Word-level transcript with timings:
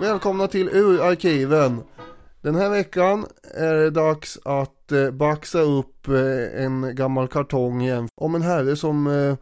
Välkomna 0.00 0.46
till 0.46 0.68
Urarkiven. 0.68 1.82
Den 2.40 2.54
här 2.54 2.70
veckan 2.70 3.26
är 3.54 3.74
det 3.74 3.90
dags 3.90 4.38
att 4.44 4.92
eh, 4.92 5.10
baxa 5.10 5.60
upp 5.60 6.08
eh, 6.08 6.64
en 6.64 6.94
gammal 6.94 7.28
kartong 7.28 7.82
igen 7.82 8.08
om 8.14 8.34
en 8.34 8.42
herre 8.42 8.76
som 8.76 9.06
eh, 9.06 9.36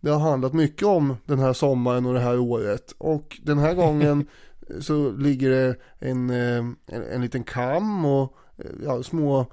det 0.00 0.10
har 0.10 0.18
handlat 0.18 0.52
mycket 0.52 0.86
om 0.88 1.16
den 1.24 1.38
här 1.38 1.52
sommaren 1.52 2.06
och 2.06 2.14
det 2.14 2.20
här 2.20 2.38
året. 2.38 2.94
Och 2.98 3.40
den 3.42 3.58
här 3.58 3.74
gången 3.74 4.26
så 4.80 5.10
ligger 5.10 5.50
det 5.50 5.76
en, 5.98 6.30
en, 6.30 6.76
en 6.86 7.22
liten 7.22 7.44
kam 7.44 8.04
och 8.04 8.36
ja, 8.84 9.02
små 9.02 9.46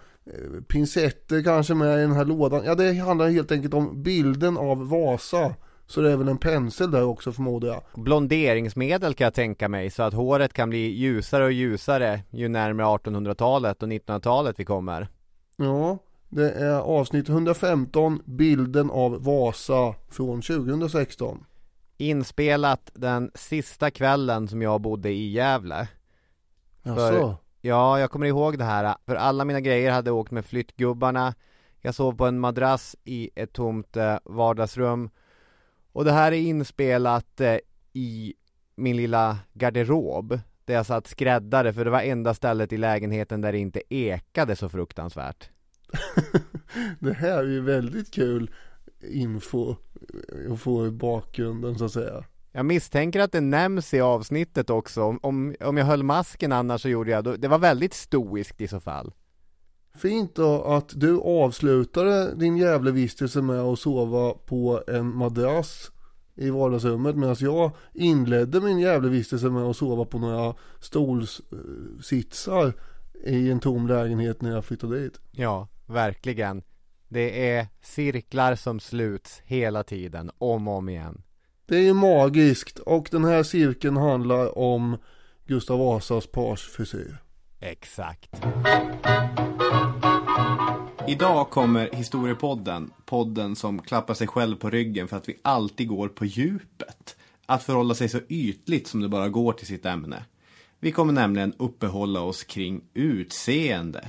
pincetter 0.68 1.44
kanske 1.44 1.74
med 1.74 1.98
i 1.98 2.02
den 2.02 2.12
här 2.12 2.26
lådan. 2.26 2.62
Ja, 2.66 2.76
det 2.76 2.94
handlar 2.94 3.30
helt 3.30 3.52
enkelt 3.52 3.74
om 3.74 4.04
bilden 4.04 4.58
av 4.58 4.90
Vasa. 4.90 5.56
Så 5.90 6.02
det 6.02 6.12
är 6.12 6.18
väl 6.18 6.28
en 6.28 6.38
pensel 6.38 6.92
där 6.92 7.04
också 7.04 7.32
förmodar 7.32 7.68
jag. 7.68 7.82
Blonderingsmedel 8.04 9.14
kan 9.14 9.26
jag 9.26 9.34
tänka 9.34 9.68
mig 9.70 9.90
så 9.90 10.04
att 10.04 10.14
håret 10.14 10.54
kan 10.54 10.70
bli 10.70 10.78
ljusare 10.78 11.44
och 11.44 11.52
ljusare 11.52 12.22
ju 12.30 12.48
närmare 12.48 12.88
1800-talet 12.88 13.84
och 13.84 13.90
1900-talet 13.90 14.60
vi 14.60 14.66
kommer. 14.66 15.08
Ja, 15.56 15.98
det 16.30 16.52
är 16.52 16.80
avsnitt 16.80 17.30
115, 17.30 18.22
bilden 18.26 18.92
av 18.92 19.24
Vasa 19.24 19.96
från 20.10 20.42
2016. 20.42 21.46
Inspelat 21.98 22.92
den 22.94 23.32
sista 23.36 23.92
kvällen 23.92 24.48
som 24.48 24.62
jag 24.62 24.82
bodde 24.82 25.10
i 25.10 25.32
Gävle. 25.32 25.88
Jaså? 26.84 27.38
Ja, 27.62 28.00
jag 28.00 28.12
kommer 28.12 28.26
ihåg 28.26 28.58
det 28.58 28.64
här. 28.64 28.96
För 29.06 29.16
alla 29.16 29.46
mina 29.46 29.60
grejer 29.60 29.92
hade 29.92 30.12
åkt 30.12 30.32
med 30.32 30.46
flyttgubbarna. 30.46 31.34
Jag 31.82 31.96
sov 31.96 32.16
på 32.16 32.26
en 32.26 32.40
madrass 32.40 32.96
i 33.04 33.30
ett 33.36 33.54
tomt 33.54 33.98
eh, 33.98 34.16
vardagsrum. 34.24 35.10
Och 35.92 36.06
det 36.06 36.12
här 36.12 36.32
är 36.32 36.38
inspelat 36.38 37.42
eh, 37.42 37.58
i 37.94 38.34
min 38.76 38.98
lilla 38.98 39.38
garderob. 39.54 40.40
Där 40.66 40.74
jag 40.74 40.86
satt 40.86 41.08
skräddare 41.08 41.74
för 41.74 41.86
det 41.86 41.92
var 41.92 42.02
enda 42.02 42.34
stället 42.34 42.74
i 42.74 42.78
lägenheten 42.78 43.42
där 43.42 43.52
det 43.52 43.58
inte 43.58 43.82
ekade 43.90 44.56
så 44.56 44.70
fruktansvärt. 44.70 45.50
det 47.00 47.14
här 47.14 47.38
är 47.38 47.48
ju 47.48 47.62
väldigt 47.62 48.14
kul 48.14 48.52
info 49.02 49.76
att 50.52 50.62
få 50.62 50.88
i 50.88 50.92
bakgrunden 50.92 51.78
så 51.78 51.86
att 51.86 51.92
säga. 51.92 52.24
Jag 52.52 52.66
misstänker 52.66 53.20
att 53.20 53.32
det 53.32 53.42
nämns 53.42 53.94
i 53.94 54.02
avsnittet 54.02 54.70
också. 54.70 55.04
Om, 55.22 55.56
om, 55.60 55.78
jag 55.78 55.86
höll 55.86 56.04
masken 56.04 56.52
annars 56.52 56.82
så 56.82 56.90
gjorde 56.90 57.12
jag 57.12 57.24
då, 57.24 57.36
det 57.36 57.48
var 57.48 57.60
väldigt 57.60 57.94
stoiskt 57.94 58.62
i 58.62 58.68
så 58.68 58.80
fall. 58.80 59.14
Fint 60.00 60.36
då 60.36 60.64
att 60.64 60.92
du 60.96 61.20
avslutade 61.20 62.36
din 62.36 62.58
Gävlevistelse 62.58 63.42
med 63.42 63.60
att 63.60 63.80
sova 63.80 64.34
på 64.46 64.84
en 64.88 65.16
madrass 65.16 65.92
i 66.36 66.50
vardagsrummet 66.50 67.16
medan 67.16 67.36
jag 67.40 67.72
inledde 67.94 68.62
min 68.62 68.80
Gävlevistelse 68.80 69.50
med 69.50 69.64
att 69.64 69.78
sova 69.78 70.06
på 70.06 70.20
några 70.20 70.56
stolsitsar 70.80 72.74
i 73.26 73.52
en 73.52 73.60
tom 73.60 73.88
lägenhet 73.88 74.42
när 74.42 74.52
jag 74.52 74.66
flyttade 74.66 75.00
dit. 75.00 75.20
Ja, 75.32 75.68
verkligen. 75.86 76.64
Det 77.08 77.50
är 77.50 77.68
cirklar 77.82 78.56
som 78.56 78.80
sluts 78.80 79.42
hela 79.46 79.84
tiden, 79.84 80.32
om 80.38 80.68
och 80.68 80.78
om 80.78 80.90
igen. 80.90 81.22
Det 81.66 81.76
är 81.76 81.82
ju 81.82 81.94
magiskt 81.94 82.80
och 82.80 83.08
den 83.12 83.26
här 83.26 83.44
cirkeln 83.44 83.98
handlar 83.98 84.58
om 84.58 84.98
Gustav 85.46 85.80
Vasas 85.80 86.28
parsfrisyr. 86.28 87.18
Exakt. 87.60 88.30
Idag 91.10 91.50
kommer 91.50 91.90
Historiepodden, 91.94 92.92
podden 93.06 93.56
som 93.56 93.82
klappar 93.82 94.14
sig 94.14 94.28
själv 94.28 94.56
på 94.56 94.70
ryggen 94.70 95.08
för 95.08 95.18
att 95.18 95.30
vi 95.30 95.40
alltid 95.42 95.88
går 95.88 96.08
på 96.08 96.26
djupet. 96.26 97.16
Att 97.46 97.64
förhålla 97.64 97.96
sig 97.96 98.10
så 98.10 98.20
ytligt 98.30 98.88
som 98.88 99.02
det 99.02 99.10
bara 99.10 99.30
går 99.30 99.54
till 99.54 99.68
sitt 99.68 99.86
ämne. 99.86 100.26
Vi 100.80 100.92
kommer 100.92 101.14
nämligen 101.14 101.54
uppehålla 101.58 102.22
oss 102.22 102.44
kring 102.44 102.82
utseende. 102.94 104.08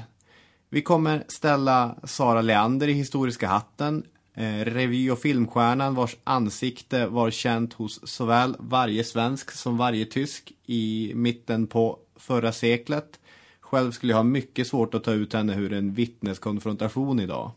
Vi 0.68 0.82
kommer 0.82 1.24
ställa 1.28 1.96
Sara 2.04 2.42
Leander 2.42 2.88
i 2.88 2.92
Historiska 2.92 3.48
hatten, 3.48 4.06
eh, 4.34 4.64
revy 4.64 5.10
och 5.10 5.18
filmstjärnan 5.18 5.94
vars 5.94 6.16
ansikte 6.24 7.06
var 7.06 7.30
känt 7.30 7.72
hos 7.72 8.08
såväl 8.08 8.56
varje 8.58 9.04
svensk 9.04 9.50
som 9.50 9.76
varje 9.76 10.04
tysk 10.04 10.52
i 10.66 11.12
mitten 11.14 11.66
på 11.66 11.98
förra 12.16 12.52
seklet. 12.52 13.20
Själv 13.70 13.92
skulle 13.92 14.12
jag 14.12 14.18
ha 14.18 14.24
mycket 14.24 14.66
svårt 14.66 14.94
att 14.94 15.04
ta 15.04 15.12
ut 15.12 15.32
henne 15.32 15.56
ur 15.56 15.72
en 15.72 15.94
vittneskonfrontation 15.94 17.20
idag. 17.20 17.50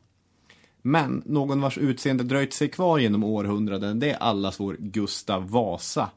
Men 0.82 1.24
någon 1.26 1.62
vars 1.62 1.78
utseende 1.78 2.24
dröjt 2.24 2.54
sig 2.54 2.68
kvar 2.68 3.00
genom 3.00 3.24
århundraden, 3.24 4.00
det 4.00 4.12
är 4.12 4.18
allas 4.18 4.60
vår 4.60 4.76
Gustav 4.80 5.50
Vasa. 5.50 6.10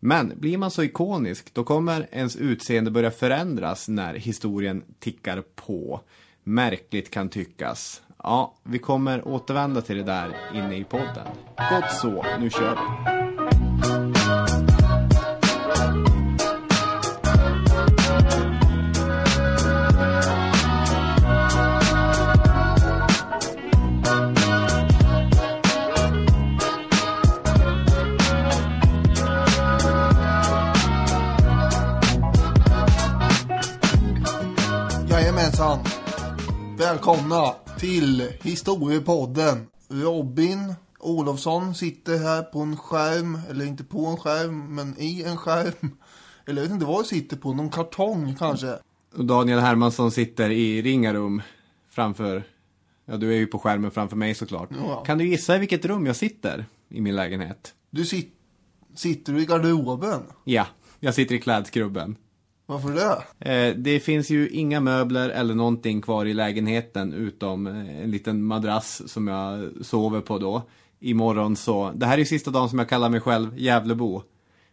Men 0.00 0.32
blir 0.36 0.58
man 0.58 0.70
så 0.70 0.82
ikonisk, 0.82 1.54
då 1.54 1.64
kommer 1.64 2.08
ens 2.12 2.36
utseende 2.36 2.90
börja 2.90 3.10
förändras 3.10 3.88
när 3.88 4.14
historien 4.14 4.82
tickar 4.98 5.42
på. 5.54 6.00
Märkligt 6.44 7.10
kan 7.10 7.28
tyckas. 7.28 8.02
Ja, 8.22 8.54
vi 8.62 8.78
kommer 8.78 9.28
återvända 9.28 9.80
till 9.80 9.96
det 9.96 10.02
där 10.02 10.36
inne 10.54 10.76
i 10.76 10.84
podden. 10.84 11.26
Gott 11.56 11.92
så, 11.92 12.24
nu 12.40 12.50
kör 12.50 12.74
vi. 12.74 13.21
Välkomna 37.12 37.54
till 37.78 38.32
Historiepodden. 38.42 39.66
Robin 39.88 40.74
Olofsson 40.98 41.74
sitter 41.74 42.18
här 42.18 42.42
på 42.42 42.60
en 42.60 42.76
skärm, 42.76 43.38
eller 43.50 43.64
inte 43.64 43.84
på 43.84 44.06
en 44.06 44.16
skärm, 44.16 44.74
men 44.74 44.94
i 44.98 45.22
en 45.22 45.36
skärm. 45.36 45.90
Eller 46.46 46.62
jag 46.62 46.68
vet 46.68 46.74
inte 46.74 46.86
vad 46.86 47.04
du 47.04 47.08
sitter 47.08 47.36
på, 47.36 47.54
någon 47.54 47.70
kartong 47.70 48.36
kanske. 48.38 48.78
Daniel 49.14 49.58
Hermansson 49.58 50.10
sitter 50.10 50.50
i 50.50 50.82
Ringarum 50.82 51.42
framför, 51.90 52.44
ja 53.04 53.16
du 53.16 53.32
är 53.32 53.36
ju 53.36 53.46
på 53.46 53.58
skärmen 53.58 53.90
framför 53.90 54.16
mig 54.16 54.34
såklart. 54.34 54.68
Ja. 54.84 55.04
Kan 55.04 55.18
du 55.18 55.28
gissa 55.28 55.56
i 55.56 55.58
vilket 55.58 55.84
rum 55.84 56.06
jag 56.06 56.16
sitter 56.16 56.66
i 56.88 57.00
min 57.00 57.16
lägenhet? 57.16 57.74
Du 57.90 58.04
sit, 58.04 58.34
sitter 58.94 59.32
du 59.32 59.42
i 59.42 59.46
garderoben? 59.46 60.22
Ja, 60.44 60.66
jag 61.00 61.14
sitter 61.14 61.34
i 61.34 61.40
klädskrubben. 61.40 62.16
Varför 62.66 62.92
det? 62.92 63.50
Eh, 63.50 63.76
det 63.76 64.00
finns 64.00 64.30
ju 64.30 64.48
inga 64.48 64.80
möbler 64.80 65.28
eller 65.28 65.54
någonting 65.54 66.02
kvar 66.02 66.26
i 66.26 66.34
lägenheten 66.34 67.12
utom 67.12 67.66
eh, 67.66 68.02
en 68.02 68.10
liten 68.10 68.44
madrass 68.44 69.08
som 69.12 69.28
jag 69.28 69.70
sover 69.80 70.20
på 70.20 70.38
då. 70.38 70.62
Imorgon 71.00 71.56
så, 71.56 71.92
det 71.94 72.06
här 72.06 72.14
är 72.14 72.18
ju 72.18 72.24
sista 72.24 72.50
dagen 72.50 72.68
som 72.68 72.78
jag 72.78 72.88
kallar 72.88 73.08
mig 73.08 73.20
själv 73.20 73.58
Gävlebo. 73.58 74.22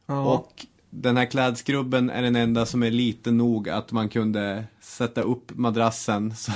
Ja. 0.05 0.33
Och 0.33 0.65
den 0.89 1.17
här 1.17 1.25
klädskrubben 1.25 2.09
är 2.09 2.21
den 2.21 2.35
enda 2.35 2.65
som 2.65 2.83
är 2.83 2.91
liten 2.91 3.37
nog 3.37 3.69
att 3.69 3.91
man 3.91 4.09
kunde 4.09 4.63
sätta 4.81 5.21
upp 5.21 5.51
madrassen 5.55 6.35
så, 6.35 6.51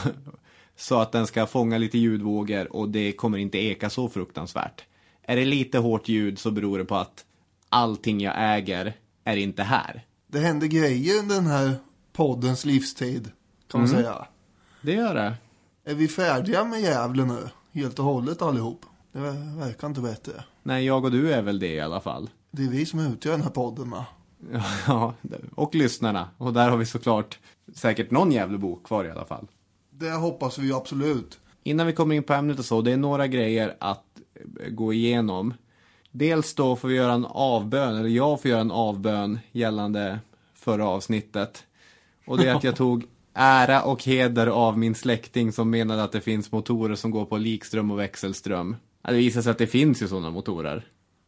så 0.75 0.99
att 0.99 1.11
den 1.11 1.27
ska 1.27 1.45
fånga 1.45 1.77
lite 1.77 1.97
ljudvågor 1.97 2.75
och 2.75 2.89
det 2.89 3.11
kommer 3.11 3.37
inte 3.37 3.57
eka 3.57 3.89
så 3.89 4.09
fruktansvärt. 4.09 4.83
Är 5.23 5.35
det 5.35 5.45
lite 5.45 5.77
hårt 5.77 6.07
ljud 6.07 6.39
så 6.39 6.51
beror 6.51 6.77
det 6.77 6.85
på 6.85 6.95
att 6.95 7.25
allting 7.69 8.21
jag 8.21 8.33
äger 8.37 8.93
är 9.23 9.37
inte 9.37 9.63
här. 9.63 10.03
Det 10.33 10.39
händer 10.39 10.67
grejer 10.67 11.19
under 11.19 11.35
den 11.35 11.47
här 11.47 11.75
poddens 12.13 12.65
livstid, 12.65 13.31
kan 13.71 13.79
man 13.81 13.89
säga. 13.89 14.27
Det 14.81 14.91
gör 14.93 15.15
det. 15.15 15.33
Är 15.85 15.95
vi 15.95 16.07
färdiga 16.07 16.63
med 16.63 16.81
Gävle 16.81 17.25
nu? 17.25 17.49
Helt 17.71 17.99
och 17.99 18.05
hållet 18.05 18.41
allihop? 18.41 18.85
Det 19.11 19.19
ver- 19.19 19.59
verkar 19.59 19.87
inte 19.87 20.01
bättre. 20.01 20.43
Nej, 20.63 20.85
jag 20.85 21.05
och 21.05 21.11
du 21.11 21.33
är 21.33 21.41
väl 21.41 21.59
det 21.59 21.73
i 21.73 21.79
alla 21.79 22.01
fall. 22.01 22.29
Det 22.51 22.63
är 22.63 22.67
vi 22.67 22.85
som 22.85 22.99
utgör 22.99 23.31
den 23.31 23.41
här 23.41 23.49
podden 23.49 23.89
va? 23.89 24.05
Ja, 24.87 25.13
och 25.55 25.75
lyssnarna. 25.75 26.29
Och 26.37 26.53
där 26.53 26.69
har 26.69 26.77
vi 26.77 26.85
såklart 26.85 27.39
säkert 27.75 28.11
någon 28.11 28.31
Gävlebo 28.31 28.75
kvar 28.75 29.05
i 29.05 29.11
alla 29.11 29.25
fall. 29.25 29.47
Det 29.91 30.11
hoppas 30.11 30.57
vi 30.57 30.67
ju 30.67 30.73
absolut. 30.75 31.39
Innan 31.63 31.87
vi 31.87 31.93
kommer 31.93 32.15
in 32.15 32.23
på 32.23 32.33
ämnet 32.33 32.59
och 32.59 32.65
så, 32.65 32.81
det 32.81 32.91
är 32.91 32.97
några 32.97 33.27
grejer 33.27 33.75
att 33.79 34.03
eh, 34.59 34.69
gå 34.69 34.93
igenom. 34.93 35.53
Dels 36.11 36.55
då 36.55 36.75
får 36.75 36.87
vi 36.87 36.95
göra 36.95 37.13
en 37.13 37.25
avbön, 37.25 37.95
eller 37.97 38.09
jag 38.09 38.41
får 38.41 38.51
göra 38.51 38.61
en 38.61 38.71
avbön 38.71 39.39
gällande 39.51 40.19
förra 40.63 40.87
avsnittet. 40.87 41.63
Och 42.27 42.37
det 42.37 42.49
är 42.49 42.55
att 42.55 42.63
jag 42.63 42.75
tog 42.85 43.05
ära 43.33 43.83
och 43.83 44.03
heder 44.03 44.47
av 44.47 44.77
min 44.77 44.95
släkting 44.95 45.51
som 45.51 45.69
menade 45.69 46.03
att 46.03 46.11
det 46.11 46.21
finns 46.21 46.51
motorer 46.51 46.95
som 46.95 47.11
går 47.11 47.25
på 47.25 47.37
likström 47.37 47.91
och 47.91 47.99
växelström. 47.99 48.75
Det 49.07 49.13
visar 49.13 49.41
sig 49.41 49.51
att 49.51 49.57
det 49.57 49.67
finns 49.67 50.01
ju 50.01 50.07
sådana 50.07 50.29
motorer. 50.29 50.87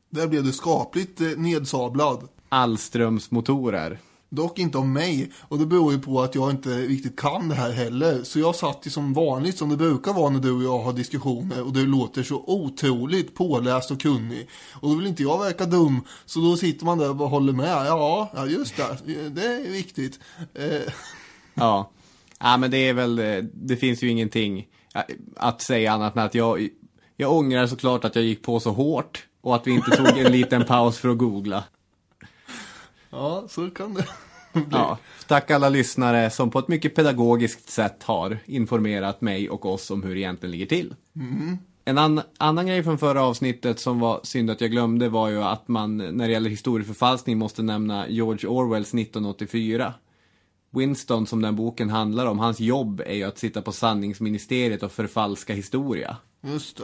Där 0.09 0.27
blev 0.27 0.43
du 0.43 0.51
skapligt 0.51 1.21
eh, 1.21 1.27
nedsablad. 1.37 2.27
Allströmsmotorer. 2.49 3.99
Dock 4.35 4.59
inte 4.59 4.77
om 4.77 4.93
mig. 4.93 5.31
Och 5.41 5.59
det 5.59 5.65
beror 5.65 5.93
ju 5.93 5.99
på 5.99 6.21
att 6.21 6.35
jag 6.35 6.51
inte 6.51 6.69
riktigt 6.69 7.19
kan 7.19 7.49
det 7.49 7.55
här 7.55 7.71
heller. 7.71 8.23
Så 8.23 8.39
jag 8.39 8.55
satt 8.55 8.81
ju 8.83 8.91
som 8.91 9.13
vanligt 9.13 9.57
som 9.57 9.69
det 9.69 9.77
brukar 9.77 10.13
vara 10.13 10.29
när 10.29 10.39
du 10.39 10.51
och 10.51 10.63
jag 10.63 10.79
har 10.79 10.93
diskussioner. 10.93 11.63
Och 11.63 11.73
du 11.73 11.85
låter 11.85 12.23
så 12.23 12.43
otroligt 12.47 13.35
påläst 13.35 13.91
och 13.91 14.01
kunnig. 14.01 14.49
Och 14.73 14.89
då 14.89 14.95
vill 14.95 15.07
inte 15.07 15.23
jag 15.23 15.39
verka 15.39 15.65
dum. 15.65 16.01
Så 16.25 16.39
då 16.39 16.57
sitter 16.57 16.85
man 16.85 16.97
där 16.97 17.09
och 17.09 17.15
bara 17.15 17.29
håller 17.29 17.53
med. 17.53 17.85
Ja, 17.87 18.31
ja 18.35 18.45
just 18.45 18.77
det. 18.77 19.29
Det 19.29 19.45
är 19.45 19.71
viktigt. 19.71 20.19
Eh. 20.53 20.93
Ja. 21.53 21.91
ja, 22.39 22.57
men 22.57 22.71
det 22.71 22.77
är 22.77 22.93
väl, 22.93 23.19
eh, 23.19 23.37
det 23.53 23.75
finns 23.75 24.03
ju 24.03 24.09
ingenting 24.09 24.67
eh, 24.95 25.01
att 25.35 25.61
säga 25.61 25.91
annat 25.91 26.15
än 26.15 26.23
att 26.23 26.35
jag, 26.35 26.69
jag 27.17 27.31
ångrar 27.31 27.67
såklart 27.67 28.05
att 28.05 28.15
jag 28.15 28.25
gick 28.25 28.43
på 28.43 28.59
så 28.59 28.71
hårt. 28.71 29.25
Och 29.41 29.55
att 29.55 29.67
vi 29.67 29.71
inte 29.71 29.91
tog 29.91 30.07
en 30.17 30.31
liten 30.31 30.65
paus 30.65 30.97
för 30.97 31.09
att 31.09 31.17
googla. 31.17 31.63
Ja, 33.15 33.43
så 33.49 33.69
kan 33.69 33.93
det 33.93 34.07
Ja, 34.71 34.97
tack 35.27 35.51
alla 35.51 35.69
lyssnare 35.69 36.29
som 36.29 36.51
på 36.51 36.59
ett 36.59 36.67
mycket 36.67 36.95
pedagogiskt 36.95 37.69
sätt 37.69 38.03
har 38.03 38.37
informerat 38.45 39.21
mig 39.21 39.49
och 39.49 39.65
oss 39.65 39.91
om 39.91 40.03
hur 40.03 40.15
det 40.15 40.21
egentligen 40.21 40.51
ligger 40.51 40.65
till. 40.65 40.95
Mm. 41.15 41.57
En 41.85 41.97
an 41.97 42.21
annan 42.37 42.67
grej 42.67 42.83
från 42.83 42.97
förra 42.97 43.23
avsnittet 43.23 43.79
som 43.79 43.99
var 43.99 44.19
synd 44.23 44.49
att 44.49 44.61
jag 44.61 44.71
glömde 44.71 45.09
var 45.09 45.29
ju 45.29 45.43
att 45.43 45.67
man 45.67 45.97
när 45.97 46.27
det 46.27 46.33
gäller 46.33 46.49
historieförfalskning 46.49 47.37
måste 47.37 47.63
nämna 47.63 48.09
George 48.09 48.49
Orwells 48.49 48.93
1984. 48.93 49.93
Winston 50.71 51.27
som 51.27 51.41
den 51.41 51.55
boken 51.55 51.89
handlar 51.89 52.25
om, 52.25 52.39
hans 52.39 52.59
jobb 52.59 53.01
är 53.05 53.13
ju 53.13 53.23
att 53.23 53.37
sitta 53.37 53.61
på 53.61 53.71
sanningsministeriet 53.71 54.83
och 54.83 54.91
förfalska 54.91 55.53
historia. 55.53 56.17
Just 56.41 56.77
det. 56.77 56.83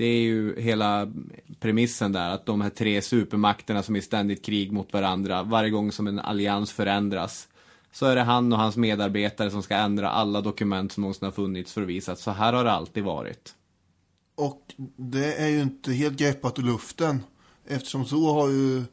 Det 0.00 0.06
är 0.06 0.20
ju 0.20 0.60
hela 0.60 1.12
premissen 1.58 2.12
där, 2.12 2.30
att 2.30 2.46
de 2.46 2.60
här 2.60 2.70
tre 2.70 3.02
supermakterna 3.02 3.82
som 3.82 3.94
är 3.94 3.98
i 3.98 4.02
ständigt 4.02 4.44
krig 4.44 4.72
mot 4.72 4.92
varandra, 4.92 5.42
varje 5.42 5.70
gång 5.70 5.92
som 5.92 6.06
en 6.06 6.18
allians 6.18 6.72
förändras, 6.72 7.48
så 7.92 8.06
är 8.06 8.16
det 8.16 8.22
han 8.22 8.52
och 8.52 8.58
hans 8.58 8.76
medarbetare 8.76 9.50
som 9.50 9.62
ska 9.62 9.74
ändra 9.74 10.10
alla 10.10 10.40
dokument 10.40 10.92
som 10.92 11.00
någonsin 11.00 11.24
har 11.24 11.32
funnits 11.32 11.72
för 11.72 11.82
att 11.82 11.88
visa 11.88 12.12
att 12.12 12.18
så 12.18 12.30
här 12.30 12.52
har 12.52 12.64
det 12.64 12.72
alltid 12.72 13.04
varit. 13.04 13.54
Och 14.34 14.62
det 14.96 15.34
är 15.34 15.48
ju 15.48 15.60
inte 15.62 15.92
helt 15.92 16.18
greppat 16.18 16.58
ur 16.58 16.62
luften, 16.62 17.22
eftersom 17.66 18.04
så 18.04 18.32
har 18.32 18.48
ju 18.48 18.84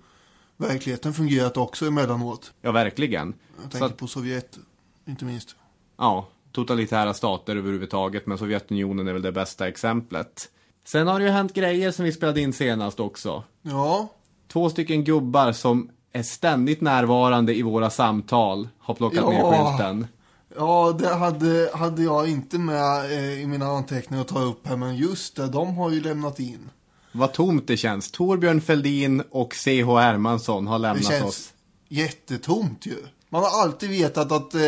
verkligheten 0.58 1.14
fungerat 1.14 1.58
också 1.58 1.86
emellanåt. 1.86 2.54
Ja, 2.62 2.72
verkligen. 2.72 3.34
Jag 3.62 3.72
tänker 3.72 3.86
att, 3.86 3.98
på 3.98 4.08
Sovjet, 4.08 4.60
inte 5.06 5.26
minst. 5.26 5.56
Ja, 5.98 6.28
totalitära 6.52 7.14
stater 7.14 7.56
överhuvudtaget, 7.56 8.28
men 8.28 8.38
Sovjetunionen 8.38 9.08
är 9.08 9.14
väl 9.14 9.22
det 9.22 9.32
bästa 9.32 9.68
exemplet. 9.68 10.52
Sen 10.88 11.08
har 11.08 11.20
det 11.20 11.26
ju 11.26 11.32
hänt 11.32 11.54
grejer 11.54 11.92
som 11.92 12.06
vi 12.06 12.12
spelade 12.12 12.42
in 12.42 12.54
senast 12.54 13.00
också. 13.00 13.44
Ja. 13.62 14.10
Två 14.48 14.70
stycken 14.70 15.04
gubbar 15.04 15.52
som 15.52 15.90
är 16.14 16.24
ständigt 16.24 16.82
närvarande 16.82 17.56
i 17.56 17.62
våra 17.62 17.90
samtal 17.90 18.70
har 18.80 18.94
plockat 18.94 19.24
ja. 19.24 19.30
ner 19.30 19.66
skylten. 19.66 20.08
Ja, 20.56 20.96
det 21.00 21.16
hade, 21.16 21.70
hade 21.74 22.04
jag 22.04 22.30
inte 22.30 22.58
med 22.58 23.12
eh, 23.12 23.42
i 23.42 23.48
mina 23.48 23.66
anteckningar 23.66 24.22
att 24.22 24.28
ta 24.28 24.42
upp 24.42 24.68
här, 24.68 24.76
men 24.76 24.96
just 24.96 25.36
det, 25.36 25.48
de 25.48 25.78
har 25.78 25.92
ju 25.92 26.02
lämnat 26.02 26.40
in. 26.40 26.70
Vad 27.12 27.34
tomt 27.34 27.68
det 27.68 27.78
känns. 27.78 28.12
Torbjörn 28.12 28.62
Fälldin 28.62 29.24
och 29.32 29.56
C.H. 29.56 29.98
Hermansson 29.98 30.68
har 30.68 30.80
lämnat 30.80 31.04
oss. 31.04 31.10
Det 31.10 31.14
känns 31.14 31.26
oss. 31.26 31.54
jättetomt 31.88 32.86
ju. 32.86 32.98
Man 33.30 33.44
har 33.44 33.62
alltid 33.62 33.90
vetat 33.90 34.32
att 34.32 34.54
eh, 34.54 34.62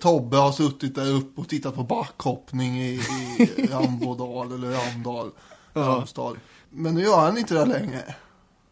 Tobbe 0.00 0.36
har 0.36 0.52
suttit 0.52 0.94
där 0.94 1.10
uppe 1.10 1.40
och 1.40 1.48
tittat 1.48 1.74
på 1.74 1.82
backhoppning 1.82 2.82
i, 2.82 3.00
i 3.38 3.66
Rambodal 3.70 4.52
eller 4.52 4.70
Ramdal. 4.70 5.30
Ramstad. 5.74 6.36
Men 6.70 6.94
nu 6.94 7.00
gör 7.02 7.20
han 7.20 7.38
inte 7.38 7.54
det 7.54 7.64
längre. 7.64 8.14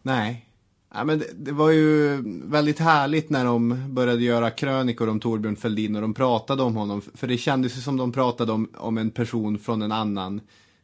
Nej. 0.01 0.45
Ja, 0.93 1.03
men 1.03 1.19
det, 1.19 1.25
det, 1.33 1.51
var 1.51 1.69
ju 1.69 2.21
väldigt 2.45 2.79
härligt 2.79 3.29
när 3.29 3.45
de 3.45 3.85
började 3.93 4.23
göra 4.23 4.51
krönikor 4.51 5.09
om 5.09 5.19
Torbjörn 5.19 5.55
Fälldin 5.55 5.95
och 5.95 6.01
de 6.01 6.13
pratade 6.13 6.63
om 6.63 6.75
honom. 6.75 7.01
För 7.13 7.27
det 7.27 7.37
kändes 7.37 7.77
ju 7.77 7.81
som 7.81 7.97
de 7.97 8.11
pratade 8.11 8.51
om, 8.51 8.69
om 8.77 8.97
en 8.97 9.09
person 9.09 9.59
från 9.59 9.81
en 9.81 9.91
annan 9.91 10.41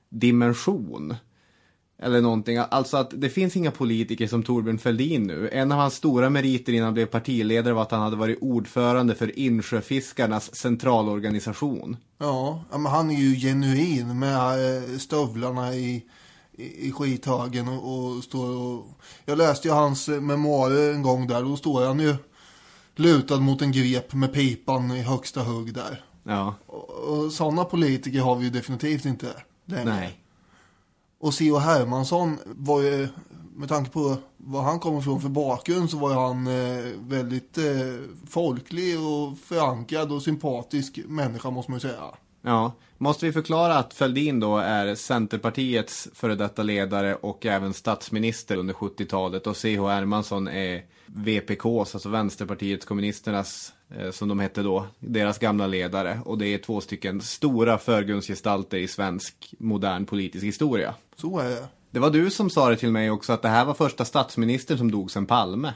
dimension. 0.10 1.16
Eller 2.00 2.22
någonting. 2.22 2.58
Alltså 2.58 2.98
att 2.98 3.12
det 3.16 3.30
finns 3.30 3.56
inga 3.56 3.72
politiker 3.72 4.28
som 4.28 4.44
Torbjörn 4.44 4.78
Fälldin 4.78 5.24
nu. 5.24 5.50
En 5.50 5.72
av 5.72 5.78
hans 5.78 5.94
stora 5.94 6.30
meriter 6.30 6.74
innan 6.74 6.86
han 6.86 6.94
blev 6.94 7.06
partiledare 7.06 7.74
var 7.74 7.82
att 7.82 7.92
han 7.92 8.02
hade 8.02 8.16
varit 8.16 8.38
ordförande 8.42 9.16
för 9.16 9.40
Insjöfiskarnas 9.40 10.56
centralorganisation. 10.56 11.98
Ja, 12.18 12.64
men 12.72 12.86
han 12.86 13.12
är 13.12 13.16
ju 13.16 13.36
genuin 13.36 14.20
med 14.20 14.36
eh, 14.36 14.98
stövlarna 14.98 15.76
i, 15.76 16.06
i, 16.52 16.88
i 16.88 16.92
skithögen 16.92 17.68
och, 17.68 18.16
och 18.16 18.24
står 18.24 18.50
och... 18.50 18.86
Jag 19.26 19.38
läste 19.38 19.68
ju 19.68 19.74
hans 19.74 20.08
memoarer 20.08 20.94
en 20.94 21.02
gång 21.02 21.28
där 21.28 21.44
och 21.44 21.50
då 21.50 21.58
står 21.58 21.86
han 21.86 22.00
ju 22.00 22.16
lutad 22.96 23.40
mot 23.40 23.62
en 23.62 23.72
grep 23.72 24.14
med 24.14 24.34
pipan 24.34 24.92
i 24.92 25.02
högsta 25.02 25.42
hugg 25.42 25.74
där. 25.74 26.04
Ja. 26.24 26.56
Och, 26.66 26.90
och 26.90 27.32
sådana 27.32 27.64
politiker 27.64 28.22
har 28.22 28.36
vi 28.36 28.44
ju 28.44 28.50
definitivt 28.50 29.06
inte 29.06 29.28
längre. 29.66 29.86
Nej. 29.86 30.24
Och 31.20 31.34
C.O. 31.34 31.58
Hermansson 31.58 32.38
var 32.46 32.82
ju, 32.82 33.08
med 33.56 33.70
tanke 33.70 33.92
på 33.92 34.18
var 34.38 34.62
han 34.62 34.80
kommer 34.80 35.00
ifrån 35.00 35.22
för 35.22 35.30
bakgrund 35.30 35.90
så 35.90 35.98
var 35.98 36.28
han 36.28 36.48
eh, 36.48 36.86
väldigt 37.00 37.58
eh, 37.58 37.64
folklig 38.30 39.00
och 39.00 39.38
förankrad 39.38 40.12
och 40.12 40.22
sympatisk 40.22 41.00
människa 41.06 41.50
måste 41.50 41.72
man 41.72 41.80
ju 41.80 41.90
säga. 41.90 42.04
Ja, 42.42 42.72
måste 42.98 43.26
vi 43.26 43.32
förklara 43.32 43.78
att 43.78 43.94
Fälldin 43.94 44.40
då 44.40 44.58
är 44.58 44.96
Centerpartiets 44.96 46.08
före 46.14 46.36
detta 46.36 46.64
ledare 46.64 47.16
och 47.16 47.46
även 47.46 47.74
statsminister 47.74 48.58
under 48.58 48.74
70-talet 48.74 49.48
och 49.48 49.58
C.H. 49.58 49.88
Hermansson 49.88 50.48
är 50.48 50.84
VPKs, 51.06 51.96
alltså 51.96 52.10
Vänsterpartiet 52.10 52.86
kommunisternas, 52.86 53.74
som 54.12 54.28
de 54.28 54.40
hette 54.40 54.64
då, 54.64 54.88
deras 55.00 55.40
gamla 55.40 55.68
ledare. 55.68 56.20
Och 56.26 56.38
det 56.38 56.48
är 56.48 56.58
två 56.58 56.82
stycken 56.82 57.22
stora 57.22 57.78
förgrundsgestalter 57.78 58.78
i 58.78 58.88
svensk 58.88 59.54
modern 59.60 60.06
politisk 60.06 60.46
historia. 60.46 60.96
Så 61.16 61.40
är 61.40 61.50
det. 61.50 61.68
Det 61.92 62.00
var 62.00 62.10
du 62.10 62.30
som 62.30 62.50
sa 62.50 62.70
det 62.70 62.78
till 62.78 62.92
mig 62.92 63.12
också, 63.12 63.34
att 63.34 63.42
det 63.42 63.48
här 63.48 63.66
var 63.66 63.74
första 63.74 64.06
statsministern 64.06 64.78
som 64.78 64.92
dog 64.92 65.12
sen 65.12 65.26
Palme. 65.26 65.74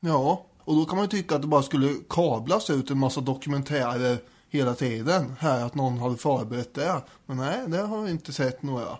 Ja, 0.00 0.46
och 0.58 0.76
då 0.76 0.84
kan 0.84 0.96
man 0.96 1.04
ju 1.04 1.08
tycka 1.08 1.34
att 1.34 1.42
det 1.42 1.48
bara 1.48 1.62
skulle 1.62 1.94
kablas 2.08 2.70
ut 2.70 2.90
en 2.90 2.98
massa 2.98 3.20
dokumentärer 3.20 4.18
hela 4.50 4.74
tiden. 4.74 5.34
Här 5.38 5.64
att 5.64 5.74
någon 5.74 5.98
hade 5.98 6.16
förberett 6.16 6.74
det. 6.74 7.02
Men 7.26 7.36
nej, 7.36 7.58
det 7.66 7.78
har 7.78 8.02
vi 8.02 8.10
inte 8.10 8.32
sett 8.32 8.62
några. 8.62 8.98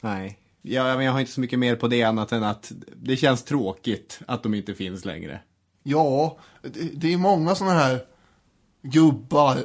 Nej, 0.00 0.38
jag, 0.62 1.02
jag 1.02 1.12
har 1.12 1.20
inte 1.20 1.32
så 1.32 1.40
mycket 1.40 1.58
mer 1.58 1.76
på 1.76 1.88
det 1.88 2.02
annat 2.02 2.32
än 2.32 2.44
att 2.44 2.72
det 2.96 3.16
känns 3.16 3.44
tråkigt 3.44 4.20
att 4.26 4.42
de 4.42 4.54
inte 4.54 4.74
finns 4.74 5.04
längre. 5.04 5.40
Ja, 5.82 6.38
det, 6.68 6.80
det 6.94 7.12
är 7.12 7.18
många 7.18 7.54
sådana 7.54 7.74
här 7.74 8.04
gubbar. 8.82 9.64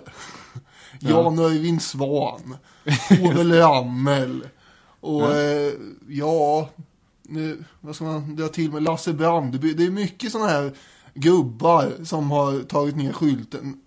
Jan 0.99 1.39
Öyvind 1.39 1.81
Svan, 1.81 2.57
Ove 3.21 3.59
Ramel 3.59 4.47
och 4.99 5.21
ja, 5.21 5.37
eh, 5.37 5.73
ja 6.07 6.69
nu, 7.23 7.63
vad 7.81 7.95
ska 7.95 8.05
man 8.05 8.35
dra 8.35 8.47
till 8.47 8.71
med, 8.71 8.83
Lasse 8.83 9.13
Brandeby. 9.13 9.73
Det 9.73 9.85
är 9.85 9.91
mycket 9.91 10.31
sådana 10.31 10.49
här 10.49 10.73
gubbar 11.13 11.93
som 12.03 12.31
har 12.31 12.63
tagit 12.63 12.95
ner 12.95 13.13
skylten, 13.13 13.81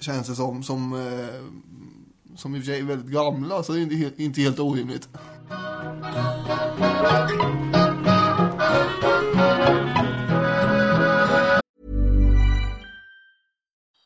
känns 0.00 0.26
det 0.26 0.34
som, 0.34 0.62
som, 0.62 0.92
eh, 0.94 2.36
som 2.36 2.54
i 2.54 2.58
och 2.58 2.62
för 2.62 2.72
sig 2.72 2.80
är 2.80 2.84
väldigt 2.84 3.12
gamla, 3.12 3.62
så 3.62 3.72
det 3.72 3.80
är 3.80 3.82
inte, 3.82 4.22
inte 4.22 4.40
helt 4.40 4.58
orimligt. 4.58 5.08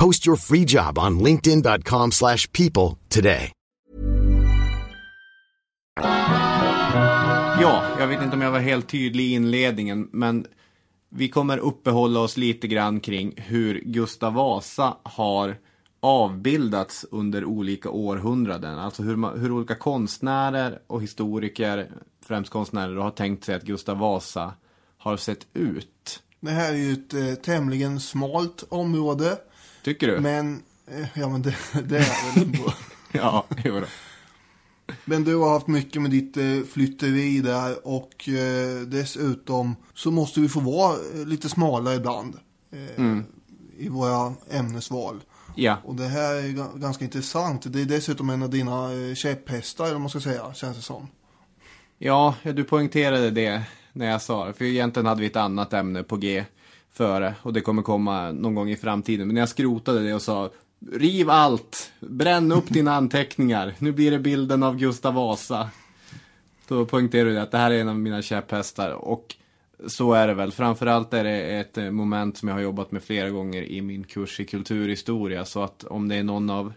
Post 0.00 0.26
your 0.26 0.36
free 0.36 0.64
job 0.64 0.98
on 0.98 1.18
linkedin.com/people 1.18 2.10
slash 2.10 2.52
people 2.52 2.98
today. 3.08 3.52
Ja, 7.60 7.84
jag 7.98 8.06
vet 8.06 8.22
inte 8.22 8.36
om 8.36 8.42
jag 8.42 8.50
var 8.50 8.58
helt 8.58 8.88
tydlig 8.88 9.24
i 9.24 9.32
inledningen, 9.32 10.08
men 10.12 10.46
vi 11.08 11.28
kommer 11.28 11.58
uppehålla 11.58 12.20
oss 12.20 12.36
lite 12.36 12.68
grann 12.68 13.00
kring 13.00 13.34
hur 13.36 13.80
Gustav 13.84 14.34
Vasa 14.34 14.96
har 15.02 15.56
avbildats 16.00 17.06
under 17.10 17.44
olika 17.44 17.90
århundraden. 17.90 18.78
Alltså 18.78 19.02
hur, 19.02 19.16
man, 19.16 19.40
hur 19.40 19.52
olika 19.52 19.74
konstnärer 19.74 20.78
och 20.86 21.02
historiker, 21.02 21.90
främst 22.26 22.50
konstnärer, 22.50 22.96
har 22.96 23.10
tänkt 23.10 23.44
sig 23.44 23.54
att 23.54 23.62
Gustav 23.62 23.98
Vasa 23.98 24.54
har 24.98 25.16
sett 25.16 25.46
ut. 25.54 26.22
Det 26.40 26.50
här 26.50 26.72
är 26.72 26.76
ju 26.76 26.92
ett 26.92 27.14
eh, 27.14 27.34
tämligen 27.34 28.00
smalt 28.00 28.64
område. 28.68 29.38
Tycker 29.88 30.06
du? 30.06 30.20
Men, 30.20 30.62
eh, 30.90 31.06
ja 31.14 31.28
men 31.28 31.42
det, 31.42 31.54
det 31.84 31.96
är 31.98 32.34
väl 32.34 32.44
ändå. 32.44 32.72
Ja, 33.12 33.44
jo 33.64 33.80
då. 33.80 33.86
Men 35.04 35.24
du 35.24 35.36
har 35.36 35.50
haft 35.50 35.66
mycket 35.66 36.02
med 36.02 36.10
ditt 36.10 36.36
eh, 36.36 36.44
flytteri 36.72 37.40
där 37.40 37.86
och 37.86 38.28
eh, 38.28 38.80
dessutom 38.80 39.76
så 39.94 40.10
måste 40.10 40.40
vi 40.40 40.48
få 40.48 40.60
vara 40.60 40.96
lite 41.26 41.48
smala 41.48 41.94
ibland. 41.94 42.36
Eh, 42.72 43.04
I 43.78 43.88
våra 43.88 44.34
ämnesval. 44.50 45.20
Ja, 45.56 45.76
Och 45.84 45.94
det 45.94 46.06
här 46.08 46.34
är 46.34 46.42
ga- 46.42 46.78
ganska 46.78 47.04
intressant. 47.04 47.72
Det 47.72 47.80
är 47.80 47.84
dessutom 47.84 48.30
en 48.30 48.42
av 48.42 48.50
dina 48.50 48.90
käpphästar, 49.14 49.86
eller 49.86 49.98
man 49.98 50.10
ska 50.10 50.20
säga, 50.20 50.54
känns 50.54 50.76
det 50.76 50.82
som. 50.82 51.08
ja, 51.98 52.34
du 52.42 52.64
poängterade 52.64 53.30
det 53.30 53.62
när 53.92 54.06
jag 54.10 54.22
sa 54.22 54.46
det. 54.46 54.52
För 54.52 54.64
egentligen 54.64 55.06
hade 55.06 55.20
vi 55.20 55.26
ett 55.26 55.36
annat 55.36 55.72
ämne 55.72 56.02
på 56.02 56.16
G 56.16 56.44
före. 56.98 57.34
Och 57.42 57.52
det 57.52 57.60
kommer 57.60 57.82
komma 57.82 58.32
någon 58.32 58.54
gång 58.54 58.70
i 58.70 58.76
framtiden. 58.76 59.26
Men 59.26 59.34
när 59.34 59.42
jag 59.42 59.48
skrotade 59.48 60.02
det 60.02 60.14
och 60.14 60.22
sa 60.22 60.50
Riv 60.92 61.30
allt! 61.30 61.92
Bränn 62.00 62.52
upp 62.52 62.68
dina 62.68 62.94
anteckningar! 62.94 63.74
Nu 63.78 63.92
blir 63.92 64.10
det 64.10 64.18
bilden 64.18 64.62
av 64.62 64.76
Gustav 64.76 65.14
Vasa. 65.14 65.70
Då 66.68 66.86
poängterade 66.86 67.30
du 67.30 67.40
att 67.40 67.50
det 67.50 67.58
här 67.58 67.70
är 67.70 67.80
en 67.80 67.88
av 67.88 67.98
mina 67.98 68.22
käpphästar. 68.22 68.90
Och 68.90 69.34
så 69.86 70.12
är 70.12 70.26
det 70.26 70.34
väl. 70.34 70.52
Framförallt 70.52 71.14
är 71.14 71.24
det 71.24 71.60
ett 71.60 71.78
eh, 71.78 71.90
moment 71.90 72.36
som 72.36 72.48
jag 72.48 72.56
har 72.56 72.62
jobbat 72.62 72.92
med 72.92 73.02
flera 73.02 73.30
gånger 73.30 73.62
i 73.62 73.82
min 73.82 74.04
kurs 74.04 74.40
i 74.40 74.44
kulturhistoria. 74.44 75.44
Så 75.44 75.62
att 75.62 75.84
om 75.84 76.08
det 76.08 76.14
är 76.14 76.22
någon 76.22 76.50
av 76.50 76.72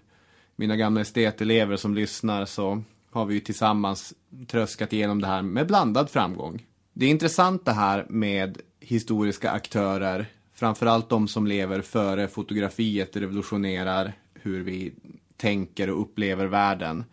mina 0.56 0.76
gamla 0.76 1.02
estetelever 1.02 1.78
som 1.78 1.96
lyssnar 1.96 2.46
så 2.46 2.84
har 3.12 3.26
vi 3.26 3.34
ju 3.34 3.40
tillsammans 3.40 4.14
tröskat 4.48 4.94
igenom 4.94 5.22
det 5.22 5.28
här 5.28 5.42
med 5.42 5.68
blandad 5.68 6.10
framgång. 6.10 6.66
Det 6.94 7.06
är 7.06 7.10
intressant 7.10 7.66
det 7.66 7.72
här 7.72 8.06
med 8.10 8.58
historiska 8.82 9.52
aktörer, 9.52 10.26
framförallt 10.54 11.10
de 11.10 11.28
som 11.28 11.48
lever 11.48 11.82
före 11.82 12.28
fotografiet 12.28 13.16
revolutionerar 13.16 14.14
hur 14.34 14.64
vi 14.64 14.94
tänker 15.38 15.90
och 15.90 16.02
upplever 16.02 16.46
världen. 16.46 17.04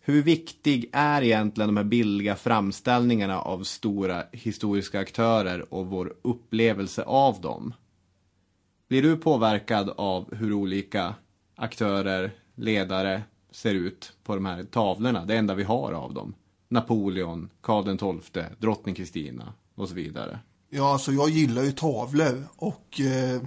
Hur 0.00 0.22
viktig 0.22 0.90
är 0.92 1.22
egentligen 1.22 1.68
de 1.68 1.76
här 1.76 1.84
bildliga 1.84 2.36
framställningarna 2.36 3.40
av 3.40 3.62
stora 3.62 4.24
historiska 4.32 5.00
aktörer 5.00 5.74
och 5.74 5.86
vår 5.86 6.14
upplevelse 6.22 7.02
av 7.02 7.40
dem? 7.40 7.74
Blir 8.88 9.02
du 9.02 9.16
påverkad 9.16 9.90
av 9.96 10.34
hur 10.34 10.52
olika 10.52 11.14
aktörer, 11.54 12.30
ledare 12.54 13.22
ser 13.50 13.74
ut 13.74 14.12
på 14.24 14.34
de 14.34 14.46
här 14.46 14.64
tavlorna? 14.64 15.24
Det 15.24 15.36
enda 15.36 15.54
vi 15.54 15.64
har 15.64 15.92
av 15.92 16.14
dem. 16.14 16.34
Napoleon, 16.68 17.50
Karl 17.60 18.20
XII, 18.20 18.44
drottning 18.58 18.94
Kristina 18.94 19.54
och 19.74 19.88
så 19.88 19.94
vidare. 19.94 20.38
Ja, 20.70 20.92
alltså 20.92 21.12
jag 21.12 21.30
gillar 21.30 21.62
ju 21.62 21.72
tavlor 21.72 22.48
och 22.56 23.00
eh, 23.00 23.42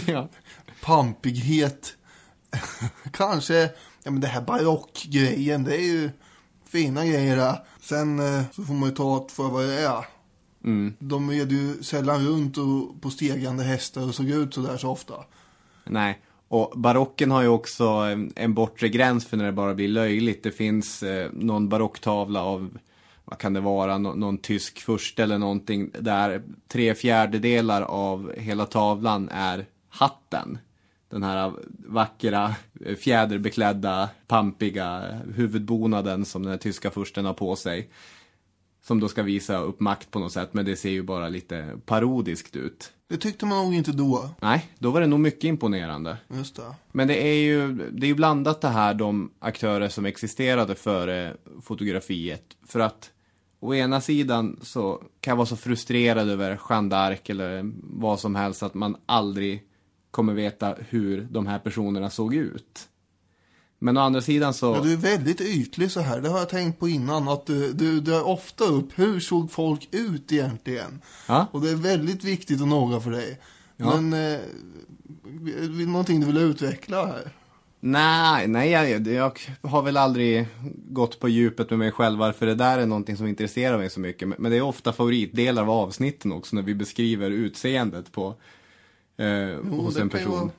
ja. 0.06 0.28
pampighet. 0.82 1.96
Kanske, 3.12 3.70
ja 4.02 4.10
men 4.10 4.20
det 4.20 4.26
här 4.26 4.42
barockgrejen, 4.42 5.64
det 5.64 5.76
är 5.76 5.86
ju 5.86 6.10
fina 6.64 7.06
grejer 7.06 7.36
där. 7.36 7.64
Sen 7.80 8.18
eh, 8.18 8.42
så 8.52 8.64
får 8.64 8.74
man 8.74 8.88
ju 8.88 8.94
ta 8.94 9.24
det 9.28 9.32
för 9.32 9.48
vad 9.48 9.64
det 9.64 9.80
är. 9.80 10.04
De 10.98 11.30
red 11.30 11.52
ju 11.52 11.82
sällan 11.82 12.26
runt 12.26 12.58
och, 12.58 13.02
på 13.02 13.10
stegande 13.10 13.64
hästar 13.64 14.08
och 14.08 14.14
såg 14.14 14.30
ut 14.30 14.54
sådär 14.54 14.76
så 14.76 14.90
ofta. 14.90 15.14
Nej, 15.84 16.18
och 16.48 16.72
barocken 16.76 17.30
har 17.30 17.42
ju 17.42 17.48
också 17.48 17.84
en, 17.84 18.32
en 18.36 18.54
bortre 18.54 18.88
gräns 18.88 19.26
för 19.26 19.36
när 19.36 19.44
det 19.44 19.52
bara 19.52 19.74
blir 19.74 19.88
löjligt. 19.88 20.42
Det 20.42 20.50
finns 20.50 21.02
eh, 21.02 21.30
någon 21.32 21.68
barocktavla 21.68 22.42
av, 22.42 22.78
vad 23.30 23.38
kan 23.38 23.52
det 23.52 23.60
vara, 23.60 23.98
nå, 23.98 24.14
någon 24.14 24.38
tysk 24.38 24.80
furste 24.80 25.22
eller 25.22 25.38
någonting 25.38 25.90
där 26.00 26.42
tre 26.68 26.94
fjärdedelar 26.94 27.82
av 27.82 28.32
hela 28.36 28.66
tavlan 28.66 29.28
är 29.32 29.66
hatten. 29.88 30.58
Den 31.10 31.22
här 31.22 31.52
vackra, 31.86 32.54
eh, 32.86 32.96
fjäderbeklädda, 32.96 34.08
pampiga 34.26 35.20
huvudbonaden 35.34 36.24
som 36.24 36.42
den 36.42 36.50
här 36.50 36.58
tyska 36.58 36.90
fursten 36.90 37.24
har 37.24 37.34
på 37.34 37.56
sig. 37.56 37.90
Som 38.82 39.00
då 39.00 39.08
ska 39.08 39.22
visa 39.22 39.58
upp 39.58 39.80
makt 39.80 40.10
på 40.10 40.18
något 40.18 40.32
sätt, 40.32 40.54
men 40.54 40.64
det 40.64 40.76
ser 40.76 40.90
ju 40.90 41.02
bara 41.02 41.28
lite 41.28 41.78
parodiskt 41.86 42.56
ut. 42.56 42.92
Det 43.08 43.16
tyckte 43.16 43.46
man 43.46 43.64
nog 43.64 43.74
inte 43.74 43.92
då. 43.92 44.30
Nej, 44.40 44.70
då 44.78 44.90
var 44.90 45.00
det 45.00 45.06
nog 45.06 45.20
mycket 45.20 45.44
imponerande. 45.44 46.16
Just 46.28 46.56
det. 46.56 46.74
Men 46.92 47.08
det 47.08 47.26
är 47.28 47.34
ju 47.34 47.72
det 47.92 48.06
är 48.06 48.08
ju 48.08 48.14
blandat 48.14 48.60
det 48.60 48.68
här, 48.68 48.94
de 48.94 49.30
aktörer 49.38 49.88
som 49.88 50.06
existerade 50.06 50.74
före 50.74 51.36
fotografiet. 51.62 52.44
För 52.66 52.80
att 52.80 53.10
å 53.60 53.74
ena 53.74 54.00
sidan 54.00 54.60
så 54.62 55.02
kan 55.20 55.32
jag 55.32 55.36
vara 55.36 55.46
så 55.46 55.56
frustrerad 55.56 56.28
över 56.28 56.60
Jeanne 56.68 56.94
d'Arc 56.94 57.30
eller 57.30 57.72
vad 57.82 58.20
som 58.20 58.34
helst 58.34 58.62
att 58.62 58.74
man 58.74 58.96
aldrig 59.06 59.62
kommer 60.10 60.34
veta 60.34 60.76
hur 60.88 61.28
de 61.30 61.46
här 61.46 61.58
personerna 61.58 62.10
såg 62.10 62.34
ut. 62.34 62.88
Men 63.78 63.96
å 63.96 64.00
andra 64.00 64.20
sidan 64.20 64.54
så... 64.54 64.74
Ja, 64.74 64.80
du 64.80 64.92
är 64.92 64.96
väldigt 64.96 65.40
ytlig 65.40 65.90
så 65.90 66.00
här. 66.00 66.20
Det 66.20 66.28
har 66.28 66.38
jag 66.38 66.48
tänkt 66.48 66.80
på 66.80 66.88
innan. 66.88 67.28
Att 67.28 67.46
du, 67.46 67.72
du 67.72 68.00
drar 68.00 68.28
ofta 68.28 68.64
upp 68.64 68.98
hur 68.98 69.20
såg 69.20 69.50
folk 69.50 69.88
ut 69.90 70.32
egentligen. 70.32 71.00
Ja. 71.28 71.46
Och 71.52 71.60
det 71.60 71.70
är 71.70 71.76
väldigt 71.76 72.24
viktigt 72.24 72.60
och 72.60 72.68
noga 72.68 73.00
för 73.00 73.10
dig. 73.10 73.40
Ja. 73.76 74.00
Men 74.00 74.32
eh, 74.32 74.40
någonting 75.86 76.20
du 76.20 76.26
vill 76.26 76.36
utveckla 76.36 77.06
här? 77.06 77.32
Nej, 77.80 78.48
nej 78.48 78.70
jag, 78.70 79.06
jag 79.06 79.38
har 79.62 79.82
väl 79.82 79.96
aldrig 79.96 80.46
gått 80.88 81.20
på 81.20 81.28
djupet 81.28 81.70
med 81.70 81.78
mig 81.78 81.92
själv 81.92 82.18
varför 82.18 82.46
det 82.46 82.54
där 82.54 82.78
är 82.78 82.86
någonting 82.86 83.16
som 83.16 83.26
intresserar 83.26 83.78
mig 83.78 83.90
så 83.90 84.00
mycket. 84.00 84.38
Men 84.38 84.50
det 84.50 84.56
är 84.56 84.62
ofta 84.62 84.92
favoritdelar 84.92 85.62
av 85.62 85.70
avsnitten 85.70 86.32
också 86.32 86.56
när 86.56 86.62
vi 86.62 86.74
beskriver 86.74 87.30
utseendet 87.30 88.12
på 88.12 88.34
eh, 89.16 89.70
hos 89.70 89.94
det 89.94 90.00
en 90.00 90.08
person. 90.08 90.50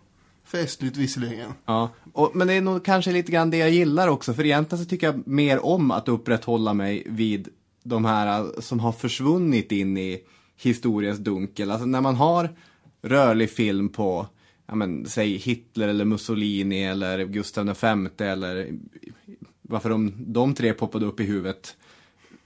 Festligt 0.43 0.97
visserligen. 0.97 1.53
Ja, 1.65 1.89
och, 2.13 2.31
men 2.33 2.47
det 2.47 2.53
är 2.53 2.61
nog 2.61 2.85
kanske 2.85 3.11
lite 3.11 3.31
grann 3.31 3.49
det 3.49 3.57
jag 3.57 3.69
gillar 3.69 4.07
också. 4.07 4.33
För 4.33 4.45
egentligen 4.45 4.83
så 4.83 4.89
tycker 4.89 5.07
jag 5.07 5.27
mer 5.27 5.65
om 5.65 5.91
att 5.91 6.07
upprätthålla 6.07 6.73
mig 6.73 7.03
vid 7.05 7.47
de 7.83 8.05
här 8.05 8.39
eh, 8.39 8.45
som 8.59 8.79
har 8.79 8.91
försvunnit 8.91 9.71
in 9.71 9.97
i 9.97 10.21
historiens 10.57 11.19
dunkel. 11.19 11.71
Alltså 11.71 11.85
när 11.85 12.01
man 12.01 12.15
har 12.15 12.49
rörlig 13.01 13.51
film 13.51 13.89
på, 13.89 14.27
ja 14.71 14.75
men 14.75 15.05
säg 15.05 15.37
Hitler 15.37 15.87
eller 15.87 16.05
Mussolini 16.05 16.83
eller 16.83 17.25
Gustav 17.25 17.65
V 17.65 18.25
eller 18.25 18.69
varför 19.61 19.89
de, 19.89 20.13
de 20.17 20.53
tre 20.55 20.73
poppade 20.73 21.05
upp 21.05 21.19
i 21.19 21.23
huvudet. 21.23 21.75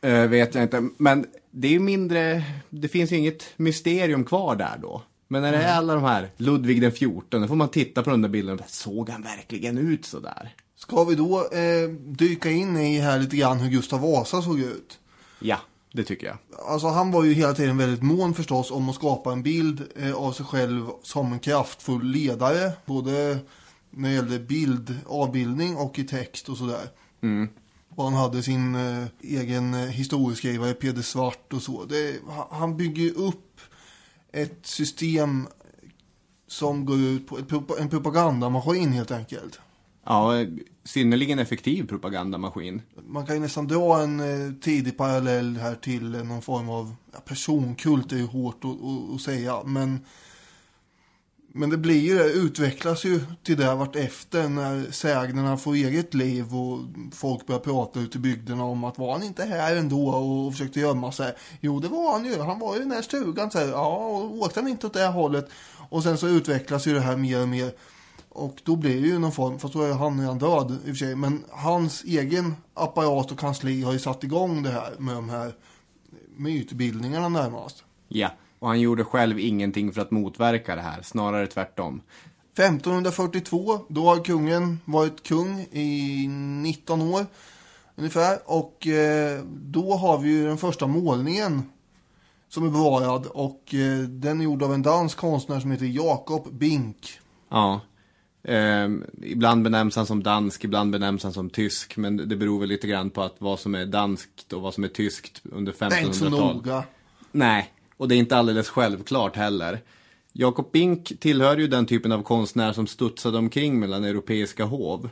eh, 0.02 0.28
vet 0.28 0.56
jag 0.56 0.64
inte. 0.64 0.90
Men 0.98 1.26
det 1.52 1.68
är 1.68 1.72
ju 1.72 1.80
mindre, 1.80 2.44
det 2.70 2.88
finns 2.88 3.12
ju 3.12 3.18
inget 3.18 3.44
mysterium 3.58 4.24
kvar 4.24 4.56
där 4.56 4.78
då. 4.82 5.04
Men 5.28 5.42
när 5.42 5.52
det 5.52 5.58
är 5.58 5.76
alla 5.76 5.94
de 5.94 6.04
här, 6.04 6.30
Ludvig 6.38 6.82
den 6.82 6.92
14, 6.92 7.42
då 7.42 7.48
får 7.48 7.56
man 7.56 7.70
titta 7.70 8.04
på 8.04 8.10
den 8.10 8.22
där 8.22 8.56
bara, 8.56 8.68
såg 8.68 9.10
han 9.10 9.22
verkligen 9.22 9.78
ut 9.78 10.06
så 10.06 10.20
där? 10.20 10.56
Ska 10.76 11.04
vi 11.04 11.16
då 11.16 11.40
eh, 11.40 11.90
dyka 12.06 12.50
in 12.52 12.78
i 12.78 13.00
här 13.00 13.20
lite 13.20 13.36
grann 13.36 13.60
hur 13.60 13.72
Gustav 13.72 14.02
Vasa 14.02 14.42
såg 14.42 14.60
ut? 14.60 15.00
Ja, 15.40 15.60
det 15.96 16.04
tycker 16.04 16.28
jag. 16.28 16.38
Alltså 16.68 16.88
han 16.88 17.12
var 17.12 17.24
ju 17.24 17.34
hela 17.34 17.54
tiden 17.54 17.78
väldigt 17.78 18.04
mån 18.04 18.34
förstås 18.34 18.72
om 18.72 18.90
att 18.90 18.96
skapa 18.96 19.32
en 19.32 19.44
bild 19.44 19.84
eh, 19.96 20.14
av 20.16 20.32
sig 20.32 20.46
själv 20.46 20.86
som 21.04 21.34
en 21.34 21.40
kraftfull 21.40 22.04
ledare. 22.08 22.72
Både 22.86 23.38
när 23.90 24.10
det 24.10 24.16
gällde 24.16 24.40
bild, 24.40 24.98
avbildning 25.08 25.76
och 25.78 26.00
i 26.00 26.04
text 26.04 26.50
och 26.50 26.58
sådär. 26.58 26.90
Och 27.96 28.04
han 28.04 28.14
hade 28.14 28.44
sin 28.44 28.76
eh, 28.76 29.04
egen 29.22 29.74
eh, 29.74 29.80
historieskrivare 29.80 30.74
Peder 30.74 31.02
Svart 31.02 31.54
och 31.54 31.62
så. 31.62 31.86
Det, 31.86 32.20
ha- 32.28 32.50
han 32.52 32.78
bygger 32.78 33.18
upp 33.18 33.60
ett 34.32 34.60
system 34.66 35.48
som 36.48 36.86
går 36.86 36.98
ut 37.00 37.28
på 37.28 37.38
ett, 37.38 37.52
en 37.80 37.90
propagandamaskin 37.90 38.92
helt 38.92 39.12
enkelt. 39.12 39.60
Ja, 40.06 40.46
synnerligen 40.84 41.40
effektiv 41.40 41.88
propagandamaskin. 41.88 42.82
Man 43.08 43.26
kan 43.26 43.36
ju 43.36 43.42
nästan 43.42 43.68
dra 43.68 44.02
en 44.02 44.20
eh, 44.20 44.54
tidig 44.62 44.98
parallell 44.98 45.58
här 45.58 45.76
till 45.76 46.16
eh, 46.16 46.24
någon 46.24 46.42
form 46.42 46.70
av 46.70 46.96
ja, 47.14 47.20
personkult, 47.20 48.12
är 48.12 48.18
ju 48.18 48.26
hårt 48.26 48.66
att, 48.66 48.72
att, 48.72 49.16
att 49.16 49.22
säga. 49.22 49.64
Men, 49.66 50.00
men 51.54 51.70
det 51.70 51.78
blir 51.78 52.00
ju 52.00 52.18
det, 52.18 52.32
utvecklas 52.32 53.06
ju 53.06 53.22
till 53.44 53.58
det 53.58 53.76
vart 53.76 53.96
efter 53.96 54.50
när 54.50 54.92
sägnerna 54.92 55.58
får 55.58 55.74
eget 55.74 56.14
liv 56.14 56.56
och 56.56 56.80
folk 57.14 57.48
börjar 57.48 57.60
prata 57.60 58.00
ute 58.00 58.18
i 58.18 58.22
bygderna 58.22 58.64
om 58.64 58.84
att 58.84 58.98
var 58.98 59.14
han 59.14 59.24
inte 59.24 59.44
här 59.44 59.76
ändå 59.76 60.08
och 60.08 60.52
försökte 60.52 60.80
gömma 60.80 61.12
sig. 61.12 61.36
Jo, 61.62 61.80
det 61.80 61.88
var 61.88 62.12
han 62.12 62.26
ju. 62.26 62.40
Han 62.40 62.60
var 62.60 62.74
ju 62.74 62.80
i 62.80 62.84
den 62.84 62.92
här 62.92 63.02
stugan. 63.02 63.52
Så 63.52 63.60
här, 63.60 63.68
ja, 63.68 63.96
och 63.96 64.36
åkte 64.36 64.60
han 64.60 64.70
inte 64.70 64.88
åt 64.88 64.94
det 64.94 65.08
hållet. 65.08 65.50
Och 65.90 66.04
sen 66.04 66.18
så 66.18 66.28
utvecklas 66.28 66.88
ju 66.88 66.94
det 66.94 67.02
här 67.02 67.18
mer 67.18 67.42
och 67.42 67.50
mer. 67.50 67.72
Och 68.36 68.62
då 68.64 68.76
blir 68.76 69.02
det 69.02 69.08
ju 69.08 69.20
någon 69.20 69.32
form, 69.32 69.60
fast 69.60 69.74
då 69.74 69.82
är 69.82 69.94
han 69.94 70.20
redan 70.20 70.38
död 70.38 70.72
i 70.72 70.92
och 70.92 70.98
för 70.98 71.06
sig. 71.06 71.16
Men 71.16 71.44
hans 71.50 72.04
egen 72.04 72.56
apparat 72.74 73.32
och 73.32 73.40
kansli 73.40 73.82
har 73.82 73.94
ju 73.94 74.00
satt 74.00 74.24
igång 74.24 74.64
det 74.64 74.70
här 74.70 74.94
med 74.98 75.16
de 75.16 75.30
här 75.30 75.54
mytbildningarna 76.38 77.30
närmast. 77.30 77.84
Ja, 78.08 78.30
och 78.60 78.68
han 78.68 78.80
gjorde 78.80 79.04
själv 79.04 79.40
ingenting 79.40 79.94
för 79.94 80.02
att 80.02 80.12
motverka 80.12 80.76
det 80.76 80.82
här, 80.82 81.02
snarare 81.02 81.48
tvärtom. 81.48 82.02
1542, 82.54 83.80
då 83.88 84.06
har 84.06 84.24
kungen 84.24 84.80
varit 84.86 85.24
kung 85.24 85.60
i 85.72 86.28
19 86.28 87.02
år 87.02 87.26
ungefär. 87.96 88.40
Och 88.46 88.88
eh, 88.88 89.44
då 89.48 89.94
har 89.94 90.18
vi 90.18 90.30
ju 90.30 90.48
den 90.48 90.58
första 90.58 90.88
målningen 90.88 91.70
som 92.50 92.66
är 92.66 92.70
bevarad. 92.70 93.26
Och 93.26 93.74
eh, 93.74 94.00
den 94.00 94.40
är 94.40 94.44
gjord 94.44 94.64
av 94.64 94.74
en 94.74 94.82
dansk 94.82 95.18
konstnär 95.18 95.60
som 95.60 95.72
heter 95.72 95.86
Jakob 95.86 96.54
Bink. 96.54 97.20
Ja. 97.50 97.82
Eh, 98.48 98.90
ibland 99.24 99.64
benämns 99.64 99.96
han 99.96 100.06
som 100.06 100.24
dansk, 100.24 100.64
ibland 100.64 100.92
benämns 100.92 101.24
han 101.24 101.34
som 101.34 101.50
tysk. 101.50 101.98
Men 101.98 102.18
det 102.30 102.36
beror 102.36 102.60
väl 102.60 102.70
lite 102.70 102.88
grann 102.88 103.10
på 103.10 103.22
att 103.22 103.36
vad 103.38 103.60
som 103.60 103.76
är 103.76 103.86
danskt 103.86 104.54
och 104.54 104.62
vad 104.62 104.74
som 104.74 104.84
är 104.84 104.88
tyskt 104.88 105.42
under 105.44 105.74
Det 105.80 105.86
är 105.96 106.02
inte 106.02 106.18
så 106.18 106.26
1500-talet. 106.26 106.56
noga. 106.56 106.84
Nej, 107.32 107.74
och 107.98 108.08
det 108.08 108.16
är 108.16 108.20
inte 108.20 108.38
alldeles 108.38 108.70
självklart 108.70 109.36
heller. 109.36 109.80
Jakob 110.34 110.72
Bink 110.72 111.20
tillhör 111.20 111.58
ju 111.58 111.68
den 111.68 111.86
typen 111.86 112.12
av 112.12 112.24
konstnär 112.24 112.74
som 112.74 112.88
studsade 112.88 113.38
omkring 113.38 113.80
mellan 113.80 114.04
europeiska 114.04 114.66
hov. 114.66 115.10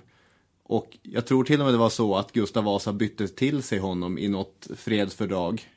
Och 0.64 0.98
jag 1.02 1.26
tror 1.26 1.44
till 1.44 1.60
och 1.60 1.66
med 1.66 1.74
det 1.74 1.78
var 1.78 1.90
så 1.90 2.16
att 2.16 2.32
Gustav 2.32 2.64
Vasa 2.64 2.94
bytte 2.94 3.28
till 3.28 3.64
sig 3.64 3.80
honom 3.80 4.18
i 4.18 4.28
något 4.28 4.68
fredsfördrag. 4.76 5.68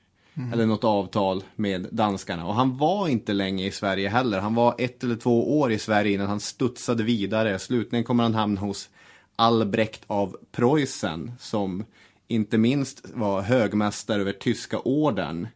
Eller 0.53 0.67
något 0.67 0.85
avtal 0.85 1.45
med 1.55 1.89
danskarna. 1.91 2.47
Och 2.47 2.55
han 2.55 2.77
var 2.77 3.09
inte 3.09 3.33
länge 3.33 3.67
i 3.67 3.71
Sverige 3.71 4.09
heller. 4.09 4.41
Han 4.41 4.55
var 4.55 4.75
ett 4.79 5.05
eller 5.05 5.17
två 5.17 5.61
år 5.61 5.73
i 5.73 5.79
Sverige 5.79 6.15
innan 6.15 6.27
han 6.27 6.41
studsade 6.41 7.03
vidare. 7.03 7.59
Slutligen 7.59 8.05
kommer 8.05 8.23
han 8.23 8.35
hamna 8.35 8.61
hos 8.61 8.89
Albrecht 9.37 10.03
av 10.07 10.37
Preussen. 10.53 11.33
Som 11.39 11.85
inte 12.29 12.59
minst 12.59 13.11
var 13.15 13.43
högmästare 13.43 14.21
över 14.21 14.33
tyska 14.33 14.79
orden. 14.79 15.49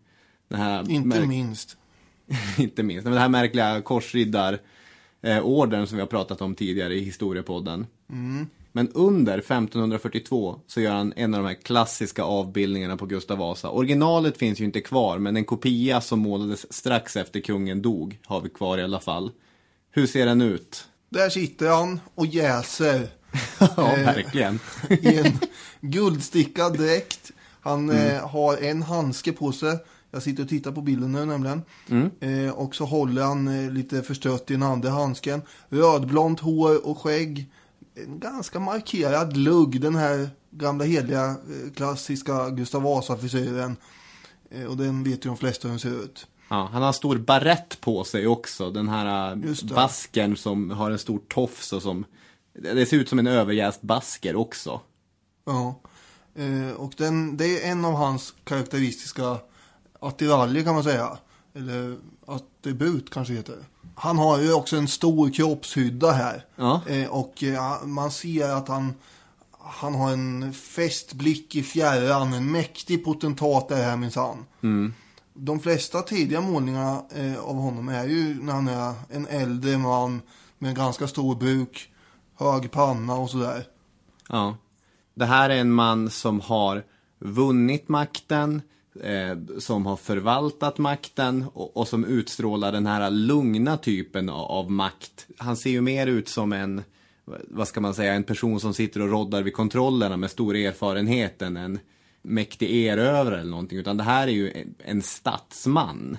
Inte 0.89 1.27
minst. 1.27 1.77
inte 2.59 2.83
minst. 2.83 3.05
Men 3.05 3.13
den 3.13 3.23
här 3.23 3.29
märkliga 3.29 3.83
korsriddar 3.83 4.59
eh, 5.23 5.41
som 5.87 5.97
vi 5.97 6.01
har 6.01 6.07
pratat 6.07 6.43
om 6.43 6.55
tidigare 6.55 6.95
i 6.95 7.01
historiepodden. 7.01 7.87
Men 8.73 8.89
under 8.95 9.39
1542 9.39 10.61
så 10.67 10.81
gör 10.81 10.93
han 10.93 11.13
en 11.17 11.35
av 11.35 11.43
de 11.43 11.47
här 11.47 11.55
klassiska 11.63 12.23
avbildningarna 12.23 12.97
på 12.97 13.07
Gustav 13.07 13.39
Vasa. 13.39 13.71
Originalet 13.71 14.37
finns 14.39 14.61
ju 14.61 14.65
inte 14.65 14.81
kvar, 14.81 15.19
men 15.19 15.37
en 15.37 15.45
kopia 15.45 16.01
som 16.01 16.19
målades 16.19 16.73
strax 16.73 17.17
efter 17.17 17.41
kungen 17.41 17.83
dog 17.83 18.19
har 18.27 18.41
vi 18.41 18.49
kvar 18.49 18.79
i 18.79 18.83
alla 18.83 19.01
fall. 19.01 19.31
Hur 19.91 20.07
ser 20.07 20.27
den 20.27 20.41
ut? 20.43 20.85
Där 21.09 21.29
sitter 21.31 21.69
han 21.71 22.01
och 22.15 22.27
jäser. 22.27 23.09
ja, 23.77 23.93
Eh. 23.97 24.05
verkligen. 24.05 24.59
i 24.91 25.17
en 25.19 25.39
guldstickad 25.81 26.77
dräkt. 26.79 27.31
Han 27.61 27.91
Mm. 27.91 28.17
eh, 28.17 28.29
har 28.29 28.57
en 28.57 28.83
handske 28.83 29.33
på 29.33 29.53
sig. 29.53 29.79
Jag 30.11 30.23
sitter 30.23 30.43
och 30.43 30.49
tittar 30.49 30.73
på 30.73 30.81
bilden 30.81 31.13
nu 31.13 31.25
nämligen. 31.25 31.63
Mm. 31.91 32.11
Eh, 32.21 32.53
och 32.53 32.75
så 32.75 32.85
håller 32.85 33.23
han 33.23 33.65
eh, 33.65 33.71
lite 33.73 34.03
förstött 34.03 34.51
i 34.51 34.55
den 34.55 34.63
andra 34.63 34.91
handsken. 34.91 35.43
Rödblont 35.69 36.41
hår 36.41 36.87
och 36.87 36.99
skägg. 36.99 37.47
En 38.07 38.19
ganska 38.19 38.61
markerad 38.61 39.37
lugg. 39.37 39.81
Den 39.81 39.95
här 39.95 40.31
gamla 40.51 40.85
heliga 40.85 41.25
eh, 41.27 41.73
klassiska 41.75 42.51
Gustav 42.51 42.83
Vasa-frisyren. 42.83 43.77
Eh, 44.51 44.65
och 44.65 44.77
den 44.77 45.05
vet 45.05 45.25
ju 45.25 45.29
de 45.29 45.37
flesta 45.37 45.69
hur 45.69 45.73
den 45.73 45.81
ser 45.81 46.05
ut. 46.05 46.27
Ja, 46.49 46.69
han 46.73 46.83
har 46.83 46.93
stor 46.93 47.19
barett 47.19 47.81
på 47.81 48.05
sig 48.05 48.27
också. 48.27 48.71
Den 48.71 48.89
här 48.89 49.33
eh, 49.33 49.75
basken 49.75 50.37
som 50.37 50.71
har 50.71 50.91
en 50.91 50.99
stor 50.99 51.21
tofs 51.29 51.73
och 51.73 51.83
som... 51.83 52.05
Det 52.53 52.87
ser 52.87 52.97
ut 52.97 53.09
som 53.09 53.19
en 53.19 53.27
överjäst 53.27 53.83
basker 53.83 54.37
också. 54.37 54.81
Ja. 55.45 55.81
Och 56.77 56.93
den, 56.97 57.37
det 57.37 57.65
är 57.65 57.71
en 57.71 57.85
av 57.85 57.95
hans 57.95 58.35
karaktäristiska 58.45 59.39
attiraljer 60.01 60.65
kan 60.65 60.75
man 60.75 60.85
säga. 60.85 61.19
Eller 61.55 61.97
attribut 62.27 63.11
kanske 63.11 63.35
heter 63.35 63.53
det. 63.53 63.80
Han 64.03 64.19
har 64.19 64.39
ju 64.39 64.53
också 64.53 64.77
en 64.77 64.89
stor 64.89 65.31
kroppshydda 65.31 66.13
här. 66.13 66.45
Ja. 66.57 66.81
Eh, 66.87 67.09
och 67.09 67.43
eh, 67.43 67.85
man 67.85 68.11
ser 68.11 68.51
att 68.51 68.69
han, 68.69 68.95
han 69.59 69.95
har 69.95 70.13
en 70.13 70.53
fäst 70.53 71.13
blick 71.13 71.57
i 71.57 71.63
fjärran. 71.63 72.33
En 72.33 72.53
mäktig 72.53 73.05
potentat 73.05 73.71
är 73.71 73.77
det 73.77 73.83
här 73.83 73.97
minsann. 73.97 74.47
De 75.35 75.61
flesta 75.61 76.03
tidiga 76.03 76.41
målningarna 76.41 77.03
eh, 77.15 77.41
av 77.41 77.57
honom 77.57 77.89
är 77.89 78.05
ju 78.05 78.43
när 78.43 78.53
han 78.53 78.69
är 78.69 78.95
en 79.11 79.27
äldre 79.27 79.79
man 79.79 80.23
med 80.59 80.69
en 80.69 80.75
ganska 80.75 81.07
stor 81.07 81.35
buk, 81.35 81.93
hög 82.39 82.71
panna 82.71 83.15
och 83.15 83.31
sådär. 83.31 83.67
Ja. 84.29 84.57
Det 85.15 85.27
här 85.27 85.51
är 85.51 85.57
en 85.57 85.73
man 85.73 86.11
som 86.11 86.41
har 86.41 86.85
vunnit 87.19 87.89
makten, 87.89 88.63
eh, 89.03 89.59
som 89.59 89.87
har 89.87 89.97
förvaltat 89.97 90.79
makten 90.79 91.45
och, 91.53 91.77
och 91.77 91.89
som 91.89 92.05
utstrålar 92.05 92.73
den 92.73 92.87
här 92.87 93.11
lugna 93.11 93.77
typen 93.77 94.29
av, 94.29 94.45
av 94.45 94.71
makt. 94.71 95.27
Han 95.39 95.57
ser 95.57 95.71
ju 95.71 95.81
mer 95.81 96.07
ut 96.07 96.29
som 96.29 96.53
en, 96.53 96.83
vad 97.49 97.69
ska 97.69 97.81
man 97.81 97.95
säga, 97.95 98.15
en 98.15 98.25
person 98.25 98.61
som 98.61 98.75
sitter 98.75 99.03
och 99.03 99.11
roddar 99.11 99.43
vid 99.43 99.55
kontrollerna 99.55 100.17
med 100.17 100.31
stor 100.31 100.57
erfarenhet 100.57 101.43
än 101.43 101.57
en 101.57 101.79
mäktig 102.23 102.85
erövrare 102.85 103.41
eller 103.41 103.51
någonting. 103.51 103.79
Utan 103.79 103.97
det 103.97 104.03
här 104.03 104.29
är 104.29 104.33
ju 104.33 104.51
en, 104.51 104.75
en 104.79 105.03
statsman 105.03 106.19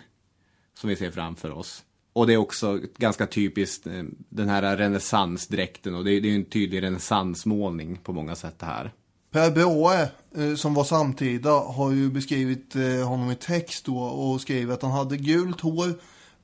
som 0.74 0.90
vi 0.90 0.96
ser 0.96 1.12
framför 1.12 1.52
oss. 1.52 1.84
Och 2.14 2.28
det 2.28 2.34
är 2.34 2.38
också 2.38 2.80
ganska 2.98 3.28
typiskt 3.28 3.88
eh, 3.88 4.04
den 4.30 4.50
här 4.50 4.78
renässansdräkten 4.78 5.96
och 5.96 6.04
det 6.04 6.12
är 6.12 6.22
det 6.22 6.28
är 6.28 6.30
ju 6.30 6.36
en 6.36 6.46
tydlig 6.46 6.84
renässansmålning 6.84 7.98
på 7.98 8.14
många 8.14 8.36
sätt 8.36 8.60
det 8.60 8.66
här. 8.66 8.92
Per 9.32 9.52
Brahe, 9.52 10.10
eh, 10.36 10.56
som 10.56 10.74
var 10.74 10.84
samtida, 10.84 11.52
har 11.52 11.92
ju 11.92 12.10
beskrivit 12.10 12.76
eh, 12.76 13.08
honom 13.08 13.32
i 13.32 13.36
text 13.36 13.86
då 13.86 13.98
och 13.98 14.42
skrivit 14.42 14.74
att 14.74 14.82
han 14.82 14.92
hade 14.92 15.18
gult 15.18 15.62
hår, 15.62 15.94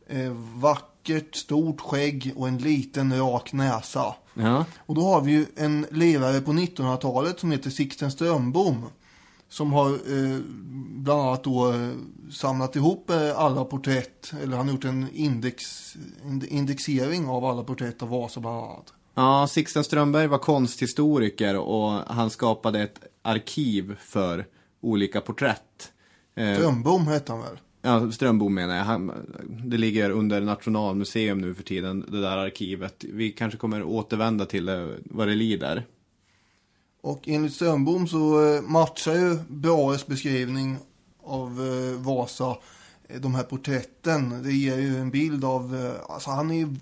eh, 0.08 0.32
vackert, 0.56 1.36
stort 1.36 1.82
skägg 1.82 2.34
och 2.36 2.48
en 2.48 2.58
liten 2.58 3.18
rak 3.20 3.54
näsa. 3.54 4.16
Ja, 4.34 4.66
Och 4.86 4.96
då 4.96 5.02
har 5.02 5.22
vi 5.22 5.32
ju 5.32 5.46
en 5.56 5.86
lirare 5.92 6.42
på 6.42 6.52
1900-talet 6.52 7.40
som 7.40 7.52
heter 7.52 7.70
Sixten 7.70 8.12
Strömbom. 8.12 8.86
Som 9.50 9.74
har 9.74 9.90
eh, 9.90 10.40
bland 10.90 11.22
annat 11.22 11.44
då 11.44 11.74
samlat 12.32 12.76
ihop 12.76 13.12
alla 13.36 13.66
porträtt, 13.66 14.32
eller 14.44 14.58
han 14.58 14.66
har 14.68 14.74
gjort 14.74 14.86
en 14.86 15.08
index, 15.14 15.94
ind- 16.26 16.44
indexering 16.48 17.28
av 17.28 17.46
alla 17.46 17.64
porträtt 17.64 18.02
av 18.04 18.10
Vasa 18.10 18.40
bland 18.40 18.58
annat. 18.58 18.94
Ja 19.18 19.48
Sixten 19.48 19.84
Strömberg 19.84 20.28
var 20.28 20.38
konsthistoriker 20.38 21.58
och 21.58 21.90
han 21.92 22.30
skapade 22.30 22.82
ett 22.82 23.00
arkiv 23.22 23.96
för 24.00 24.46
olika 24.82 25.22
porträtt. 25.22 25.92
Eh, 26.36 26.54
Strömbom 26.54 27.08
hette 27.08 27.32
han 27.32 27.42
väl? 27.42 27.58
Ja, 27.82 28.12
Strömbom 28.12 28.54
menar 28.54 28.76
jag. 28.76 28.84
Han, 28.84 29.12
det 29.66 29.78
ligger 29.78 30.10
under 30.10 30.42
Nationalmuseum 30.42 31.42
nu 31.42 31.54
för 31.54 31.64
tiden, 31.64 32.06
det 32.08 32.22
där 32.22 32.38
arkivet. 32.38 33.04
Vi 33.04 33.32
kanske 33.32 33.58
kommer 33.58 33.84
återvända 33.84 34.46
till 34.46 34.66
det 34.66 34.98
vad 35.06 35.28
det 35.28 35.36
lider. 35.36 35.86
Och 37.02 37.28
enligt 37.28 37.54
Strömbom 37.54 38.08
så 38.08 38.56
eh, 38.56 38.62
matchar 38.62 39.14
ju 39.14 39.38
Brahes 39.48 40.08
beskrivning 40.08 40.78
av 41.24 41.48
eh, 41.48 42.02
Vasa 42.02 42.58
de 43.20 43.36
här 43.36 43.44
porträtten. 43.44 44.44
Det 44.44 44.54
ger 44.54 44.78
ju 44.78 44.98
en 44.98 45.10
bild 45.10 45.46
av, 45.46 45.96
alltså 46.10 46.30
han 46.30 46.52
är 46.52 46.76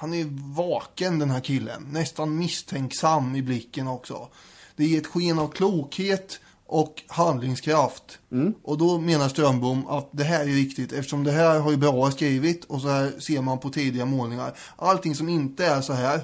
han 0.00 0.14
är 0.14 0.26
vaken 0.56 1.18
den 1.18 1.30
här 1.30 1.40
killen. 1.40 1.86
Nästan 1.92 2.38
misstänksam 2.38 3.36
i 3.36 3.42
blicken 3.42 3.88
också. 3.88 4.28
Det 4.76 4.84
ger 4.84 4.98
ett 4.98 5.06
sken 5.06 5.38
av 5.38 5.48
klokhet 5.48 6.40
och 6.66 7.02
handlingskraft. 7.06 8.18
Och 8.62 8.78
då 8.78 8.98
menar 8.98 9.28
Strömbom 9.28 9.86
att 9.86 10.08
det 10.12 10.24
här 10.24 10.40
är 10.40 10.54
viktigt 10.54 10.92
eftersom 10.92 11.24
det 11.24 11.32
här 11.32 11.60
har 11.60 11.70
ju 11.70 11.76
Brahe 11.76 12.12
skrivit 12.12 12.64
och 12.64 12.80
så 12.80 12.88
här 12.88 13.12
ser 13.18 13.42
man 13.42 13.58
på 13.58 13.70
tidiga 13.70 14.04
målningar. 14.04 14.52
Allting 14.76 15.14
som 15.14 15.28
inte 15.28 15.66
är 15.66 15.80
så 15.80 15.92
här, 15.92 16.16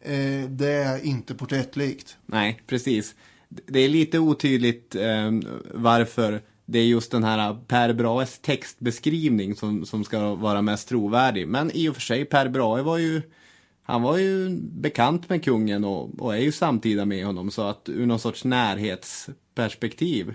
eh, 0.00 0.48
det 0.48 0.72
är 0.72 1.04
inte 1.04 1.34
porträttlikt. 1.34 2.16
Nej, 2.26 2.62
precis. 2.66 3.14
Det 3.48 3.80
är 3.80 3.88
lite 3.88 4.18
otydligt 4.18 4.94
eh, 4.94 5.30
varför 5.74 6.42
det 6.70 6.78
är 6.78 6.86
just 6.86 7.10
den 7.10 7.24
här 7.24 7.58
Per 7.66 7.92
Brahes 7.92 8.38
textbeskrivning 8.38 9.54
som, 9.54 9.86
som 9.86 10.04
ska 10.04 10.34
vara 10.34 10.62
mest 10.62 10.88
trovärdig. 10.88 11.48
Men 11.48 11.70
i 11.74 11.88
och 11.88 11.94
för 11.94 12.00
sig, 12.00 12.24
Per 12.24 12.48
Brahe 12.48 12.82
var 12.82 12.98
ju 12.98 13.22
han 13.82 14.02
var 14.02 14.18
ju 14.18 14.50
bekant 14.60 15.28
med 15.28 15.44
kungen 15.44 15.84
och, 15.84 16.20
och 16.20 16.34
är 16.34 16.40
ju 16.40 16.52
samtida 16.52 17.04
med 17.04 17.26
honom 17.26 17.50
så 17.50 17.62
att 17.62 17.88
ur 17.88 18.06
någon 18.06 18.18
sorts 18.18 18.44
närhetsperspektiv 18.44 20.34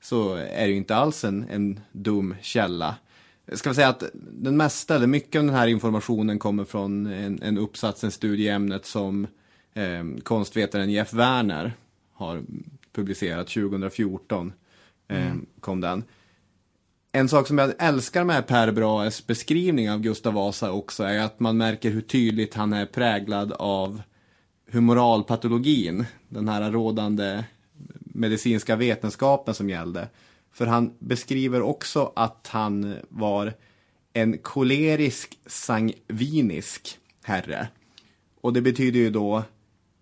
så 0.00 0.34
är 0.34 0.66
det 0.66 0.70
ju 0.70 0.76
inte 0.76 0.96
alls 0.96 1.24
en, 1.24 1.46
en 1.50 1.80
dum 1.92 2.34
källa. 2.40 2.94
Ska 3.52 3.68
vi 3.68 3.74
säga 3.74 3.88
att 3.88 4.04
den 4.14 4.56
mesta, 4.56 4.94
eller 4.94 5.06
mycket 5.06 5.38
av 5.38 5.44
den 5.44 5.54
här 5.54 5.66
informationen 5.66 6.38
kommer 6.38 6.64
från 6.64 7.06
en, 7.06 7.42
en 7.42 7.58
uppsats, 7.58 8.04
en 8.04 8.10
studie 8.10 8.44
i 8.44 8.48
ämnet 8.48 8.86
som 8.86 9.26
eh, 9.74 10.04
konstvetaren 10.22 10.90
Jeff 10.90 11.12
Werner 11.12 11.72
har 12.12 12.42
publicerat 12.92 13.46
2014. 13.48 14.52
Eh, 15.14 15.34
kom 15.60 15.80
den. 15.80 16.04
En 17.12 17.28
sak 17.28 17.46
som 17.46 17.58
jag 17.58 17.72
älskar 17.78 18.24
med 18.24 18.46
Per 18.46 18.72
Brahes 18.72 19.26
beskrivning 19.26 19.90
av 19.90 20.00
Gustav 20.00 20.34
Vasa 20.34 20.72
också 20.72 21.02
är 21.02 21.18
att 21.18 21.40
man 21.40 21.56
märker 21.56 21.90
hur 21.90 22.00
tydligt 22.00 22.54
han 22.54 22.72
är 22.72 22.86
präglad 22.86 23.52
av 23.52 24.02
humoralpatologin. 24.70 26.04
Den 26.28 26.48
här 26.48 26.70
rådande 26.70 27.44
medicinska 27.98 28.76
vetenskapen 28.76 29.54
som 29.54 29.70
gällde. 29.70 30.08
För 30.52 30.66
han 30.66 30.94
beskriver 30.98 31.62
också 31.62 32.12
att 32.16 32.48
han 32.50 32.96
var 33.08 33.52
en 34.12 34.38
kolerisk 34.38 35.38
sangvinisk 35.46 36.98
herre. 37.22 37.68
Och 38.40 38.52
det 38.52 38.60
betyder 38.60 39.00
ju 39.00 39.10
då 39.10 39.42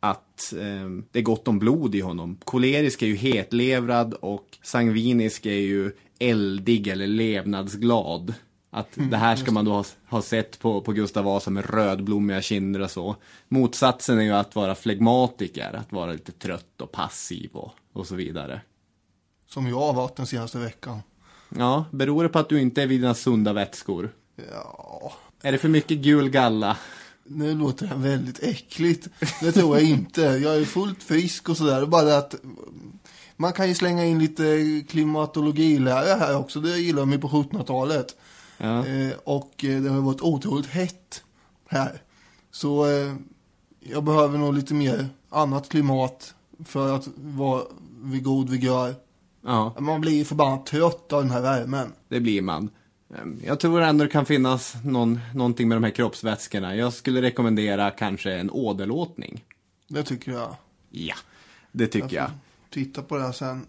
att 0.02 0.52
eh, 0.52 0.88
det 1.10 1.18
är 1.18 1.22
gott 1.22 1.48
om 1.48 1.58
blod 1.58 1.94
i 1.94 2.00
honom. 2.00 2.38
Kolerisk 2.44 3.02
är 3.02 3.06
ju 3.06 3.16
hetlevrad 3.16 4.14
och 4.14 4.58
sangvinisk 4.62 5.46
är 5.46 5.50
ju 5.50 5.92
eldig 6.18 6.88
eller 6.88 7.06
levnadsglad. 7.06 8.34
Att 8.70 8.88
det 9.10 9.16
här 9.16 9.36
ska 9.36 9.52
man 9.52 9.64
då 9.64 9.72
ha, 9.72 9.84
ha 10.08 10.22
sett 10.22 10.58
på, 10.58 10.80
på 10.80 10.92
Gustav 10.92 11.24
Vasa 11.24 11.50
med 11.50 11.70
rödblommiga 11.70 12.42
kinder 12.42 12.80
och 12.80 12.90
så. 12.90 13.16
Motsatsen 13.48 14.18
är 14.18 14.22
ju 14.22 14.32
att 14.32 14.54
vara 14.54 14.74
flegmatiker, 14.74 15.72
att 15.72 15.92
vara 15.92 16.12
lite 16.12 16.32
trött 16.32 16.80
och 16.80 16.92
passiv 16.92 17.50
och, 17.52 17.72
och 17.92 18.06
så 18.06 18.14
vidare. 18.14 18.60
Som 19.46 19.66
jag 19.66 19.80
har 19.80 19.92
varit 19.92 20.16
den 20.16 20.26
senaste 20.26 20.58
veckan. 20.58 20.98
Ja, 21.48 21.84
beror 21.90 22.22
det 22.22 22.28
på 22.28 22.38
att 22.38 22.48
du 22.48 22.60
inte 22.60 22.82
är 22.82 22.86
vid 22.86 23.00
dina 23.00 23.14
sunda 23.14 23.52
vätskor? 23.52 24.12
Ja, 24.52 25.12
Är 25.42 25.52
det 25.52 25.58
för 25.58 25.68
mycket 25.68 25.98
gul 25.98 26.30
galla? 26.30 26.76
Nu 27.24 27.54
låter 27.54 27.86
det 27.86 27.94
väldigt 27.94 28.42
äckligt. 28.42 29.08
Det 29.40 29.52
tror 29.52 29.78
jag 29.78 29.88
inte. 29.88 30.20
Jag 30.22 30.56
är 30.56 30.64
fullt 30.64 31.02
frisk 31.02 31.48
och 31.48 31.56
sådär. 31.56 31.86
Bara 31.86 32.16
att 32.18 32.34
man 33.36 33.52
kan 33.52 33.68
ju 33.68 33.74
slänga 33.74 34.04
in 34.04 34.18
lite 34.18 34.44
klimatologilära 34.88 36.14
här 36.16 36.36
också. 36.36 36.60
Det 36.60 36.78
gillar 36.78 37.02
de 37.02 37.12
ju 37.12 37.18
på 37.18 37.28
1700-talet. 37.28 38.16
Ja. 38.58 38.86
Eh, 38.86 39.12
och 39.24 39.64
eh, 39.64 39.82
det 39.82 39.90
har 39.90 40.00
varit 40.00 40.20
otroligt 40.20 40.66
hett 40.66 41.22
här. 41.68 42.02
Så 42.50 42.86
eh, 42.90 43.14
jag 43.80 44.04
behöver 44.04 44.38
nog 44.38 44.54
lite 44.54 44.74
mer 44.74 45.08
annat 45.30 45.68
klimat 45.68 46.34
för 46.64 46.96
att 46.96 47.08
vara 47.16 47.62
vid 48.02 48.22
god 48.24 48.50
vigör. 48.50 48.94
ja, 49.44 49.74
Man 49.78 50.00
blir 50.00 50.12
ju 50.12 50.24
förbannat 50.24 50.66
trött 50.66 51.12
av 51.12 51.22
den 51.22 51.30
här 51.30 51.40
värmen. 51.40 51.92
det 52.08 52.20
blir 52.20 52.42
man. 52.42 52.70
Ehm, 53.18 53.40
Jag 53.44 53.60
tror 53.60 53.80
ändå 53.80 54.04
det 54.04 54.10
kan 54.10 54.26
finnas 54.26 54.76
någon, 54.84 55.20
någonting 55.34 55.68
med 55.68 55.76
de 55.76 55.84
här 55.84 55.90
kroppsvätskorna. 55.90 56.76
Jag 56.76 56.92
skulle 56.92 57.22
rekommendera 57.22 57.90
kanske 57.90 58.32
en 58.32 58.50
åderlåtning. 58.50 59.44
Det 59.88 60.02
tycker 60.02 60.32
jag. 60.32 60.56
Ja, 60.90 61.14
det 61.72 61.86
tycker 61.86 62.16
jag. 62.16 62.30
Titta 62.70 63.02
på 63.02 63.16
det 63.16 63.22
här 63.22 63.32
sen. 63.32 63.66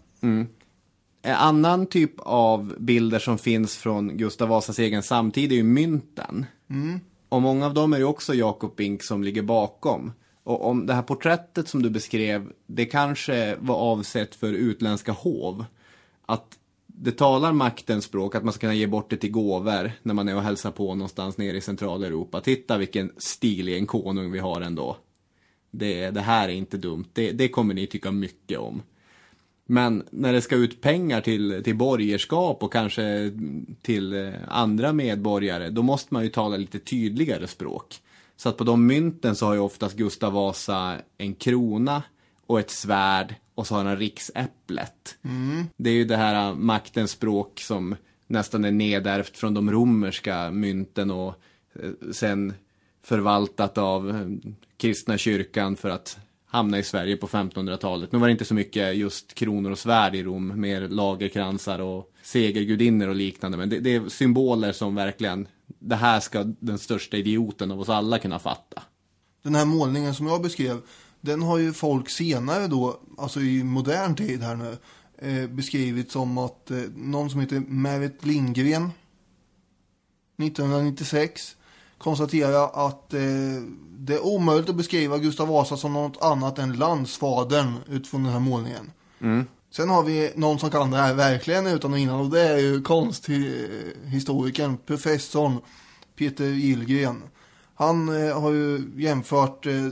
En 1.22 1.34
annan 1.34 1.86
typ 1.86 2.12
av 2.18 2.74
bilder 2.78 3.18
som 3.18 3.38
finns 3.38 3.76
från 3.76 4.16
Gustav 4.16 4.48
Vasas 4.48 4.78
egen 4.78 5.02
samtid 5.02 5.52
är 5.52 5.56
ju 5.56 5.62
mynten. 5.62 6.46
Och 7.28 7.42
många 7.42 7.66
av 7.66 7.74
dem 7.74 7.92
är 7.92 7.98
ju 7.98 8.04
också 8.04 8.34
Jakob 8.34 8.76
Bink 8.76 9.02
som 9.02 9.24
ligger 9.24 9.42
bakom. 9.42 10.12
Och 10.44 10.68
om 10.68 10.86
det 10.86 10.94
här 10.94 11.02
porträttet 11.02 11.68
som 11.68 11.82
du 11.82 11.90
beskrev, 11.90 12.52
det 12.66 12.84
kanske 12.84 13.56
var 13.60 13.74
avsett 13.74 14.34
för 14.34 14.52
utländska 14.52 15.12
hov. 15.12 15.64
Att 16.26 16.46
det 16.96 17.12
talar 17.12 17.52
maktens 17.52 18.04
språk, 18.04 18.34
att 18.34 18.44
man 18.44 18.52
ska 18.52 18.60
kunna 18.60 18.74
ge 18.74 18.86
bort 18.86 19.10
det 19.10 19.16
till 19.16 19.30
gåvor 19.30 19.92
när 20.02 20.14
man 20.14 20.28
är 20.28 20.36
och 20.36 20.42
hälsar 20.42 20.70
på 20.70 20.94
någonstans 20.94 21.38
nere 21.38 21.56
i 21.56 21.60
Centraleuropa. 21.60 22.40
Titta 22.40 22.78
vilken 22.78 23.12
stilig 23.16 23.76
en 23.76 23.86
konung 23.86 24.32
vi 24.32 24.38
har 24.38 24.60
ändå. 24.60 24.96
Det, 25.70 26.10
det 26.10 26.20
här 26.20 26.48
är 26.48 26.52
inte 26.52 26.76
dumt, 26.76 27.04
det, 27.12 27.32
det 27.32 27.48
kommer 27.48 27.74
ni 27.74 27.86
tycka 27.86 28.12
mycket 28.12 28.58
om. 28.58 28.82
Men 29.66 30.04
när 30.10 30.32
det 30.32 30.42
ska 30.42 30.56
ut 30.56 30.80
pengar 30.80 31.20
till, 31.20 31.62
till 31.64 31.76
borgerskap 31.76 32.62
och 32.62 32.72
kanske 32.72 33.32
till 33.82 34.12
eh, 34.12 34.32
andra 34.48 34.92
medborgare, 34.92 35.70
då 35.70 35.82
måste 35.82 36.14
man 36.14 36.24
ju 36.24 36.30
tala 36.30 36.56
lite 36.56 36.78
tydligare 36.78 37.46
språk. 37.46 37.94
Så 38.36 38.48
att 38.48 38.56
på 38.56 38.64
de 38.64 38.86
mynten 38.86 39.36
så 39.36 39.46
har 39.46 39.54
ju 39.54 39.60
oftast 39.60 39.96
Gustav 39.96 40.32
Vasa 40.32 40.96
en 41.18 41.34
krona 41.34 42.02
och 42.46 42.60
ett 42.60 42.70
svärd 42.70 43.34
och 43.54 43.66
så 43.66 43.74
har 43.74 43.84
han 43.84 43.96
riksäpplet. 43.96 45.16
Det 45.76 45.90
är 45.90 45.94
ju 45.94 46.04
det 46.04 46.16
här 46.16 46.48
eh, 46.48 46.54
maktens 46.54 47.10
språk 47.10 47.60
som 47.60 47.96
nästan 48.26 48.64
är 48.64 48.70
nedärvt 48.70 49.36
från 49.36 49.54
de 49.54 49.70
romerska 49.70 50.50
mynten 50.50 51.10
och 51.10 51.34
eh, 51.74 52.10
sen 52.12 52.54
förvaltat 53.02 53.78
av 53.78 54.10
eh, 54.10 54.50
kristna 54.76 55.18
kyrkan 55.18 55.76
för 55.76 55.90
att 55.90 56.18
hamna 56.46 56.78
i 56.78 56.82
Sverige 56.82 57.16
på 57.16 57.26
1500-talet. 57.26 58.12
Nu 58.12 58.18
var 58.18 58.26
det 58.26 58.32
inte 58.32 58.44
så 58.44 58.54
mycket 58.54 58.96
just 58.96 59.34
kronor 59.34 59.70
och 59.70 59.78
svärd 59.78 60.14
i 60.14 60.22
Rom, 60.22 60.60
mer 60.60 60.88
lagerkransar 60.88 61.78
och 61.78 62.12
segergudinnor 62.22 63.08
och 63.08 63.14
liknande. 63.14 63.58
Men 63.58 63.68
det, 63.68 63.80
det 63.80 63.94
är 63.94 64.08
symboler 64.08 64.72
som 64.72 64.94
verkligen, 64.94 65.48
det 65.66 65.96
här 65.96 66.20
ska 66.20 66.44
den 66.44 66.78
största 66.78 67.16
idioten 67.16 67.70
av 67.70 67.80
oss 67.80 67.88
alla 67.88 68.18
kunna 68.18 68.38
fatta. 68.38 68.82
Den 69.42 69.54
här 69.54 69.64
målningen 69.64 70.14
som 70.14 70.26
jag 70.26 70.42
beskrev, 70.42 70.80
den 71.24 71.42
har 71.42 71.58
ju 71.58 71.72
folk 71.72 72.10
senare 72.10 72.66
då, 72.66 73.00
alltså 73.18 73.40
i 73.40 73.64
modern 73.64 74.16
tid 74.16 74.42
här 74.42 74.56
nu, 74.56 74.76
eh, 75.18 75.48
beskrivit 75.48 76.12
som 76.12 76.38
att 76.38 76.70
eh, 76.70 76.78
någon 76.96 77.30
som 77.30 77.40
heter 77.40 77.60
Märit 77.60 78.24
Lindgren 78.24 78.90
1996 80.42 81.56
konstaterar 81.98 82.86
att 82.86 83.14
eh, 83.14 83.20
det 83.98 84.14
är 84.14 84.26
omöjligt 84.26 84.68
att 84.68 84.76
beskriva 84.76 85.18
Gustav 85.18 85.48
Vasa 85.48 85.76
som 85.76 85.92
något 85.92 86.22
annat 86.22 86.58
än 86.58 86.72
landsfadern 86.72 87.74
utifrån 87.88 88.24
den 88.24 88.32
här 88.32 88.40
målningen. 88.40 88.90
Sen 89.70 89.88
har 89.88 90.02
vi 90.02 90.32
någon 90.34 90.58
som 90.58 90.70
kan 90.70 90.90
det 90.90 90.96
här 90.96 91.14
verkligen 91.14 91.66
utan 91.66 91.92
och 91.92 91.98
innan 91.98 92.20
och 92.20 92.30
det 92.30 92.40
är 92.40 92.58
ju 92.58 92.82
konsthistorikern, 92.82 94.76
professorn 94.86 95.58
Peter 96.16 96.44
Gillgren. 96.44 97.22
Han 97.74 98.08
eh, 98.08 98.40
har 98.40 98.50
ju 98.50 98.92
jämfört 98.96 99.66
eh, 99.66 99.88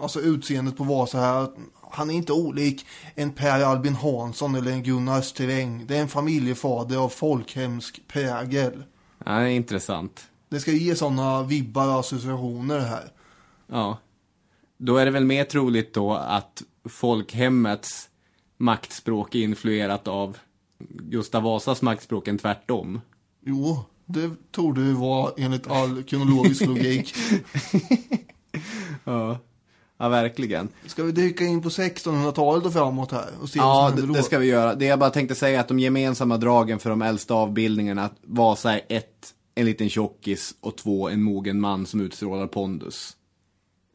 alltså 0.00 0.20
utseendet 0.20 0.76
på 0.76 0.84
Vasa 0.84 1.18
här. 1.18 1.48
Han 1.90 2.10
är 2.10 2.14
inte 2.14 2.32
olik 2.32 2.86
en 3.14 3.32
Per 3.32 3.64
Albin 3.64 3.94
Hansson 3.94 4.54
eller 4.54 4.70
en 4.70 4.82
Gunnar 4.82 5.20
Sträng. 5.20 5.86
Det 5.86 5.96
är 5.96 6.00
en 6.00 6.08
familjefader 6.08 6.96
av 6.96 7.08
folkhemsk 7.08 8.00
prägel. 8.08 8.84
Ja, 9.24 9.32
det 9.32 9.44
är 9.44 9.48
intressant. 9.48 10.28
Det 10.48 10.60
ska 10.60 10.72
ge 10.72 10.94
sådana 10.94 11.42
vibbar 11.42 11.88
och 11.88 12.00
associationer 12.00 12.78
här. 12.78 13.12
Ja. 13.66 13.98
Då 14.78 14.96
är 14.96 15.04
det 15.04 15.10
väl 15.10 15.24
mer 15.24 15.44
troligt 15.44 15.94
då 15.94 16.14
att 16.14 16.62
folkhemmets 16.88 18.08
maktspråk 18.56 19.34
är 19.34 19.38
influerat 19.38 20.08
av 20.08 20.36
Gustav 20.88 21.42
Vasas 21.42 21.82
maktspråk 21.82 22.28
än 22.28 22.38
tvärtom. 22.38 23.00
Jo, 23.40 23.84
det 24.06 24.30
torde 24.50 24.80
ju 24.80 24.92
vara 24.92 25.32
enligt 25.36 25.70
all 25.70 26.02
kronologisk 26.02 26.66
logik. 26.66 27.14
Ja. 29.04 29.38
Ja, 29.98 30.08
verkligen. 30.08 30.68
Ska 30.86 31.02
vi 31.04 31.12
dyka 31.12 31.44
in 31.44 31.62
på 31.62 31.68
1600-talet 31.68 32.64
och 32.66 32.72
framåt 32.72 33.12
här 33.12 33.28
och 33.42 33.48
se 33.48 33.58
vad 33.58 33.68
Ja, 33.68 33.96
som 33.98 34.12
det, 34.12 34.18
det 34.18 34.22
ska 34.22 34.38
vi 34.38 34.46
göra. 34.46 34.74
Det 34.74 34.84
jag 34.84 34.98
bara 34.98 35.10
tänkte 35.10 35.34
säga 35.34 35.56
är 35.56 35.60
att 35.60 35.68
de 35.68 35.78
gemensamma 35.78 36.36
dragen 36.36 36.78
för 36.78 36.90
de 36.90 37.02
äldsta 37.02 37.34
avbildningarna, 37.34 38.04
att 38.04 38.14
Vasa 38.22 38.72
är 38.72 38.80
ett, 38.88 39.34
en 39.54 39.66
liten 39.66 39.88
tjockis 39.90 40.54
och 40.60 40.76
två, 40.76 41.08
en 41.08 41.22
mogen 41.22 41.60
man 41.60 41.86
som 41.86 42.00
utstrålar 42.00 42.46
pondus. 42.46 43.16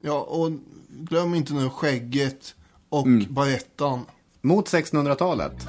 Ja, 0.04 0.20
och 0.20 0.52
glöm 0.90 1.36
inte 1.36 1.54
nu 1.54 1.70
skägget 1.70 2.56
och 2.90 3.06
Mm. 3.08 3.34
barettan. 3.34 4.00
Mot 4.42 4.66
1600-talet. 4.70 5.68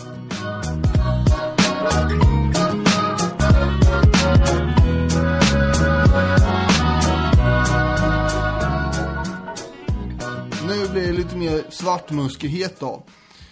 Mer 11.51 11.65
svartmuskighet 11.71 12.81
då. 12.81 13.03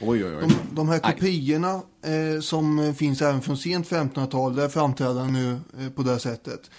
Oj, 0.00 0.24
oj, 0.24 0.36
oj. 0.36 0.48
De, 0.48 0.54
de 0.72 0.88
här 0.88 0.98
kopiorna 0.98 1.82
eh, 2.02 2.40
som 2.40 2.94
finns 2.94 3.22
även 3.22 3.42
från 3.42 3.56
sent 3.56 3.88
1500-tal, 3.88 4.56
där 4.56 4.68
framträder 4.68 5.20
han 5.20 5.32
nu 5.32 5.60
eh, 5.80 5.90
på 5.90 6.02
det 6.02 6.18
sättet. 6.18 6.70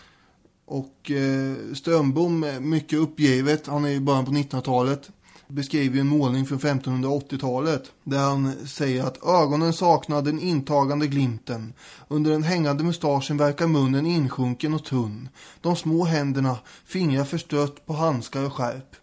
Och 0.65 1.11
eh, 1.11 1.73
Strömbom, 1.75 2.45
mycket 2.59 2.99
uppgivet, 2.99 3.67
han 3.67 3.85
är 3.85 3.89
i 3.89 3.99
början 3.99 4.25
på 4.25 4.31
1900-talet. 4.31 5.09
beskriver 5.47 5.99
en 5.99 6.07
målning 6.07 6.45
från 6.45 6.59
1580-talet 6.59 7.83
där 8.03 8.19
han 8.19 8.67
säger 8.67 9.03
att 9.03 9.23
ögonen 9.25 9.73
saknar 9.73 10.21
den 10.21 10.39
intagande 10.39 11.07
glimten. 11.07 11.73
Under 12.07 12.31
den 12.31 12.43
hängande 12.43 12.83
mustaschen 12.83 13.37
verkar 13.37 13.67
munnen 13.67 14.05
insjunken 14.05 14.73
och 14.73 14.85
tunn. 14.85 15.29
De 15.61 15.75
små 15.75 16.03
händerna, 16.03 16.57
fingrar 16.85 17.23
förstött 17.23 17.85
på 17.85 17.93
handskar 17.93 18.45
och 18.45 18.53
skärp. 18.53 18.95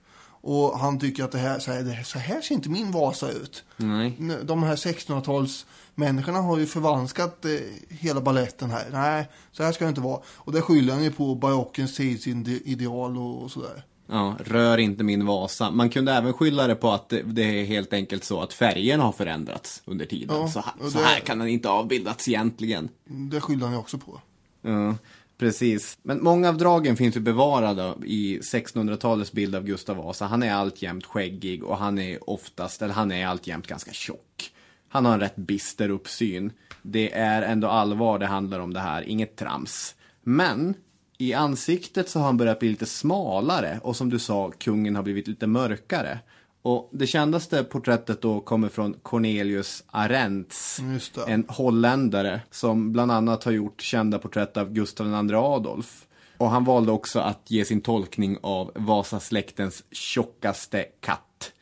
Och 0.46 0.78
han 0.78 0.98
tycker 0.98 1.24
att 1.24 1.32
det 1.32 1.38
här, 1.38 1.58
så 1.58 1.72
här, 1.72 1.82
det 1.82 2.04
så 2.04 2.18
här 2.18 2.40
ser 2.40 2.54
inte 2.54 2.68
min 2.70 2.90
Vasa 2.90 3.30
ut. 3.30 3.64
Nej. 3.76 4.16
De 4.42 4.62
här 4.62 4.76
1600-tals 4.76 5.66
människorna 5.94 6.38
har 6.40 6.58
ju 6.58 6.66
förvanskat 6.66 7.44
eh, 7.44 7.50
hela 7.88 8.20
balletten 8.20 8.70
här. 8.70 8.84
Nej, 8.92 9.28
så 9.52 9.62
här 9.62 9.72
ska 9.72 9.84
det 9.84 9.88
inte 9.88 10.00
vara. 10.00 10.20
Och 10.26 10.52
det 10.52 10.60
skyller 10.62 10.92
han 10.94 11.04
ju 11.04 11.10
på 11.10 11.34
barockens 11.34 11.96
tidsideal 11.96 13.16
och, 13.18 13.42
och 13.42 13.50
sådär. 13.50 13.84
Ja, 14.06 14.36
rör 14.44 14.78
inte 14.78 15.04
min 15.04 15.26
Vasa. 15.26 15.70
Man 15.70 15.90
kunde 15.90 16.12
även 16.12 16.32
skylla 16.32 16.66
det 16.66 16.74
på 16.74 16.90
att 16.90 17.08
det, 17.08 17.22
det 17.22 17.60
är 17.60 17.64
helt 17.64 17.92
enkelt 17.92 18.24
så 18.24 18.40
att 18.40 18.52
färgerna 18.52 19.04
har 19.04 19.12
förändrats 19.12 19.82
under 19.84 20.06
tiden. 20.06 20.36
Ja, 20.36 20.48
så, 20.48 20.60
här, 20.60 20.72
och 20.80 20.92
så 20.92 20.98
det- 20.98 21.04
här 21.04 21.20
kan 21.20 21.38
den 21.38 21.48
inte 21.48 21.68
avbildats 21.68 22.28
egentligen. 22.28 22.88
Det 23.04 23.40
skyller 23.40 23.64
han 23.64 23.72
ju 23.72 23.78
också 23.78 23.98
på. 23.98 24.20
Ja, 24.62 24.94
precis. 25.38 25.98
Men 26.02 26.22
många 26.22 26.48
av 26.48 26.58
dragen 26.58 26.96
finns 26.96 27.16
ju 27.16 27.20
bevarade 27.20 27.94
i 28.06 28.38
1600-talets 28.38 29.32
bild 29.32 29.54
av 29.54 29.64
Gustav 29.64 29.96
Vasa. 29.96 30.24
Han 30.26 30.42
är 30.42 30.54
alltjämt 30.54 31.06
skäggig 31.06 31.64
och 31.64 31.78
han 31.78 31.98
är 31.98 32.30
oftast, 32.30 32.82
eller 32.82 32.94
han 32.94 33.12
är 33.12 33.26
alltjämt 33.26 33.66
ganska 33.66 33.92
tjock. 33.92 34.50
Han 34.88 35.04
har 35.04 35.12
en 35.14 35.20
rätt 35.20 35.36
bister 35.36 35.88
uppsyn. 35.88 36.52
Det 36.82 37.14
är 37.14 37.42
ändå 37.42 37.68
allvar 37.68 38.18
det 38.18 38.26
handlar 38.26 38.60
om 38.60 38.72
det 38.72 38.80
här, 38.80 39.02
inget 39.02 39.36
trams. 39.36 39.94
Men 40.22 40.74
i 41.18 41.34
ansiktet 41.34 42.08
så 42.08 42.18
har 42.18 42.26
han 42.26 42.36
börjat 42.36 42.58
bli 42.58 42.68
lite 42.68 42.86
smalare 42.86 43.80
och 43.82 43.96
som 43.96 44.10
du 44.10 44.18
sa, 44.18 44.50
kungen 44.50 44.96
har 44.96 45.02
blivit 45.02 45.28
lite 45.28 45.46
mörkare. 45.46 46.18
Och 46.64 46.88
det 46.92 47.06
kändaste 47.06 47.64
porträttet 47.64 48.22
då 48.22 48.40
kommer 48.40 48.68
från 48.68 48.94
Cornelius 49.02 49.84
Arendts. 49.86 50.80
Det. 51.14 51.32
En 51.32 51.44
holländare 51.48 52.40
som 52.50 52.92
bland 52.92 53.12
annat 53.12 53.44
har 53.44 53.52
gjort 53.52 53.80
kända 53.80 54.18
porträtt 54.18 54.56
av 54.56 54.72
Gustav 54.72 55.06
II 55.06 55.34
Adolf. 55.34 56.06
Och 56.38 56.50
han 56.50 56.64
valde 56.64 56.92
också 56.92 57.20
att 57.20 57.50
ge 57.50 57.64
sin 57.64 57.80
tolkning 57.80 58.38
av 58.42 58.72
Vasasläktens 58.74 59.84
tjockaste 59.90 60.84
katt. 61.00 61.52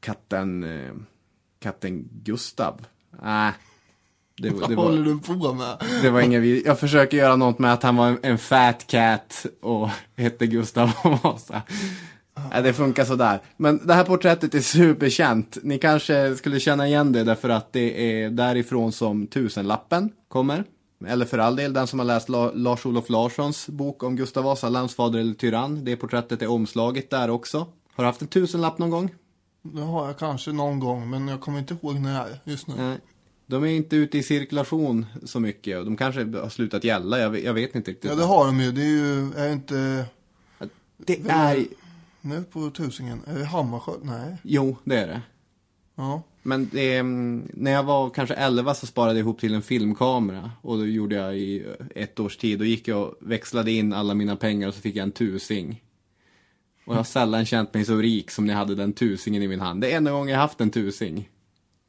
Katten... 0.00 0.64
Eh, 0.64 0.92
katten 1.58 2.08
Gustav. 2.12 2.86
Nej. 3.22 3.52
det, 4.36 4.50
Vad 4.50 4.70
det, 4.70 4.74
håller 4.74 5.02
var, 5.02 5.14
du 5.14 5.20
på 5.20 5.54
med? 5.54 5.76
det 6.02 6.10
var 6.10 6.20
ingen 6.20 6.62
Jag 6.64 6.80
försöker 6.80 7.16
göra 7.16 7.36
något 7.36 7.58
med 7.58 7.72
att 7.72 7.82
han 7.82 7.96
var 7.96 8.06
en, 8.06 8.18
en 8.22 8.38
fat 8.38 8.86
cat 8.86 9.46
och 9.62 9.88
hette 10.16 10.46
Gustav 10.46 10.90
Vasa. 11.22 11.62
Nej, 12.52 12.62
det 12.62 12.72
funkar 12.72 13.04
sådär. 13.04 13.40
Men 13.56 13.86
det 13.86 13.94
här 13.94 14.04
porträttet 14.04 14.54
är 14.54 14.60
superkänt. 14.60 15.58
Ni 15.62 15.78
kanske 15.78 16.36
skulle 16.36 16.60
känna 16.60 16.86
igen 16.86 17.12
det 17.12 17.24
därför 17.24 17.48
att 17.48 17.72
det 17.72 18.22
är 18.22 18.30
därifrån 18.30 18.92
som 18.92 19.26
tusenlappen 19.26 20.10
kommer. 20.28 20.64
Eller 21.06 21.26
för 21.26 21.38
all 21.38 21.56
del, 21.56 21.72
den 21.72 21.86
som 21.86 21.98
har 21.98 22.06
läst 22.06 22.28
La- 22.28 22.52
Lars-Olof 22.54 23.08
Larssons 23.10 23.68
bok 23.68 24.02
om 24.02 24.16
Gustav 24.16 24.44
Vasa, 24.44 24.68
landsfader 24.68 25.18
eller 25.18 25.34
tyrann. 25.34 25.84
Det 25.84 25.96
porträttet 25.96 26.42
är 26.42 26.50
omslaget 26.50 27.10
där 27.10 27.30
också. 27.30 27.58
Har 27.94 28.04
du 28.04 28.08
haft 28.08 28.22
en 28.22 28.28
tusenlapp 28.28 28.78
någon 28.78 28.90
gång? 28.90 29.10
Det 29.62 29.80
har 29.82 30.06
jag 30.06 30.18
kanske 30.18 30.52
någon 30.52 30.80
gång, 30.80 31.10
men 31.10 31.28
jag 31.28 31.40
kommer 31.40 31.58
inte 31.58 31.74
ihåg 31.74 31.94
när 32.00 32.38
just 32.44 32.66
nu. 32.66 32.74
Nej. 32.78 32.98
De 33.46 33.62
är 33.64 33.68
inte 33.68 33.96
ute 33.96 34.18
i 34.18 34.22
cirkulation 34.22 35.06
så 35.24 35.40
mycket 35.40 35.78
och 35.78 35.84
de 35.84 35.96
kanske 35.96 36.20
har 36.24 36.48
slutat 36.48 36.84
gälla, 36.84 37.18
jag 37.18 37.30
vet, 37.30 37.44
jag 37.44 37.54
vet 37.54 37.74
inte 37.74 37.90
riktigt. 37.90 38.10
Ja, 38.10 38.16
det 38.16 38.24
har 38.24 38.46
de 38.46 38.60
ju. 38.60 38.72
Det 38.72 38.82
är 38.82 38.86
ju, 38.86 39.32
är 39.36 39.52
inte, 39.52 40.04
Det 40.96 41.20
är... 41.28 41.64
nu 42.22 42.44
på 42.44 42.70
tusingen, 42.70 43.22
är 43.26 43.38
det 43.38 43.44
Hammarskjöld? 43.44 44.04
Nej. 44.04 44.36
Jo, 44.42 44.76
det 44.84 44.98
är 44.98 45.06
det. 45.06 45.22
Ja. 45.94 46.22
Men 46.42 46.68
det, 46.72 46.96
mm, 46.96 47.48
när 47.54 47.70
jag 47.70 47.82
var 47.82 48.10
kanske 48.10 48.34
11 48.34 48.74
så 48.74 48.86
sparade 48.86 49.12
jag 49.12 49.18
ihop 49.18 49.40
till 49.40 49.54
en 49.54 49.62
filmkamera. 49.62 50.50
Och 50.62 50.78
det 50.78 50.86
gjorde 50.86 51.14
jag 51.14 51.38
i 51.38 51.66
ett 51.94 52.20
års 52.20 52.36
tid. 52.36 52.58
Då 52.58 52.64
gick 52.64 52.88
jag 52.88 53.02
och 53.02 53.14
växlade 53.20 53.72
in 53.72 53.92
alla 53.92 54.14
mina 54.14 54.36
pengar 54.36 54.68
och 54.68 54.74
så 54.74 54.80
fick 54.80 54.96
jag 54.96 55.02
en 55.02 55.12
tusing. 55.12 55.82
Och 56.86 56.94
jag 56.94 56.98
har 56.98 57.04
sällan 57.04 57.46
känt 57.46 57.74
mig 57.74 57.84
så 57.84 57.96
rik 57.96 58.30
som 58.30 58.46
när 58.46 58.54
jag 58.54 58.58
hade 58.58 58.74
den 58.74 58.92
tusingen 58.92 59.42
i 59.42 59.48
min 59.48 59.60
hand. 59.60 59.80
Det 59.80 59.92
är 59.92 59.96
enda 59.96 60.10
gången 60.10 60.28
jag 60.28 60.40
haft 60.40 60.60
en 60.60 60.70
tusing. 60.70 61.28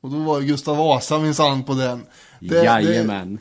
Och 0.02 0.12
då 0.12 0.18
var 0.18 0.40
det 0.40 0.46
Gustav 0.46 0.78
Vasa 0.78 1.20
minsann 1.20 1.64
på 1.64 1.74
den. 1.74 2.06
Det, 2.40 2.48
det, 2.50 2.64
Jajamän. 2.64 3.40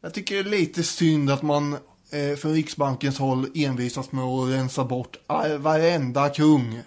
jag 0.00 0.14
tycker 0.14 0.34
det 0.34 0.40
är 0.40 0.50
lite 0.58 0.82
synd 0.82 1.30
att 1.30 1.42
man 1.42 1.76
eh, 2.14 2.36
från 2.36 2.52
Riksbankens 2.52 3.18
håll 3.18 3.46
envisas 3.54 4.12
med 4.12 4.24
att 4.24 4.50
rensa 4.50 4.84
bort 4.84 5.16
varenda 5.58 6.28
kung. 6.28 6.80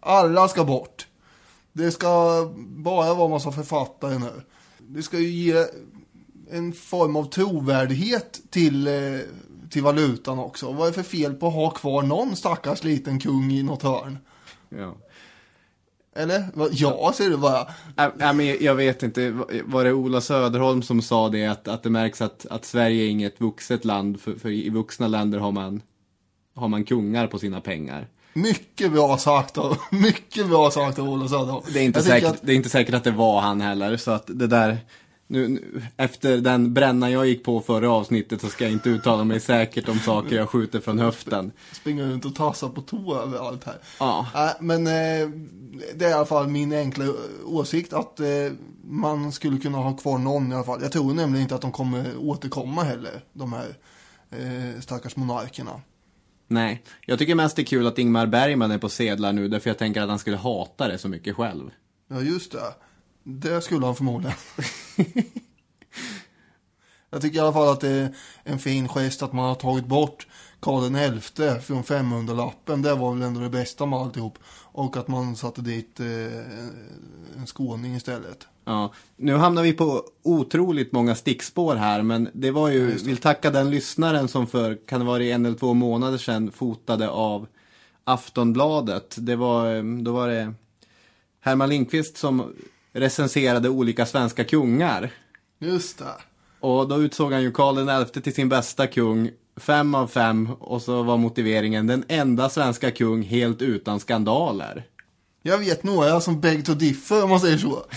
Alla 0.00 0.48
ska 0.48 0.64
bort. 0.64 1.06
Det 1.72 1.90
ska 1.90 2.42
bara 2.56 3.14
vara 3.14 3.28
massa 3.28 3.52
författare 3.52 4.18
nu. 4.18 4.42
Det 4.78 5.02
ska 5.02 5.18
ju 5.18 5.28
ge 5.28 5.66
en 6.50 6.72
form 6.72 7.16
av 7.16 7.24
trovärdighet 7.24 8.40
till, 8.50 8.86
eh, 8.86 9.20
till 9.70 9.82
valutan 9.82 10.38
också. 10.38 10.72
Vad 10.72 10.86
är 10.86 10.90
det 10.90 11.02
för 11.02 11.02
fel 11.02 11.34
på 11.34 11.46
att 11.46 11.54
ha 11.54 11.70
kvar 11.70 12.02
någon 12.02 12.36
stackars 12.36 12.84
liten 12.84 13.20
kung 13.20 13.52
i 13.52 13.62
något 13.62 13.82
hörn? 13.82 14.18
Ja. 14.68 14.94
Eller? 16.16 16.44
Ja, 16.72 17.12
säger 17.16 17.30
du 17.30 17.36
bara. 17.36 17.60
Äh, 17.98 18.04
äh, 18.28 18.32
men 18.32 18.56
jag 18.60 18.74
vet 18.74 19.02
inte, 19.02 19.30
var 19.64 19.84
det 19.84 19.92
Ola 19.92 20.20
Söderholm 20.20 20.82
som 20.82 21.02
sa 21.02 21.28
det 21.28 21.46
att, 21.46 21.68
att 21.68 21.82
det 21.82 21.90
märks 21.90 22.22
att, 22.22 22.46
att 22.50 22.64
Sverige 22.64 23.04
är 23.04 23.08
inget 23.08 23.40
vuxet 23.40 23.84
land 23.84 24.20
för, 24.20 24.34
för 24.34 24.48
i 24.50 24.68
vuxna 24.68 25.08
länder 25.08 25.38
har 25.38 25.52
man, 25.52 25.82
har 26.54 26.68
man 26.68 26.84
kungar 26.84 27.26
på 27.26 27.38
sina 27.38 27.60
pengar. 27.60 28.08
Mycket 28.34 28.92
bra 28.92 29.18
sagt 29.18 29.58
av, 29.58 29.76
mycket 29.90 30.48
bra 30.48 30.70
sagt 30.70 30.98
av 30.98 31.08
Ola 31.08 31.28
Söderholm. 31.28 31.64
Det 31.72 31.78
är, 31.80 31.84
inte 31.84 32.02
säkert, 32.02 32.30
att- 32.30 32.42
det 32.42 32.52
är 32.52 32.56
inte 32.56 32.68
säkert 32.68 32.94
att 32.94 33.04
det 33.04 33.10
var 33.10 33.40
han 33.40 33.60
heller, 33.60 33.96
så 33.96 34.10
att 34.10 34.24
det 34.26 34.46
där 34.46 34.78
nu, 35.26 35.48
nu, 35.48 35.82
efter 35.96 36.38
den 36.38 36.74
bränna 36.74 37.10
jag 37.10 37.26
gick 37.26 37.44
på 37.44 37.60
förra 37.60 37.90
avsnittet 37.90 38.40
så 38.40 38.48
ska 38.48 38.64
jag 38.64 38.72
inte 38.72 38.90
uttala 38.90 39.24
mig 39.24 39.40
säkert 39.40 39.88
om 39.88 39.98
saker 39.98 40.36
jag 40.36 40.48
skjuter 40.48 40.80
från 40.80 40.98
höften. 40.98 41.52
Springa 41.72 42.04
runt 42.04 42.24
och 42.24 42.34
tassa 42.34 42.68
på 42.68 42.80
tå 42.80 43.20
överallt 43.22 43.64
här. 43.64 43.78
Ja. 44.00 44.26
Nej, 44.34 44.54
men 44.60 44.86
eh, 44.86 45.28
det 45.94 46.04
är 46.04 46.10
i 46.10 46.12
alla 46.12 46.26
fall 46.26 46.48
min 46.48 46.72
enkla 46.72 47.04
åsikt 47.44 47.92
att 47.92 48.20
eh, 48.20 48.26
man 48.84 49.32
skulle 49.32 49.58
kunna 49.58 49.78
ha 49.78 49.96
kvar 49.96 50.18
någon 50.18 50.52
i 50.52 50.54
alla 50.54 50.64
fall. 50.64 50.82
Jag 50.82 50.92
tror 50.92 51.14
nämligen 51.14 51.42
inte 51.42 51.54
att 51.54 51.60
de 51.60 51.72
kommer 51.72 52.16
återkomma 52.18 52.82
heller, 52.82 53.22
de 53.32 53.52
här 53.52 53.76
eh, 54.30 54.80
stackars 54.80 55.16
monarkerna. 55.16 55.80
Nej, 56.48 56.82
jag 57.06 57.18
tycker 57.18 57.34
mest 57.34 57.56
det 57.56 57.62
är 57.62 57.66
kul 57.66 57.86
att 57.86 57.98
Ingmar 57.98 58.26
Bergman 58.26 58.70
är 58.70 58.78
på 58.78 58.88
sedlar 58.88 59.32
nu, 59.32 59.48
därför 59.48 59.70
jag 59.70 59.78
tänker 59.78 60.02
att 60.02 60.08
han 60.08 60.18
skulle 60.18 60.36
hata 60.36 60.88
det 60.88 60.98
så 60.98 61.08
mycket 61.08 61.36
själv. 61.36 61.70
Ja, 62.08 62.20
just 62.20 62.52
det. 62.52 62.74
Det 63.28 63.60
skulle 63.60 63.86
han 63.86 63.96
förmodligen. 63.96 64.36
Jag 67.10 67.22
tycker 67.22 67.36
i 67.36 67.40
alla 67.40 67.52
fall 67.52 67.68
att 67.68 67.80
det 67.80 67.88
är 67.88 68.14
en 68.44 68.58
fin 68.58 68.88
gest 68.88 69.22
att 69.22 69.32
man 69.32 69.48
har 69.48 69.54
tagit 69.54 69.86
bort 69.86 70.26
Karl 70.60 71.20
XI 71.20 71.60
från 71.60 71.82
500-lappen. 71.82 72.82
Det 72.82 72.94
var 72.94 73.14
väl 73.14 73.22
ändå 73.22 73.40
det 73.40 73.50
bästa 73.50 73.86
med 73.86 73.98
alltihop. 73.98 74.38
Och 74.72 74.96
att 74.96 75.08
man 75.08 75.36
satte 75.36 75.60
dit 75.60 76.00
eh, 76.00 76.06
en 77.36 77.46
skåning 77.46 77.94
istället. 77.94 78.46
Ja, 78.64 78.92
nu 79.16 79.34
hamnar 79.34 79.62
vi 79.62 79.72
på 79.72 80.04
otroligt 80.22 80.92
många 80.92 81.14
stickspår 81.14 81.76
här, 81.76 82.02
men 82.02 82.28
det 82.32 82.50
var 82.50 82.68
ju, 82.68 82.86
vill 82.86 83.16
tacka 83.16 83.50
den 83.50 83.70
lyssnaren 83.70 84.28
som 84.28 84.46
för, 84.46 84.86
kan 84.86 85.00
det 85.00 85.06
vara 85.06 85.22
i 85.22 85.32
en 85.32 85.46
eller 85.46 85.58
två 85.58 85.74
månader 85.74 86.18
sedan, 86.18 86.52
fotade 86.52 87.08
av 87.08 87.46
Aftonbladet. 88.04 89.16
Det 89.18 89.36
var, 89.36 89.76
eh, 89.76 89.82
då 89.82 90.12
var 90.12 90.28
det 90.28 90.54
Herman 91.40 91.68
Lindqvist 91.68 92.16
som 92.16 92.54
recenserade 92.96 93.68
olika 93.68 94.06
svenska 94.06 94.44
kungar. 94.44 95.10
Just 95.58 95.98
det. 95.98 96.14
Och 96.60 96.88
då 96.88 97.02
utsåg 97.02 97.32
han 97.32 97.42
ju 97.42 97.52
Karl 97.52 98.04
XI 98.06 98.20
till 98.20 98.34
sin 98.34 98.48
bästa 98.48 98.86
kung, 98.86 99.30
fem 99.56 99.94
av 99.94 100.06
fem, 100.06 100.50
och 100.60 100.82
så 100.82 101.02
var 101.02 101.16
motiveringen 101.16 101.86
den 101.86 102.04
enda 102.08 102.48
svenska 102.48 102.90
kung 102.90 103.22
helt 103.22 103.62
utan 103.62 104.00
skandaler. 104.00 104.84
Jag 105.42 105.58
vet 105.58 105.82
några 105.82 106.20
som 106.20 106.40
beg 106.40 106.66
to 106.66 106.74
differ 106.74 107.24
om 107.24 107.30
man 107.30 107.40
säger 107.40 107.58
så. 107.58 107.84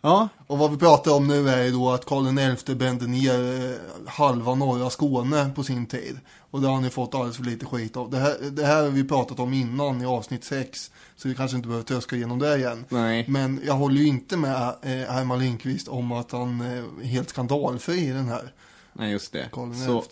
Ja, 0.00 0.28
Och 0.46 0.58
vad 0.58 0.70
vi 0.70 0.76
pratar 0.76 1.14
om 1.14 1.26
nu 1.26 1.48
är 1.48 1.64
ju 1.64 1.70
då 1.70 1.90
att 1.90 2.04
Karl 2.04 2.56
XI 2.56 2.74
brände 2.74 3.06
ner 3.06 3.64
eh, 3.64 4.10
halva 4.10 4.54
norra 4.54 4.90
Skåne 4.90 5.50
på 5.54 5.64
sin 5.64 5.86
tid. 5.86 6.18
Och 6.50 6.60
det 6.60 6.68
har 6.68 6.82
ju 6.82 6.90
fått 6.90 7.14
alldeles 7.14 7.36
för 7.36 7.44
lite 7.44 7.66
skit 7.66 7.96
av. 7.96 8.10
Det 8.10 8.18
här, 8.18 8.36
det 8.50 8.64
här 8.64 8.82
har 8.82 8.88
vi 8.88 9.04
pratat 9.04 9.38
om 9.38 9.52
innan 9.52 10.02
i 10.02 10.06
avsnitt 10.06 10.44
6. 10.44 10.90
Så 11.16 11.28
vi 11.28 11.34
kanske 11.34 11.56
inte 11.56 11.68
behöver 11.68 11.86
tröska 11.86 12.16
igenom 12.16 12.38
det 12.38 12.56
igen. 12.56 12.84
Nej. 12.88 13.24
Men 13.28 13.60
jag 13.64 13.74
håller 13.74 13.96
ju 13.96 14.06
inte 14.06 14.36
med 14.36 14.74
eh, 14.82 14.90
Herman 14.90 15.38
Lindqvist 15.38 15.88
om 15.88 16.12
att 16.12 16.32
han 16.32 16.60
eh, 16.60 16.66
är 17.02 17.04
helt 17.04 17.28
skandalfri 17.28 17.98
i 17.98 18.10
den 18.10 18.28
här 18.28 18.52
nej 18.92 19.12
just 19.12 19.32
det. 19.32 19.48
Karl. 19.52 19.74
Så 19.74 20.04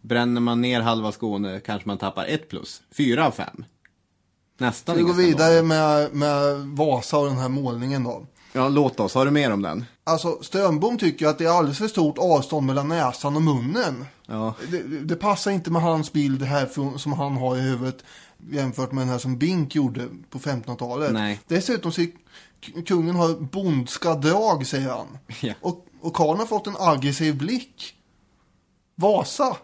bränner 0.00 0.40
man 0.40 0.60
ner 0.60 0.80
halva 0.80 1.12
Skåne 1.12 1.60
kanske 1.60 1.88
man 1.88 1.98
tappar 1.98 2.24
ett 2.24 2.48
plus. 2.48 2.82
Fyra 2.90 3.26
av 3.26 3.30
fem. 3.30 3.64
Nästan 4.58 4.96
vi 4.96 5.02
gå 5.02 5.08
inga 5.08 5.14
skandaler. 5.14 5.48
vidare 5.48 5.62
med, 5.62 6.14
med 6.14 6.56
Vasa 6.76 7.18
och 7.18 7.26
den 7.26 7.38
här 7.38 7.48
målningen 7.48 8.04
då? 8.04 8.26
Ja, 8.58 8.68
låt 8.68 9.00
oss. 9.00 9.14
Har 9.14 9.24
du 9.24 9.30
mer 9.30 9.52
om 9.52 9.62
den? 9.62 9.84
Alltså 10.04 10.38
Strömbom 10.42 10.98
tycker 10.98 11.26
att 11.26 11.38
det 11.38 11.44
är 11.44 11.48
alldeles 11.50 11.78
för 11.78 11.88
stort 11.88 12.18
avstånd 12.18 12.66
mellan 12.66 12.88
näsan 12.88 13.36
och 13.36 13.42
munnen. 13.42 14.06
Ja. 14.26 14.54
Det, 14.70 14.82
det 14.82 15.16
passar 15.16 15.50
inte 15.50 15.70
med 15.70 15.82
hans 15.82 16.12
bild 16.12 16.42
här 16.42 16.66
från, 16.66 16.98
som 16.98 17.12
han 17.12 17.36
har 17.36 17.56
i 17.56 17.60
huvudet 17.60 18.04
jämfört 18.50 18.92
med 18.92 19.02
den 19.02 19.08
här 19.08 19.18
som 19.18 19.38
Bink 19.38 19.74
gjorde 19.74 20.08
på 20.30 20.38
1500-talet. 20.38 21.12
Nej. 21.12 21.40
Dessutom 21.46 21.92
så 21.92 22.06
k- 22.66 22.82
kungen 22.86 23.16
har 23.16 23.34
bondska 23.40 24.14
drag 24.14 24.66
säger 24.66 24.88
han. 24.90 25.18
Ja. 25.40 25.54
Och, 25.60 25.86
och 26.00 26.14
karln 26.14 26.38
har 26.38 26.46
fått 26.46 26.66
en 26.66 26.76
aggressiv 26.78 27.36
blick. 27.38 27.94
Vasa, 28.94 29.56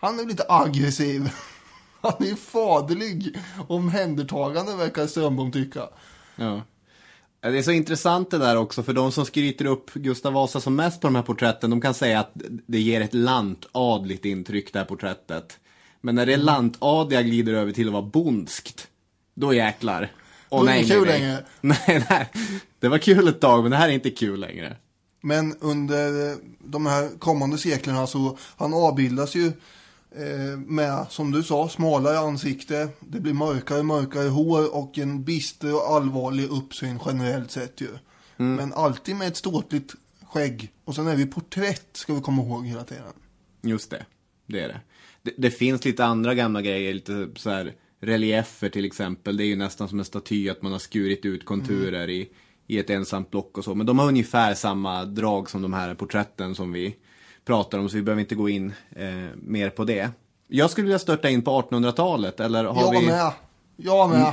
han 0.00 0.14
är 0.14 0.22
väl 0.22 0.30
inte 0.30 0.46
aggressiv. 0.48 1.30
Han 2.02 2.12
är 2.18 2.26
ju 2.26 2.36
faderlig 2.36 3.38
omhändertagande 3.68 4.76
verkar 4.76 5.06
Strömbom 5.06 5.52
tycka. 5.52 5.88
Ja. 6.36 6.62
Det 7.40 7.58
är 7.58 7.62
så 7.62 7.70
intressant 7.70 8.30
det 8.30 8.38
där 8.38 8.56
också, 8.56 8.82
för 8.82 8.92
de 8.92 9.12
som 9.12 9.26
skryter 9.26 9.64
upp 9.64 9.94
Gustav 9.94 10.32
Vasa 10.32 10.60
som 10.60 10.76
mest 10.76 11.00
på 11.00 11.06
de 11.06 11.14
här 11.14 11.22
porträtten, 11.22 11.70
de 11.70 11.80
kan 11.80 11.94
säga 11.94 12.20
att 12.20 12.30
det 12.66 12.80
ger 12.80 13.00
ett 13.00 13.14
lantadligt 13.14 14.24
intryck 14.24 14.72
det 14.72 14.78
här 14.78 14.86
porträttet. 14.86 15.58
Men 16.00 16.14
när 16.14 16.26
det 16.26 16.36
lantadliga 16.36 17.22
glider 17.22 17.54
över 17.54 17.72
till 17.72 17.86
att 17.86 17.92
vara 17.92 18.02
bondskt, 18.02 18.88
då 19.34 19.54
jäklar. 19.54 20.12
Åh, 20.48 20.72
är 20.72 20.82
det 20.82 20.88
kul 20.88 21.06
nej. 21.06 21.20
längre. 21.20 21.44
Nej, 21.60 22.06
nej. 22.10 22.30
Det 22.78 22.88
var 22.88 22.98
kul 22.98 23.28
ett 23.28 23.40
tag, 23.40 23.62
men 23.62 23.70
det 23.70 23.76
här 23.76 23.88
är 23.88 23.92
inte 23.92 24.10
kul 24.10 24.40
längre. 24.40 24.76
Men 25.20 25.56
under 25.60 26.36
de 26.58 26.86
här 26.86 27.18
kommande 27.18 27.58
seklerna 27.58 28.06
så 28.06 28.38
han 28.56 28.74
avbildas 28.74 29.34
ju 29.34 29.52
med, 30.66 31.06
som 31.10 31.30
du 31.30 31.42
sa, 31.42 31.68
smalare 31.68 32.18
ansikte. 32.18 32.88
Det 33.00 33.20
blir 33.20 33.32
mörkare, 33.32 33.82
mörkare 33.82 34.28
hår 34.28 34.76
och 34.76 34.98
en 34.98 35.24
bister 35.24 35.74
och 35.74 35.90
allvarlig 35.90 36.44
uppsyn 36.44 36.98
generellt 37.06 37.50
sett 37.50 37.80
ju. 37.80 37.88
Men 38.36 38.72
alltid 38.72 39.16
med 39.16 39.28
ett 39.28 39.36
ståtligt 39.36 39.94
skägg. 40.24 40.72
Och 40.84 40.94
sen 40.94 41.06
är 41.06 41.16
vi 41.16 41.26
porträtt, 41.26 41.88
ska 41.92 42.14
vi 42.14 42.20
komma 42.20 42.42
ihåg 42.42 42.66
hela 42.66 42.84
tiden. 42.84 43.12
Just 43.62 43.90
det, 43.90 44.06
det 44.46 44.60
är 44.60 44.68
det. 44.68 44.80
det. 45.22 45.32
Det 45.36 45.50
finns 45.50 45.84
lite 45.84 46.04
andra 46.04 46.34
gamla 46.34 46.62
grejer, 46.62 46.94
lite 46.94 47.28
så 47.36 47.50
här 47.50 47.74
reliefer 48.00 48.68
till 48.68 48.84
exempel. 48.84 49.36
Det 49.36 49.44
är 49.44 49.46
ju 49.46 49.56
nästan 49.56 49.88
som 49.88 49.98
en 49.98 50.04
staty 50.04 50.48
att 50.48 50.62
man 50.62 50.72
har 50.72 50.78
skurit 50.78 51.24
ut 51.24 51.44
konturer 51.44 52.10
i, 52.10 52.28
i 52.66 52.78
ett 52.78 52.90
ensamt 52.90 53.30
block 53.30 53.58
och 53.58 53.64
så. 53.64 53.74
Men 53.74 53.86
de 53.86 53.98
har 53.98 54.08
ungefär 54.08 54.54
samma 54.54 55.04
drag 55.04 55.50
som 55.50 55.62
de 55.62 55.72
här 55.72 55.94
porträtten 55.94 56.54
som 56.54 56.72
vi 56.72 56.96
pratar 57.50 57.78
om, 57.78 57.88
så 57.88 57.96
vi 57.96 58.02
behöver 58.02 58.20
inte 58.20 58.34
gå 58.34 58.48
in 58.48 58.72
eh, 58.96 59.06
mer 59.34 59.70
på 59.70 59.84
det. 59.84 60.10
Jag 60.48 60.70
skulle 60.70 60.84
vilja 60.84 60.98
störta 60.98 61.28
in 61.30 61.42
på 61.42 61.62
1800-talet, 61.62 62.40
eller 62.40 62.64
har 62.64 62.82
Jag 62.82 63.00
vi... 63.00 63.06
med. 63.06 63.32
Jag 63.76 64.10
med. 64.10 64.32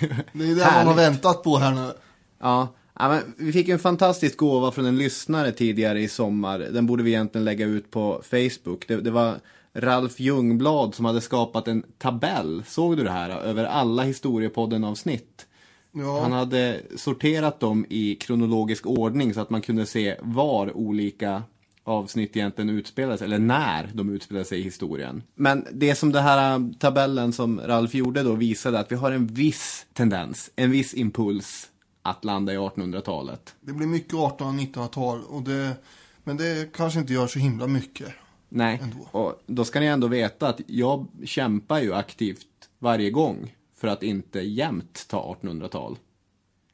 Det 0.32 0.44
är 0.44 0.54
det 0.54 0.72
man 0.74 0.86
har 0.86 0.94
väntat 0.94 1.42
på 1.42 1.56
här 1.56 1.72
nu. 1.72 1.92
Ja, 2.40 2.68
ja 2.98 3.20
vi 3.36 3.52
fick 3.52 3.68
en 3.68 3.78
fantastisk 3.78 4.36
gåva 4.36 4.70
från 4.70 4.86
en 4.86 4.98
lyssnare 4.98 5.52
tidigare 5.52 6.00
i 6.00 6.08
sommar. 6.08 6.58
Den 6.58 6.86
borde 6.86 7.02
vi 7.02 7.10
egentligen 7.10 7.44
lägga 7.44 7.66
ut 7.66 7.90
på 7.90 8.22
Facebook. 8.24 8.88
Det, 8.88 8.96
det 8.96 9.10
var 9.10 9.34
Ralf 9.74 10.20
Ljungblad 10.20 10.94
som 10.94 11.04
hade 11.04 11.20
skapat 11.20 11.68
en 11.68 11.82
tabell, 11.98 12.62
såg 12.66 12.96
du 12.96 13.04
det 13.04 13.10
här? 13.10 13.30
Över 13.30 13.64
alla 13.64 14.02
historiepodden-avsnitt. 14.02 15.46
Ja. 15.92 16.20
Han 16.20 16.32
hade 16.32 16.80
sorterat 16.96 17.60
dem 17.60 17.86
i 17.88 18.14
kronologisk 18.14 18.86
ordning 18.86 19.34
så 19.34 19.40
att 19.40 19.50
man 19.50 19.62
kunde 19.62 19.86
se 19.86 20.16
var 20.20 20.76
olika 20.76 21.42
avsnitt 21.84 22.36
egentligen 22.36 22.70
utspelade 22.70 23.18
sig, 23.18 23.24
eller 23.24 23.38
när 23.38 23.90
de 23.94 24.10
utspelade 24.10 24.44
sig 24.44 24.58
i 24.58 24.62
historien. 24.62 25.22
Men 25.34 25.66
det 25.72 25.94
som 25.94 26.12
den 26.12 26.22
här 26.22 26.54
äh, 26.58 26.66
tabellen 26.78 27.32
som 27.32 27.60
Ralf 27.60 27.94
gjorde 27.94 28.22
då 28.22 28.34
visade 28.34 28.78
att 28.78 28.92
vi 28.92 28.96
har 28.96 29.12
en 29.12 29.26
viss 29.26 29.86
tendens, 29.92 30.50
en 30.56 30.70
viss 30.70 30.94
impuls 30.94 31.70
att 32.02 32.24
landa 32.24 32.52
i 32.52 32.56
1800-talet. 32.56 33.54
Det 33.60 33.72
blir 33.72 33.86
mycket 33.86 34.14
1800 34.14 34.44
och 34.48 34.54
1900-tal. 34.54 35.20
Och 35.28 35.42
det, 35.42 35.76
men 36.24 36.36
det 36.36 36.72
kanske 36.72 37.00
inte 37.00 37.12
gör 37.12 37.26
så 37.26 37.38
himla 37.38 37.66
mycket. 37.66 38.08
Nej, 38.48 38.80
Ändå. 38.82 39.08
och 39.10 39.42
då 39.46 39.64
ska 39.64 39.80
ni 39.80 39.86
ändå 39.86 40.06
veta 40.06 40.48
att 40.48 40.60
jag 40.66 41.06
kämpar 41.24 41.78
ju 41.80 41.94
aktivt 41.94 42.46
varje 42.78 43.10
gång 43.10 43.54
för 43.76 43.88
att 43.88 44.02
inte 44.02 44.40
jämt 44.40 45.06
ta 45.08 45.36
1800-tal. 45.42 45.98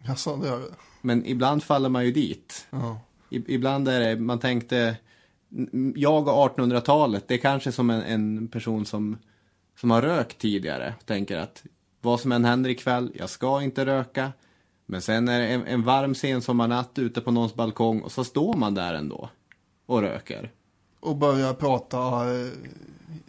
Jaså, 0.06 0.36
det 0.36 0.46
gör 0.48 0.60
det. 0.60 0.74
Men 1.00 1.26
ibland 1.26 1.62
faller 1.62 1.88
man 1.88 2.04
ju 2.04 2.12
dit. 2.12 2.66
Ja. 2.70 3.00
Ibland 3.30 3.88
är 3.88 4.00
det, 4.00 4.16
man 4.16 4.38
tänkte, 4.38 4.96
jag 5.94 6.28
och 6.28 6.58
1800-talet, 6.58 7.28
det 7.28 7.34
är 7.34 7.38
kanske 7.38 7.72
som 7.72 7.90
en, 7.90 8.02
en 8.02 8.48
person 8.48 8.86
som, 8.86 9.18
som 9.80 9.90
har 9.90 10.02
rökt 10.02 10.38
tidigare. 10.38 10.94
Tänker 11.04 11.38
att 11.38 11.64
vad 12.00 12.20
som 12.20 12.32
än 12.32 12.44
händer 12.44 12.70
ikväll, 12.70 13.12
jag 13.14 13.30
ska 13.30 13.62
inte 13.62 13.86
röka. 13.86 14.32
Men 14.86 15.02
sen 15.02 15.28
är 15.28 15.40
det 15.40 15.46
en, 15.46 15.66
en 15.66 15.82
varm 15.82 16.14
sensommarnatt 16.14 16.98
ute 16.98 17.20
på 17.20 17.30
någons 17.30 17.54
balkong 17.54 18.00
och 18.00 18.12
så 18.12 18.24
står 18.24 18.54
man 18.54 18.74
där 18.74 18.94
ändå 18.94 19.28
och 19.86 20.00
röker. 20.00 20.50
Och 21.00 21.16
börjar 21.16 21.54
prata 21.54 21.98
eh, 22.34 22.48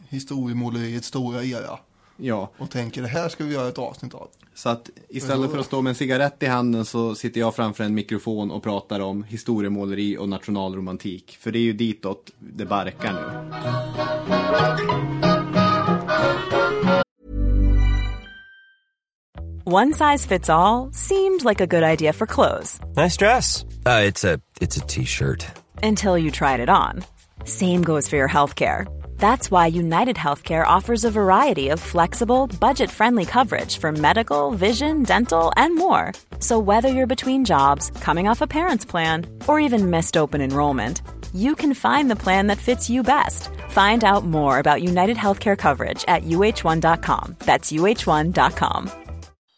historiemåleriets 0.09 1.07
stora 1.07 1.43
era. 1.43 1.79
Ja, 2.23 2.49
Och 2.57 2.69
tänker 2.69 3.01
det 3.01 3.07
här 3.07 3.29
ska 3.29 3.43
vi 3.43 3.53
göra 3.53 3.67
ett 3.67 3.77
avsnitt 3.77 4.13
av. 4.13 4.27
så 4.55 4.69
att 4.69 4.89
istället 5.09 5.51
för 5.51 5.57
att 5.57 5.65
stå 5.65 5.81
med 5.81 5.89
en 5.89 5.95
cigarett 5.95 6.43
i 6.43 6.45
handen 6.45 6.85
så 6.85 7.15
sitter 7.15 7.39
jag 7.39 7.55
framför 7.55 7.83
en 7.83 7.93
mikrofon 7.93 8.51
och 8.51 8.63
pratar 8.63 8.99
om 8.99 9.23
historiemåleri 9.23 10.17
och 10.17 10.29
nationalromantik. 10.29 11.37
För 11.41 11.51
det 11.51 11.59
är 11.59 11.63
ju 11.63 11.73
ditåt 11.73 12.31
det 12.39 12.65
barkar 12.65 13.13
nu. 13.13 14.41
One 19.63 19.93
size 19.93 20.25
fits 20.25 20.49
all 20.49 20.91
seemed 20.91 21.43
like 21.45 21.61
a 21.61 21.67
good 21.67 21.83
idea 21.83 22.13
for 22.13 22.25
clothes 22.25 22.79
Nice 22.95 23.15
dress. 23.17 23.63
Uh, 23.85 24.01
it's 24.09 24.23
a 24.23 24.39
it's 24.59 24.77
a 24.77 24.81
t-shirt. 24.87 25.45
until 25.83 26.17
you 26.17 26.31
tried 26.31 26.59
it 26.59 26.69
on. 26.69 27.03
Same 27.45 27.81
goes 27.83 28.07
for 28.09 28.15
your 28.17 28.27
healthcare. 28.29 28.85
That's 29.21 29.51
why 29.51 29.67
United 29.67 30.15
Healthcare 30.15 30.65
offers 30.65 31.05
a 31.05 31.11
variety 31.11 31.69
of 31.69 31.79
flexible, 31.79 32.47
budget 32.59 32.89
friendly 32.89 33.25
coverage 33.25 33.77
for 33.77 33.91
medical, 33.91 34.49
vision, 34.51 35.03
dental, 35.03 35.53
and 35.55 35.75
more. 35.75 36.13
So, 36.39 36.57
whether 36.57 36.89
you're 36.89 37.15
between 37.15 37.45
jobs, 37.45 37.91
coming 38.01 38.27
off 38.27 38.41
a 38.41 38.47
parent's 38.47 38.83
plan, 38.83 39.27
or 39.47 39.59
even 39.59 39.91
missed 39.91 40.17
open 40.17 40.41
enrollment, 40.41 41.03
you 41.33 41.53
can 41.55 41.75
find 41.75 42.09
the 42.09 42.15
plan 42.15 42.47
that 42.47 42.57
fits 42.57 42.89
you 42.89 43.03
best. 43.03 43.49
Find 43.69 44.03
out 44.03 44.25
more 44.25 44.57
about 44.57 44.81
United 44.81 45.17
Healthcare 45.17 45.57
coverage 45.57 46.03
at 46.07 46.23
uh1.com. 46.23 47.35
That's 47.45 47.71
uh1.com. 47.71 48.91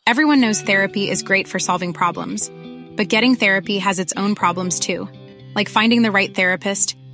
Everyone 0.05 0.41
knows 0.41 0.61
therapy 0.61 1.09
is 1.09 1.23
great 1.23 1.47
for 1.47 1.59
solving 1.59 1.93
problems, 1.93 2.51
but 2.97 3.07
getting 3.07 3.35
therapy 3.35 3.77
has 3.77 3.97
its 3.97 4.11
own 4.17 4.35
problems 4.35 4.81
too, 4.81 5.07
like 5.55 5.69
finding 5.69 6.01
the 6.01 6.11
right 6.11 6.35
therapist, 6.35 6.97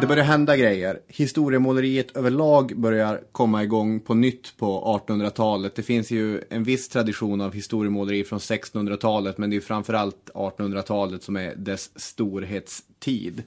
Det 0.00 0.06
börjar 0.06 0.24
hända 0.24 0.56
grejer. 0.56 1.00
Historiemåleriet 1.08 2.16
överlag 2.16 2.72
börjar 2.76 3.20
komma 3.32 3.62
igång 3.62 4.00
på 4.00 4.14
nytt 4.14 4.56
på 4.56 5.00
1800-talet. 5.08 5.74
Det 5.74 5.82
finns 5.82 6.10
ju 6.10 6.40
en 6.50 6.64
viss 6.64 6.88
tradition 6.88 7.40
av 7.40 7.52
historiemåleri 7.52 8.24
från 8.24 8.38
1600-talet, 8.38 9.38
men 9.38 9.50
det 9.50 9.56
är 9.56 9.60
framförallt 9.60 10.30
1800-talet 10.34 11.22
som 11.22 11.36
är 11.36 11.54
dess 11.54 11.90
storhetstid. 12.00 13.42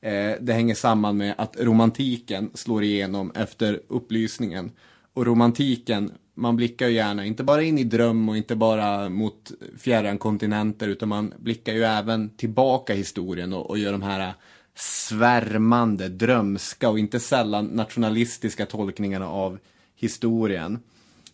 Eh, 0.00 0.32
det 0.40 0.52
hänger 0.52 0.74
samman 0.74 1.16
med 1.16 1.34
att 1.38 1.56
romantiken 1.60 2.50
slår 2.54 2.82
igenom 2.82 3.32
efter 3.34 3.80
upplysningen. 3.88 4.70
Och 5.12 5.26
romantiken 5.26 6.12
man 6.34 6.56
blickar 6.56 6.88
ju 6.88 6.94
gärna, 6.94 7.24
inte 7.24 7.44
bara 7.44 7.62
in 7.62 7.78
i 7.78 7.84
dröm 7.84 8.28
och 8.28 8.36
inte 8.36 8.56
bara 8.56 9.08
mot 9.08 9.52
fjärran 9.78 10.18
kontinenter, 10.18 10.88
utan 10.88 11.08
man 11.08 11.34
blickar 11.38 11.72
ju 11.72 11.82
även 11.84 12.30
tillbaka 12.36 12.94
i 12.94 12.96
historien 12.96 13.52
och, 13.52 13.70
och 13.70 13.78
gör 13.78 13.92
de 13.92 14.02
här 14.02 14.34
svärmande, 14.74 16.08
drömska 16.08 16.88
och 16.90 16.98
inte 16.98 17.20
sällan 17.20 17.66
nationalistiska 17.66 18.66
tolkningarna 18.66 19.28
av 19.28 19.58
historien. 19.96 20.78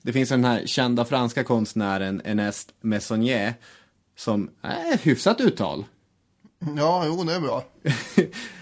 Det 0.02 0.12
finns 0.12 0.28
den 0.28 0.44
här 0.44 0.66
kända 0.66 1.04
franska 1.04 1.44
konstnären 1.44 2.22
Ernest 2.24 2.74
Messonnier 2.80 3.54
som 4.16 4.50
är 4.62 4.98
hyfsat 4.98 5.40
uttal. 5.40 5.84
Ja, 6.76 7.04
jo, 7.06 7.24
det 7.24 7.34
är 7.34 7.40
bra. 7.40 7.64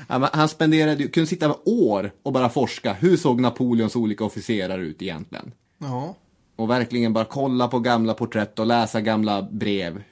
Han 0.32 0.48
spenderade, 0.48 1.08
kunde 1.08 1.26
sitta 1.26 1.56
år 1.64 2.10
och 2.22 2.32
bara 2.32 2.48
forska. 2.48 2.92
Hur 2.92 3.16
såg 3.16 3.40
Napoleons 3.40 3.96
olika 3.96 4.24
officerare 4.24 4.82
ut 4.82 5.02
egentligen? 5.02 5.52
Ja. 5.78 6.14
Och 6.56 6.70
verkligen 6.70 7.12
bara 7.12 7.24
kolla 7.24 7.68
på 7.68 7.78
gamla 7.78 8.14
porträtt 8.14 8.58
och 8.58 8.66
läsa 8.66 9.00
gamla 9.00 9.42
brev. 9.42 10.02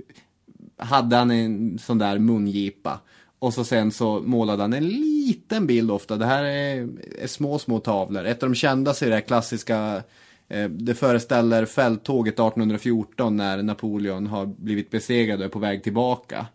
Hade 0.79 1.17
han 1.17 1.31
en 1.31 1.79
sån 1.79 1.99
där 1.99 2.19
mungipa. 2.19 3.01
Och 3.39 3.55
så 3.55 3.65
sen 3.65 3.93
så 3.93 4.21
målade 4.21 4.63
han 4.63 4.73
en 4.73 4.89
liten 4.89 5.67
bild 5.67 5.91
ofta. 5.91 6.17
Det 6.17 6.27
här 6.27 6.45
är, 6.45 6.89
är 7.19 7.27
små, 7.27 7.59
små 7.59 7.81
tavlor. 7.81 8.25
Ett 8.25 8.43
av 8.43 8.49
de 8.49 8.55
kändaste 8.55 9.07
är 9.07 9.11
det 9.11 9.21
klassiska 9.21 10.03
eh, 10.49 10.69
det 10.69 10.95
föreställer 10.95 11.65
fälttåget 11.65 12.35
1814 12.35 13.37
när 13.37 13.63
Napoleon 13.63 14.27
har 14.27 14.47
blivit 14.47 14.91
besegrad 14.91 15.39
och 15.39 15.45
är 15.45 15.51
på 15.51 15.59
väg 15.59 15.83
tillbaka. 15.83 16.47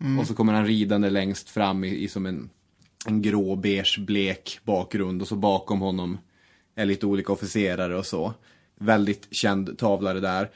Mm. 0.00 0.18
Och 0.18 0.26
så 0.26 0.34
kommer 0.34 0.52
han 0.52 0.66
ridande 0.66 1.10
längst 1.10 1.50
fram 1.50 1.84
i, 1.84 2.04
i 2.04 2.08
som 2.08 2.26
en, 2.26 2.50
en 3.06 3.22
grå, 3.22 3.56
beige, 3.56 3.98
blek 3.98 4.58
bakgrund 4.64 5.22
och 5.22 5.28
så 5.28 5.36
bakom 5.36 5.80
honom 5.80 6.18
är 6.74 6.86
lite 6.86 7.06
olika 7.06 7.32
officerare 7.32 7.96
och 7.96 8.06
så. 8.06 8.34
Väldigt 8.78 9.28
känd 9.30 9.78
tavla 9.78 10.14
det 10.14 10.20
där. 10.20 10.50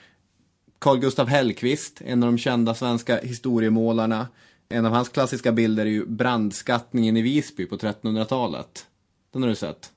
Carl 0.79 0.99
Gustav 0.99 1.29
Hellqvist, 1.29 2.03
en 2.05 2.23
av 2.23 2.29
de 2.33 2.39
kända 2.39 2.75
svenska 2.75 3.21
historiemålarna. 3.21 4.29
En 4.69 4.87
av 4.87 4.93
hans 4.93 5.09
klassiska 5.09 5.53
bilder 5.53 5.87
är 5.87 5.91
ju 5.91 6.07
brandskattningen 6.07 7.17
i 7.17 7.23
Visby 7.23 7.67
på 7.67 7.77
1300-talet. 7.77 8.87
Den 9.33 9.43
har 9.43 9.49
du 9.49 9.57
sett? 9.57 9.93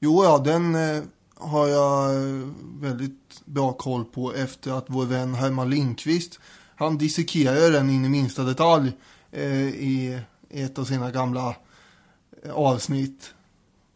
Jo, 0.00 0.24
ja, 0.24 0.38
den 0.38 0.74
eh, 0.74 1.02
har 1.34 1.68
jag 1.68 2.14
eh, 2.14 2.48
väldigt 2.80 3.42
bra 3.44 3.72
koll 3.72 4.04
på 4.04 4.34
efter 4.34 4.72
att 4.72 4.84
vår 4.88 5.04
vän 5.04 5.34
Herman 5.34 5.70
Lindqvist 5.70 6.40
han 6.76 6.98
dissekerar 6.98 7.70
den 7.70 7.90
in 7.90 8.04
i 8.04 8.08
minsta 8.08 8.42
detalj 8.42 8.92
eh, 9.32 9.68
i 9.68 10.20
ett 10.50 10.78
av 10.78 10.84
sina 10.84 11.10
gamla 11.10 11.54
avsnitt. 12.52 13.34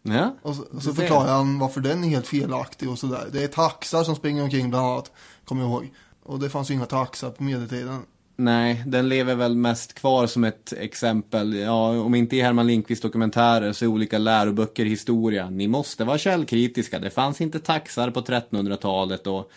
Ja, 0.03 0.37
och 0.43 0.57
så, 0.57 0.63
och 0.63 0.83
så 0.83 0.95
förklarar 0.95 1.33
han 1.33 1.59
varför 1.59 1.81
den 1.81 2.05
är 2.05 2.09
helt 2.09 2.27
felaktig 2.27 2.91
och 2.91 2.99
sådär. 2.99 3.29
Det 3.33 3.45
är 3.45 3.49
taxar 3.49 4.05
som 4.05 4.17
springer 4.17 4.43
omkring 4.43 4.71
bland 4.71 4.87
annat, 4.87 5.13
kommer 5.45 5.63
jag 5.63 5.71
ihåg. 5.71 5.93
Och 6.23 6.39
det 6.39 6.51
fanns 6.51 6.71
ju 6.71 6.75
inga 6.75 6.87
taxar 6.87 7.31
på 7.31 7.43
medeltiden. 7.43 8.03
Nej, 8.37 8.83
den 8.87 9.09
lever 9.09 9.35
väl 9.35 9.57
mest 9.57 9.95
kvar 9.95 10.27
som 10.27 10.45
ett 10.45 10.73
exempel. 10.73 11.55
Ja, 11.55 12.01
om 12.01 12.15
inte 12.15 12.37
i 12.37 12.41
Herman 12.41 12.67
Lindqvist 12.67 13.03
dokumentärer 13.03 13.73
så 13.73 13.85
i 13.85 13.89
olika 13.89 14.19
läroböcker 14.19 14.85
historia. 14.85 15.51
Ni 15.51 15.69
måste 15.69 16.05
vara 16.05 16.19
källkritiska. 16.19 16.99
Det 16.99 17.11
fanns 17.11 17.41
inte 17.41 17.59
taxar 17.59 18.11
på 18.11 18.21
1300-talet 18.21 19.27
och 19.27 19.51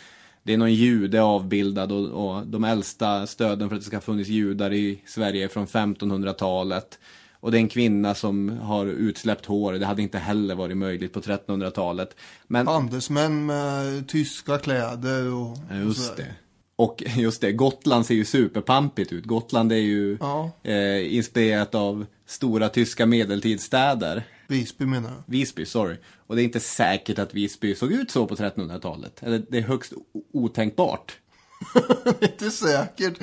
det 0.44 0.54
är 0.54 0.58
någon 0.58 0.74
jude 0.74 1.22
avbildad 1.22 1.92
och, 1.92 2.28
och, 2.28 2.48
de 2.48 2.64
äldsta 2.64 3.28
stöden 3.28 3.70
för 3.70 3.76
att 3.76 3.82
det 3.82 3.86
ska 3.86 3.96
ha 3.96 4.02
funnits 4.02 4.30
judar 4.30 4.74
i 4.74 5.02
Sverige 5.06 5.44
är 5.44 5.48
från 5.48 5.68
1500-talet. 5.68 7.00
Och 7.40 7.52
det 7.52 7.58
är 7.58 7.60
en 7.60 7.70
kvinna 7.70 8.16
som 8.16 8.50
har 8.50 8.86
utsläppt 8.86 9.46
hår. 9.46 9.74
Det 9.74 9.86
hade 9.86 10.02
inte 10.02 10.18
heller 10.18 10.56
varit 10.56 10.78
möjligt 10.78 11.14
på 11.14 11.22
1300-talet. 11.22 12.16
Men... 12.48 12.68
Handelsmän 12.68 13.46
med 13.46 14.08
tyska 14.08 14.58
kläder 14.58 15.34
och, 15.34 15.58
ja, 15.70 15.76
just 15.76 16.12
och 16.12 16.18
det. 16.18 16.45
Och 16.76 17.04
just 17.18 17.42
det, 17.42 17.52
Gotland 17.52 18.06
ser 18.06 18.16
ju 18.16 18.26
superpampigt 18.26 19.14
ut. 19.14 19.26
Gotland 19.26 19.72
är 19.72 19.76
ju 19.76 20.18
ja. 20.20 20.52
eh, 20.64 21.16
inspirerat 21.16 21.76
av 21.76 22.06
stora 22.26 22.70
tyska 22.70 23.06
medeltidsstäder. 23.06 24.24
Visby 24.48 24.86
menar 24.86 25.10
du? 25.10 25.38
Visby, 25.38 25.66
sorry. 25.66 25.96
Och 26.28 26.36
det 26.36 26.42
är 26.42 26.44
inte 26.44 26.60
säkert 26.60 27.20
att 27.20 27.34
Visby 27.34 27.76
såg 27.76 27.92
ut 27.92 28.12
så 28.12 28.28
på 28.28 28.36
1300-talet. 28.36 29.24
Eller 29.24 29.44
det 29.50 29.58
är 29.58 29.62
högst 29.62 29.94
otänkbart. 30.34 31.18
inte 32.22 32.52
säkert. 32.52 33.14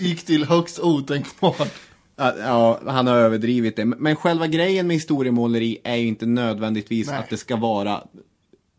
Gick 0.00 0.24
till 0.26 0.44
högst 0.44 0.78
otänkbart. 0.78 1.72
Ja, 2.16 2.80
han 2.86 3.06
har 3.06 3.16
överdrivit 3.16 3.76
det. 3.76 3.84
Men 3.84 4.16
själva 4.16 4.46
grejen 4.46 4.86
med 4.86 4.96
historiemåleri 4.96 5.78
är 5.84 5.96
ju 5.96 6.06
inte 6.06 6.26
nödvändigtvis 6.26 7.06
Nej. 7.06 7.18
att 7.18 7.30
det 7.30 7.36
ska 7.36 7.56
vara 7.56 8.02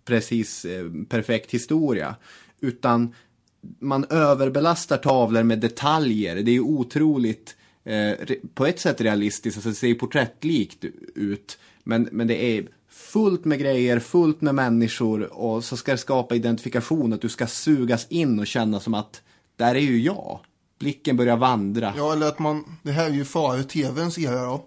precis 0.05 0.65
eh, 0.65 0.85
perfekt 1.09 1.51
historia. 1.51 2.15
Utan 2.61 3.13
man 3.79 4.05
överbelastar 4.09 4.97
tavlor 4.97 5.43
med 5.43 5.59
detaljer. 5.59 6.35
Det 6.35 6.51
är 6.51 6.59
otroligt, 6.59 7.55
eh, 7.83 8.11
på 8.53 8.65
ett 8.65 8.79
sätt 8.79 9.01
realistiskt, 9.01 9.57
alltså 9.57 9.69
det 9.69 9.75
ser 9.75 9.93
porträttlikt 9.93 10.85
ut. 11.15 11.57
Men, 11.83 12.09
men 12.11 12.27
det 12.27 12.57
är 12.57 12.67
fullt 12.89 13.45
med 13.45 13.59
grejer, 13.59 13.99
fullt 13.99 14.41
med 14.41 14.55
människor 14.55 15.33
och 15.33 15.63
så 15.63 15.77
ska 15.77 15.91
det 15.91 15.97
skapa 15.97 16.35
identifikation, 16.35 17.13
att 17.13 17.21
du 17.21 17.29
ska 17.29 17.47
sugas 17.47 18.07
in 18.09 18.39
och 18.39 18.47
känna 18.47 18.79
som 18.79 18.93
att 18.93 19.21
där 19.55 19.75
är 19.75 19.79
ju 19.79 20.01
jag. 20.01 20.39
Blicken 20.79 21.17
börjar 21.17 21.37
vandra. 21.37 21.93
Ja, 21.97 22.13
eller 22.13 22.27
att 22.27 22.39
man, 22.39 22.77
det 22.83 22.91
här 22.91 23.05
är 23.05 23.13
ju 23.13 23.25
före 23.25 23.63
tvns 23.63 24.17
era 24.17 24.45
då. 24.45 24.65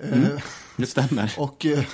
Mm, 0.00 0.22
eh, 0.22 0.42
det 0.78 0.86
stämmer. 0.86 1.34
och 1.38 1.66
eh, 1.66 1.84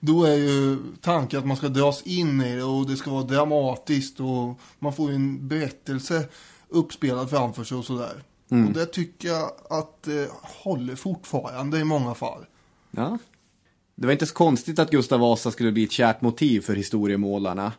då 0.00 0.24
är 0.24 0.36
ju 0.36 0.78
tanken 1.00 1.38
att 1.38 1.46
man 1.46 1.56
ska 1.56 1.68
dras 1.68 2.02
in 2.02 2.40
i 2.40 2.56
det 2.56 2.62
och 2.62 2.86
det 2.86 2.96
ska 2.96 3.10
vara 3.10 3.22
dramatiskt 3.22 4.20
och 4.20 4.60
man 4.78 4.92
får 4.92 5.10
en 5.10 5.48
berättelse 5.48 6.28
uppspelad 6.68 7.30
framför 7.30 7.64
sig 7.64 7.76
och 7.76 7.84
sådär. 7.84 8.22
Mm. 8.50 8.66
Och 8.66 8.72
det 8.72 8.86
tycker 8.86 9.28
jag 9.28 9.50
att 9.70 10.02
det 10.02 10.30
håller 10.42 10.96
fortfarande 10.96 11.78
i 11.78 11.84
många 11.84 12.14
fall. 12.14 12.46
Ja, 12.90 13.18
det 13.94 14.06
var 14.06 14.12
inte 14.12 14.26
så 14.26 14.34
konstigt 14.34 14.78
att 14.78 14.90
Gustav 14.90 15.20
Vasa 15.20 15.50
skulle 15.50 15.72
bli 15.72 15.84
ett 15.84 15.92
kärt 15.92 16.20
motiv 16.20 16.60
för 16.60 16.74
historiemålarna. 16.74 17.72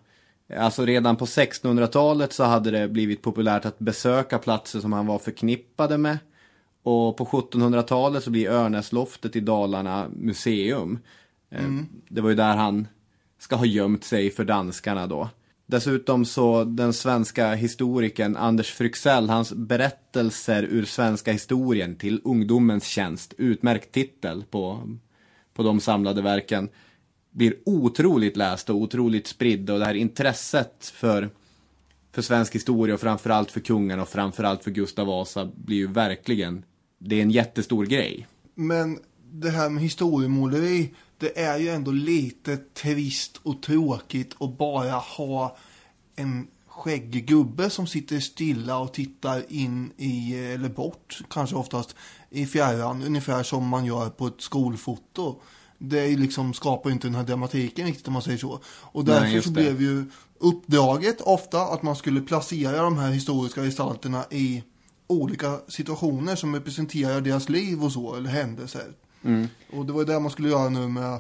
Alltså 0.57 0.85
redan 0.85 1.15
på 1.15 1.25
1600-talet 1.25 2.33
så 2.33 2.43
hade 2.43 2.71
det 2.71 2.87
blivit 2.87 3.21
populärt 3.21 3.65
att 3.65 3.79
besöka 3.79 4.37
platser 4.37 4.79
som 4.79 4.93
han 4.93 5.07
var 5.07 5.19
förknippade 5.19 5.97
med. 5.97 6.17
Och 6.83 7.17
på 7.17 7.25
1700-talet 7.25 8.23
så 8.23 8.29
blir 8.29 8.49
Örnäsloftet 8.49 9.35
i 9.35 9.39
Dalarna 9.39 10.09
museum. 10.15 10.99
Eh, 11.51 11.65
mm. 11.65 11.85
Det 12.09 12.21
var 12.21 12.29
ju 12.29 12.35
där 12.35 12.55
han 12.55 12.87
ska 13.39 13.55
ha 13.55 13.65
gömt 13.65 14.03
sig 14.03 14.31
för 14.31 14.43
danskarna 14.43 15.07
då. 15.07 15.29
Dessutom 15.65 16.25
så 16.25 16.63
den 16.63 16.93
svenska 16.93 17.53
historikern 17.53 18.35
Anders 18.35 18.71
Fryxell, 18.71 19.29
hans 19.29 19.53
berättelser 19.53 20.63
ur 20.63 20.85
svenska 20.85 21.31
historien 21.31 21.95
till 21.95 22.21
ungdomens 22.23 22.85
tjänst, 22.85 23.33
utmärkt 23.37 23.91
titel 23.91 24.43
på 24.49 24.89
på 25.53 25.63
de 25.63 25.79
samlade 25.79 26.21
verken 26.21 26.69
blir 27.31 27.55
otroligt 27.65 28.37
lästa 28.37 28.73
och 28.73 28.79
otroligt 28.79 29.27
spridda 29.27 29.73
och 29.73 29.79
det 29.79 29.85
här 29.85 29.93
intresset 29.93 30.93
för, 30.95 31.29
för 32.11 32.21
svensk 32.21 32.55
historia 32.55 32.95
och 32.95 33.01
framförallt 33.01 33.51
för 33.51 33.59
kungarna 33.59 34.01
och 34.01 34.09
framförallt 34.09 34.63
för 34.63 34.71
Gustav 34.71 35.07
Vasa 35.07 35.49
blir 35.55 35.77
ju 35.77 35.87
verkligen, 35.87 36.65
det 37.03 37.15
är 37.15 37.21
en 37.21 37.31
jättestor 37.31 37.85
grej. 37.85 38.27
Men 38.55 38.99
det 39.31 39.49
här 39.49 39.69
med 39.69 39.83
historiemåleri, 39.83 40.93
det 41.17 41.39
är 41.39 41.57
ju 41.57 41.69
ändå 41.69 41.91
lite 41.91 42.57
trist 42.57 43.39
och 43.43 43.61
tråkigt 43.61 44.35
att 44.39 44.57
bara 44.57 44.91
ha 44.91 45.57
en 46.15 46.47
skäggig 46.67 47.25
gubbe 47.25 47.69
som 47.69 47.87
sitter 47.87 48.19
stilla 48.19 48.77
och 48.77 48.93
tittar 48.93 49.43
in 49.49 49.91
i, 49.97 50.35
eller 50.35 50.69
bort 50.69 51.21
kanske 51.29 51.55
oftast, 51.55 51.95
i 52.29 52.45
fjärran. 52.45 53.03
Ungefär 53.03 53.43
som 53.43 53.67
man 53.67 53.85
gör 53.85 54.09
på 54.09 54.27
ett 54.27 54.41
skolfoto. 54.41 55.41
Det 55.77 56.17
liksom 56.17 56.53
skapar 56.53 56.91
inte 56.91 57.07
den 57.07 57.15
här 57.15 57.23
dramatiken 57.23 57.85
riktigt 57.85 58.07
om 58.07 58.13
man 58.13 58.21
säger 58.21 58.37
så. 58.37 58.59
Och 58.65 59.05
därför 59.05 59.27
Nej, 59.27 59.41
så 59.41 59.51
blev 59.51 59.81
ju 59.81 60.05
uppdraget 60.39 61.21
ofta 61.21 61.61
att 61.61 61.83
man 61.83 61.95
skulle 61.95 62.21
placera 62.21 62.81
de 62.81 62.97
här 62.97 63.11
historiska 63.11 63.61
gestalterna 63.61 64.25
i 64.29 64.63
olika 65.13 65.59
situationer 65.67 66.35
som 66.35 66.55
representerar 66.55 67.21
deras 67.21 67.49
liv 67.49 67.83
och 67.83 67.91
så, 67.91 68.15
eller 68.15 68.29
händelser. 68.29 68.91
Mm. 69.23 69.47
Och 69.73 69.85
det 69.85 69.93
var 69.93 69.99
ju 69.99 70.05
det 70.05 70.19
man 70.19 70.31
skulle 70.31 70.49
göra 70.49 70.69
nu 70.69 70.87
med 70.87 71.19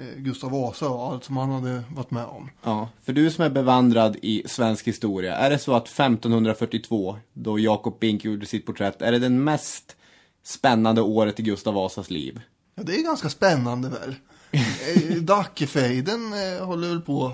Eh, 0.00 0.16
Gustav 0.16 0.50
Vasa 0.50 0.88
och 0.88 1.12
allt 1.12 1.24
som 1.24 1.36
han 1.36 1.50
hade 1.50 1.82
varit 1.94 2.10
med 2.10 2.24
om. 2.24 2.50
Ja, 2.62 2.88
för 3.02 3.12
du 3.12 3.30
som 3.30 3.44
är 3.44 3.50
bevandrad 3.50 4.16
i 4.22 4.42
svensk 4.46 4.88
historia, 4.88 5.36
är 5.36 5.50
det 5.50 5.58
så 5.58 5.74
att 5.74 5.88
1542, 5.88 7.18
då 7.32 7.58
Jakob 7.58 7.98
Bink 7.98 8.24
gjorde 8.24 8.46
sitt 8.46 8.66
porträtt, 8.66 9.02
är 9.02 9.12
det 9.12 9.18
den 9.18 9.44
mest 9.44 9.96
spännande 10.44 11.00
året 11.00 11.40
i 11.40 11.42
Gustav 11.42 11.74
Vasas 11.74 12.10
liv? 12.10 12.40
Ja, 12.74 12.82
det 12.82 12.94
är 12.94 13.02
ganska 13.02 13.28
spännande 13.28 13.88
väl. 13.88 14.14
Eh, 14.50 15.16
Dackefejden 15.16 16.32
eh, 16.32 16.66
håller 16.66 16.88
väl 16.88 17.00
på. 17.00 17.32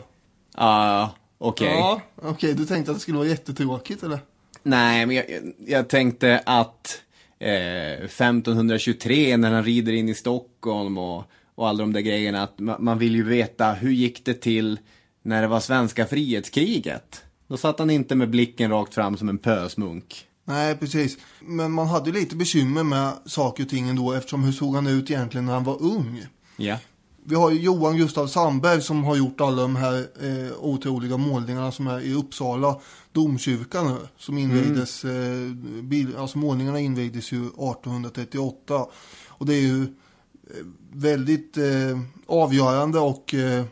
Ja, 0.57 1.11
okej. 1.39 1.69
Okay. 1.69 1.79
Ja, 1.79 2.01
okej. 2.17 2.31
Okay. 2.31 2.53
Du 2.53 2.67
tänkte 2.67 2.91
att 2.91 2.97
det 2.97 3.01
skulle 3.01 3.19
vara 3.19 3.29
jättetråkigt, 3.29 4.03
eller? 4.03 4.19
Nej, 4.65 5.07
men 5.07 5.17
jag, 5.17 5.25
jag 5.67 5.89
tänkte 5.89 6.43
att 6.47 7.03
eh, 7.39 8.05
1523 8.05 9.37
när 9.37 9.53
han 9.53 9.65
rider 9.65 9.93
in 9.93 10.09
i 10.09 10.15
Stockholm 10.15 10.99
och 10.99 11.31
och 11.55 11.69
alla 11.69 11.79
de 11.79 11.93
där 11.93 12.01
grejerna. 12.01 12.43
Att 12.43 12.59
man 12.59 12.99
vill 12.99 13.15
ju 13.15 13.23
veta 13.23 13.73
hur 13.73 13.91
gick 13.91 14.25
det 14.25 14.35
till 14.35 14.79
när 15.23 15.43
det 15.43 15.49
var 15.49 15.61
svenska 15.61 16.07
frihetskriget? 16.07 17.25
Då 17.47 17.57
satt 17.57 17.79
han 17.79 17.91
inte 17.91 18.15
med 18.15 18.31
blicken 18.31 18.71
rakt 18.71 18.95
fram 18.95 19.17
som 19.17 19.29
en 19.29 19.39
pösmunk. 19.39 20.27
Nej, 20.45 20.77
precis. 20.77 21.19
Men 21.41 21.73
man 21.73 21.87
hade 21.87 22.13
lite 22.13 22.37
bekymmer 22.37 22.83
med 22.83 23.13
saker 23.27 23.63
och 23.63 23.69
ting 23.69 23.89
ändå 23.89 24.13
eftersom 24.13 24.45
hur 24.45 24.53
såg 24.53 24.75
han 24.75 24.87
ut 24.87 25.11
egentligen 25.11 25.47
när 25.47 25.53
han 25.53 25.65
var 25.65 25.83
ung? 25.83 26.27
Ja. 26.57 26.79
Vi 27.27 27.35
har 27.35 27.51
ju 27.51 27.61
Johan 27.61 27.97
Gustav 27.97 28.27
Sandberg 28.27 28.83
som 28.83 29.05
har 29.05 29.17
gjort 29.17 29.41
alla 29.41 29.63
de 29.63 29.77
här 29.77 30.07
eh, 30.23 30.53
otroliga 30.59 31.17
målningarna 31.17 31.73
som 31.73 31.87
är 31.87 32.01
i 32.01 32.15
Uppsala 32.15 32.81
domkyrka 33.13 33.83
nu. 33.83 33.97
Som 34.17 34.39
invigdes, 34.39 35.05
eh, 35.05 35.51
bil, 35.83 36.17
alltså 36.17 36.39
målningarna 36.39 36.81
invigdes 36.81 37.33
ju 37.33 37.47
1838. 37.47 38.87
Och 39.29 39.47
det 39.47 39.55
är 39.55 39.61
ju 39.61 39.83
eh, 39.83 40.67
väldigt 40.93 41.57
eh, 41.57 42.01
avgörande 42.27 42.99
och 42.99 43.35
eh, 43.35 43.65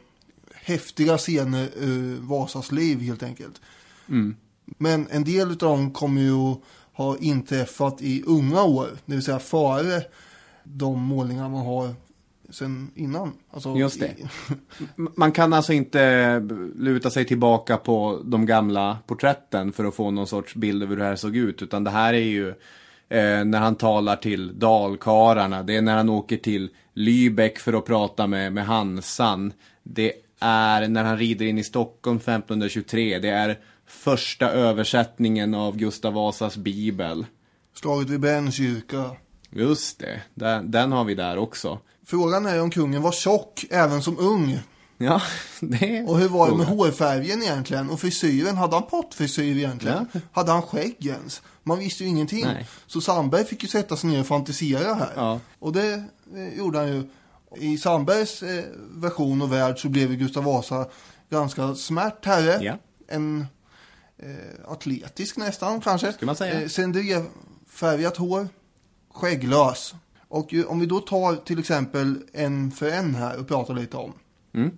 häftiga 0.55 1.19
scener 1.19 1.69
ur 1.77 2.21
Vasas 2.21 2.73
liv 2.73 3.01
helt 3.01 3.23
enkelt. 3.23 3.61
Men 4.79 5.07
en 5.11 5.25
del 5.25 5.51
av 5.51 5.57
dem 5.57 5.91
kommer 5.91 6.21
ju 6.21 6.55
ha 6.93 7.17
inträffat 7.17 8.03
i 8.03 8.23
unga 8.27 8.63
år, 8.63 8.89
det 9.07 9.15
vill 9.15 9.25
säga 9.25 9.39
före 9.39 10.03
de 10.65 11.01
målningar 11.01 11.49
man 11.49 11.67
har 11.67 11.95
sen 12.53 12.91
innan. 12.95 13.33
Alltså, 13.51 13.75
Just 13.77 14.01
det. 14.01 14.07
i- 14.07 14.27
Man 14.97 15.33
kan 15.33 15.53
alltså 15.53 15.73
inte 15.73 16.41
luta 16.77 17.11
sig 17.11 17.25
tillbaka 17.25 17.77
på 17.77 18.21
de 18.25 18.47
gamla 18.47 18.99
porträtten 19.07 19.73
för 19.73 19.85
att 19.85 19.95
få 19.95 20.11
någon 20.11 20.27
sorts 20.27 20.55
bild 20.55 20.83
över 20.83 20.95
hur 20.97 21.03
det 21.03 21.09
här 21.09 21.17
såg 21.17 21.37
ut. 21.37 21.63
Utan 21.63 21.85
det 21.85 21.91
här 21.91 22.15
är 22.15 22.19
ju 22.19 22.49
eh, 23.09 23.45
när 23.45 23.59
han 23.59 23.75
talar 23.75 24.17
till 24.17 24.59
dalkararna. 24.59 25.63
Det 25.63 25.77
är 25.77 25.83
när 25.83 25.97
han 25.97 26.09
åker 26.09 26.37
till 26.37 26.71
Lübeck 26.95 27.59
för 27.59 27.73
att 27.73 27.85
prata 27.87 28.27
med, 28.27 28.53
med 28.53 28.67
Hansan. 28.67 29.53
Det 29.83 30.13
är 30.41 30.89
när 30.89 31.05
han 31.05 31.19
rider 31.19 31.47
in 31.47 31.59
i 31.59 31.65
Stockholm 31.65 32.17
1523. 32.17 33.19
Det 33.19 33.29
är 33.29 33.59
första 33.87 34.51
översättningen 34.51 35.55
av 35.55 35.77
Gustav 35.77 36.13
Vasas 36.13 36.57
bibel. 36.57 37.27
Slaget 37.75 38.11
vid 38.11 38.21
Brännkyrka. 38.21 39.11
Just 39.51 39.99
det, 40.01 40.21
den, 40.35 40.71
den 40.71 40.93
har 40.93 41.05
vi 41.05 41.15
där 41.15 41.37
också. 41.39 41.79
Frågan 42.13 42.47
är 42.47 42.63
om 42.63 42.71
kungen 42.71 43.03
var 43.03 43.13
tjock 43.13 43.65
även 43.71 44.03
som 44.03 44.19
ung. 44.19 44.59
Ja, 44.99 45.23
det 45.61 45.97
är 45.99 46.09
Och 46.09 46.19
hur 46.19 46.29
var 46.29 46.51
det 46.51 46.57
med 46.57 46.67
hårfärgen 46.67 47.43
egentligen? 47.43 47.91
Och 47.91 48.01
frisyren, 48.01 48.57
hade 48.57 48.77
han 48.77 48.83
pottfrisyr 48.83 49.57
egentligen? 49.57 50.07
Ja. 50.13 50.21
Hade 50.33 50.53
han 50.53 50.63
skägg 50.63 51.07
ens? 51.07 51.43
Man 51.63 51.79
visste 51.79 52.05
ju 52.05 52.11
ingenting. 52.11 52.45
Nej. 52.45 52.69
Så 52.87 53.01
Sandberg 53.01 53.45
fick 53.45 53.63
ju 53.63 53.69
sätta 53.69 53.97
sig 53.97 54.11
ner 54.11 54.21
och 54.21 54.27
fantisera 54.27 54.95
här. 54.95 55.13
Ja. 55.17 55.41
Och 55.59 55.73
det 55.73 56.05
eh, 56.37 56.59
gjorde 56.59 56.79
han 56.79 56.89
ju. 56.89 57.09
I 57.57 57.79
Sandbergs 57.79 58.43
eh, 58.43 58.65
version 58.91 59.43
och 59.43 59.53
värld 59.53 59.79
så 59.79 59.89
blev 59.89 60.15
Gustav 60.15 60.45
Vasa 60.45 60.87
ganska 61.31 61.75
smärt 61.75 62.25
herre. 62.25 62.65
Ja. 62.65 62.79
En 63.09 63.47
eh, 64.19 64.73
atletisk 64.73 65.37
nästan 65.37 65.81
kanske. 65.81 66.13
Skulle 66.13 66.27
man 66.27 66.37
säga. 66.37 66.61
Eh, 66.61 66.69
Cendré-färgat 66.69 68.17
hår. 68.17 68.49
Skägglös. 69.15 69.95
Och 70.33 70.55
om 70.67 70.81
vi 70.81 70.87
då 70.87 71.01
tar 71.01 71.37
till 71.37 71.59
exempel 71.59 72.19
en 72.33 72.71
för 72.71 72.91
en 72.91 73.15
här 73.15 73.41
och 73.41 73.49
pratar 73.49 73.75
lite 73.75 73.97
om. 73.97 74.13
Mm. 74.55 74.71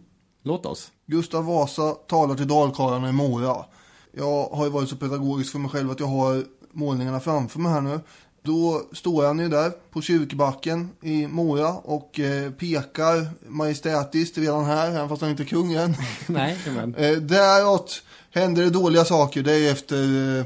Låt 0.43 0.67
oss. 0.67 0.91
Gustav 1.07 1.45
Vasa 1.45 1.91
talar 1.91 2.35
till 2.35 2.49
dalkarlarna 2.49 3.09
i 3.09 3.13
Mora. 3.13 3.65
Jag 4.13 4.47
har 4.47 4.65
ju 4.65 4.71
varit 4.71 4.89
så 4.89 4.97
pedagogisk 4.97 5.53
för 5.53 5.59
mig 5.59 5.71
själv 5.71 5.91
att 5.91 6.01
jag 6.01 6.07
har 6.07 6.45
målningarna 6.73 7.21
framför 7.21 7.59
mig 7.59 7.73
här 7.73 7.81
nu. 7.81 8.01
Då 8.43 8.83
står 8.93 9.27
han 9.27 9.39
ju 9.39 9.49
där 9.49 9.73
på 9.91 10.03
kyrkbacken 10.03 10.91
i 11.03 11.27
Mora 11.27 11.73
och 11.73 12.21
eh, 12.21 12.51
pekar 12.51 13.27
majestätiskt 13.49 14.39
redan 14.39 14.65
här, 14.65 14.91
även 14.91 15.09
fast 15.09 15.23
han 15.23 15.31
inte 15.31 15.43
är 15.43 15.45
kung 15.45 15.73
än. 15.73 15.97
Nej, 16.27 16.59
men. 16.67 16.95
Eh, 16.95 17.17
däråt 17.17 18.03
händer 18.31 18.63
det 18.63 18.71
dåliga 18.71 19.05
saker. 19.05 19.43
Det 19.43 19.53
är 19.53 19.73
efter 19.73 20.39
eh, 20.39 20.45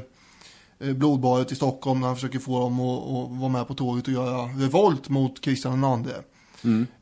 blodbadet 0.79 1.51
i 1.51 1.55
Stockholm 1.55 1.99
när 1.99 2.07
han 2.07 2.15
försöker 2.15 2.39
få 2.39 2.59
dem 2.59 2.79
att, 2.79 3.03
att 3.03 3.39
vara 3.39 3.49
med 3.49 3.67
på 3.67 3.73
tåget 3.73 4.07
och 4.07 4.13
göra 4.13 4.45
revolt 4.45 5.09
mot 5.09 5.41
Kristian 5.41 6.03
II. 6.05 6.13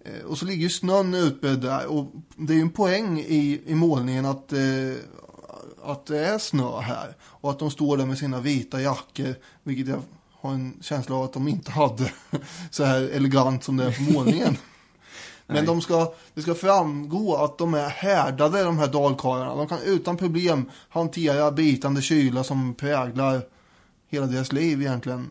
Eh, 0.05 0.25
och 0.25 0.37
så 0.37 0.45
ligger 0.45 0.63
ju 0.63 0.69
snön 0.69 1.13
utbredd 1.13 1.61
där 1.61 1.85
och 1.85 2.11
det 2.35 2.53
är 2.53 2.55
ju 2.55 2.61
en 2.61 2.69
poäng 2.69 3.19
i, 3.19 3.61
i 3.65 3.75
målningen 3.75 4.25
att, 4.25 4.53
eh, 4.53 4.59
att 5.83 6.05
det 6.05 6.25
är 6.25 6.37
snö 6.37 6.79
här. 6.79 7.15
Och 7.21 7.51
att 7.51 7.59
de 7.59 7.71
står 7.71 7.97
där 7.97 8.05
med 8.05 8.17
sina 8.17 8.39
vita 8.39 8.81
jackor, 8.81 9.35
vilket 9.63 9.87
jag 9.87 10.01
har 10.31 10.51
en 10.51 10.73
känsla 10.81 11.15
av 11.15 11.23
att 11.23 11.33
de 11.33 11.47
inte 11.47 11.71
hade 11.71 12.11
så 12.71 12.83
här 12.83 13.01
elegant 13.01 13.63
som 13.63 13.77
det 13.77 13.83
är 13.83 14.05
på 14.05 14.13
målningen. 14.13 14.57
Men 15.49 15.65
de 15.65 15.81
ska, 15.81 16.13
det 16.33 16.41
ska 16.41 16.55
framgå 16.55 17.35
att 17.35 17.57
de 17.57 17.73
är 17.73 17.89
härdade 17.89 18.63
de 18.63 18.77
här 18.77 18.87
dalkarlarna. 18.87 19.55
De 19.55 19.67
kan 19.67 19.81
utan 19.81 20.17
problem 20.17 20.71
hantera 20.89 21.51
bitande 21.51 22.01
kyla 22.01 22.43
som 22.43 22.73
präglar 22.73 23.41
hela 24.07 24.25
deras 24.25 24.51
liv 24.51 24.81
egentligen. 24.81 25.29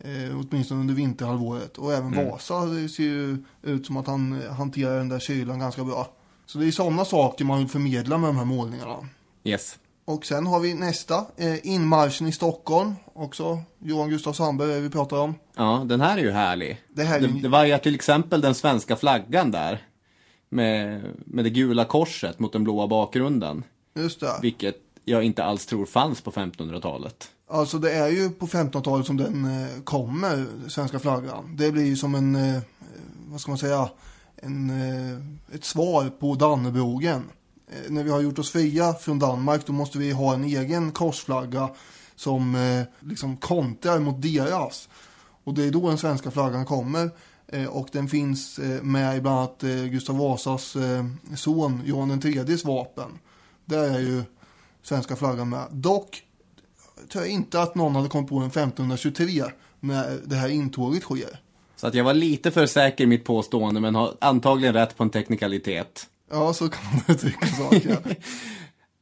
Eh, 0.00 0.40
åtminstone 0.40 0.80
under 0.80 0.94
vinterhalvåret. 0.94 1.78
Och 1.78 1.92
även 1.92 2.14
Vasa 2.14 2.64
det 2.64 2.88
ser 2.88 3.02
ju 3.02 3.44
ut 3.62 3.86
som 3.86 3.96
att 3.96 4.06
han 4.06 4.42
hanterar 4.50 4.98
den 4.98 5.08
där 5.08 5.18
kylan 5.18 5.58
ganska 5.58 5.84
bra. 5.84 6.08
Så 6.46 6.58
det 6.58 6.66
är 6.66 6.70
sådana 6.70 7.04
saker 7.04 7.44
man 7.44 7.58
vill 7.58 7.68
förmedla 7.68 8.18
med 8.18 8.28
de 8.28 8.36
här 8.36 8.44
målningarna. 8.44 8.96
Yes. 9.44 9.78
Och 10.04 10.26
sen 10.26 10.46
har 10.46 10.60
vi 10.60 10.74
nästa, 10.74 11.26
eh, 11.36 11.66
inmarschen 11.66 12.26
i 12.26 12.32
Stockholm. 12.32 12.94
Också 13.12 13.62
Johan 13.78 14.10
Gustav 14.10 14.32
Sandberg 14.32 14.80
vi 14.80 14.90
pratar 14.90 15.16
om. 15.16 15.34
Ja, 15.56 15.84
den 15.86 16.00
här 16.00 16.18
är 16.18 16.22
ju 16.22 16.30
härlig. 16.30 16.80
Det 16.88 17.02
här 17.02 17.16
är 17.16 17.20
det, 17.20 17.40
det 17.40 17.48
var 17.48 17.64
ju 17.64 17.78
till 17.78 17.94
exempel 17.94 18.40
den 18.40 18.54
svenska 18.54 18.96
flaggan 18.96 19.50
där. 19.50 19.86
Med, 20.48 21.02
med 21.16 21.44
det 21.44 21.50
gula 21.50 21.84
korset 21.84 22.38
mot 22.38 22.52
den 22.52 22.64
blåa 22.64 22.86
bakgrunden. 22.86 23.64
Just 23.94 24.20
det. 24.20 24.38
Vilket 24.42 24.76
jag 25.04 25.22
inte 25.22 25.44
alls 25.44 25.66
tror 25.66 25.86
fanns 25.86 26.20
på 26.20 26.30
1500-talet. 26.30 27.28
Alltså 27.52 27.78
det 27.78 27.92
är 27.92 28.08
ju 28.08 28.30
på 28.30 28.46
1500-talet 28.46 29.06
som 29.06 29.16
den 29.16 29.44
eh, 29.44 29.82
kommer, 29.84 30.46
svenska 30.68 30.98
flaggan. 30.98 31.56
Det 31.56 31.72
blir 31.72 31.84
ju 31.84 31.96
som 31.96 32.14
en, 32.14 32.34
eh, 32.34 32.62
vad 33.28 33.40
ska 33.40 33.50
man 33.50 33.58
säga, 33.58 33.88
en, 34.36 34.70
eh, 34.70 35.54
ett 35.54 35.64
svar 35.64 36.10
på 36.20 36.34
Dannebrogen. 36.34 37.22
Eh, 37.70 37.90
när 37.92 38.04
vi 38.04 38.10
har 38.10 38.20
gjort 38.20 38.38
oss 38.38 38.50
fria 38.50 38.92
från 38.92 39.18
Danmark 39.18 39.66
då 39.66 39.72
måste 39.72 39.98
vi 39.98 40.12
ha 40.12 40.34
en 40.34 40.44
egen 40.44 40.92
korsflagga 40.92 41.70
som 42.16 42.54
eh, 42.54 43.08
liksom 43.08 43.36
kontrar 43.36 43.98
mot 43.98 44.22
deras. 44.22 44.88
Och 45.44 45.54
det 45.54 45.64
är 45.64 45.70
då 45.70 45.88
den 45.88 45.98
svenska 45.98 46.30
flaggan 46.30 46.64
kommer. 46.64 47.10
Eh, 47.46 47.66
och 47.66 47.88
den 47.92 48.08
finns 48.08 48.58
eh, 48.58 48.82
med 48.82 49.16
i 49.16 49.20
bland 49.20 49.38
annat 49.38 49.64
eh, 49.64 49.84
Gustav 49.84 50.18
Vasas 50.18 50.76
eh, 50.76 51.04
son 51.36 51.82
Johan 51.84 52.20
IIIs 52.24 52.64
vapen. 52.64 53.18
Där 53.64 53.90
är 53.90 54.00
ju 54.00 54.22
svenska 54.82 55.16
flaggan 55.16 55.48
med. 55.48 55.66
Dock 55.70 56.24
tror 57.08 57.24
jag 57.24 57.32
inte 57.32 57.62
att 57.62 57.74
någon 57.74 57.94
hade 57.96 58.08
kommit 58.08 58.28
på 58.28 58.40
den 58.40 58.48
1523 58.48 59.44
när 59.80 60.18
det 60.24 60.36
här 60.36 60.48
intåget 60.48 61.02
sker. 61.02 61.40
Så 61.76 61.86
att 61.86 61.94
jag 61.94 62.04
var 62.04 62.14
lite 62.14 62.50
för 62.50 62.66
säker 62.66 63.04
i 63.04 63.06
mitt 63.06 63.24
påstående 63.24 63.80
men 63.80 63.94
har 63.94 64.14
antagligen 64.20 64.74
rätt 64.74 64.96
på 64.96 65.02
en 65.02 65.10
teknikalitet. 65.10 66.06
Ja, 66.30 66.52
så 66.52 66.68
kan 66.68 66.82
man 66.92 67.02
uttrycka 67.08 67.46
saker. 67.46 67.98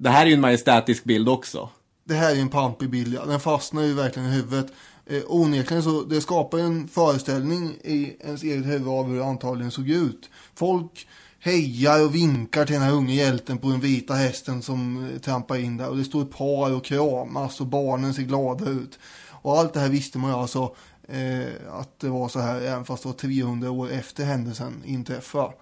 Det 0.01 0.11
här 0.11 0.23
är 0.23 0.27
ju 0.27 0.35
en 0.35 0.41
majestätisk 0.41 1.05
bild 1.05 1.29
också. 1.29 1.69
det 2.05 2.15
här 2.15 2.31
är 2.31 2.35
ju 2.35 2.41
en 2.41 2.49
pampig 2.49 2.91
bild, 2.91 3.15
ja. 3.15 3.25
Den 3.27 3.41
fastnar 3.41 3.83
ju 3.83 3.95
verkligen 3.95 4.29
i 4.29 4.33
huvudet. 4.33 4.73
Eh, 5.07 5.23
onekligen 5.27 5.83
så 5.83 6.03
det 6.03 6.21
skapar 6.21 6.59
en 6.59 6.89
föreställning 6.89 7.71
i 7.85 8.17
ens 8.21 8.43
eget 8.43 8.67
huvud 8.67 8.89
av 8.89 9.07
hur 9.07 9.17
det 9.17 9.25
antagligen 9.25 9.71
såg 9.71 9.89
ut. 9.89 10.31
Folk 10.55 11.09
hejar 11.41 12.05
och 12.05 12.15
vinkar 12.15 12.65
till 12.65 12.75
den 12.75 12.83
här 12.83 12.93
unge 12.93 13.15
hjälten 13.15 13.59
på 13.59 13.69
den 13.69 13.81
vita 13.81 14.15
hästen 14.15 14.63
som 14.63 15.11
eh, 15.11 15.19
trampar 15.19 15.57
in 15.57 15.77
där. 15.77 15.89
Och 15.89 15.97
det 15.97 16.05
står 16.05 16.23
ett 16.23 16.31
par 16.31 16.73
och 16.75 16.85
kramas 16.85 17.61
och 17.61 17.67
barnen 17.67 18.15
ser 18.15 18.23
glada 18.23 18.71
ut. 18.71 18.99
Och 19.31 19.59
allt 19.59 19.73
det 19.75 19.81
här 19.81 19.89
visste 19.89 20.19
man 20.19 20.31
ju 20.31 20.37
alltså 20.37 20.75
eh, 21.09 21.73
att 21.73 21.99
det 22.01 22.09
var 22.09 22.29
så 22.29 22.41
här 22.41 22.61
även 22.61 22.85
fast 22.85 23.03
det 23.03 23.09
var 23.09 23.15
300 23.17 23.71
år 23.71 23.91
efter 23.91 24.25
händelsen 24.25 24.83
inträffade. 24.87 25.53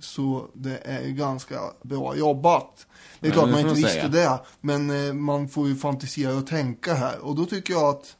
Så 0.00 0.46
det 0.54 0.78
är 0.84 1.02
ju 1.02 1.12
ganska 1.12 1.60
bra 1.82 2.16
jobbat. 2.16 2.86
Det 3.20 3.26
är 3.26 3.30
Ja, 3.30 3.34
klart 3.34 3.50
man 3.50 3.60
inte 3.60 3.74
visste 3.74 3.90
säga. 3.92 4.08
det. 4.08 4.38
Men 4.60 5.06
eh, 5.06 5.12
man 5.12 5.48
får 5.48 5.68
ju 5.68 5.76
fantisera 5.76 6.34
och 6.36 6.46
tänka 6.46 6.94
här. 6.94 7.18
Och 7.18 7.34
då 7.36 7.46
tycker 7.46 7.72
jag 7.74 7.84
att 7.84 8.16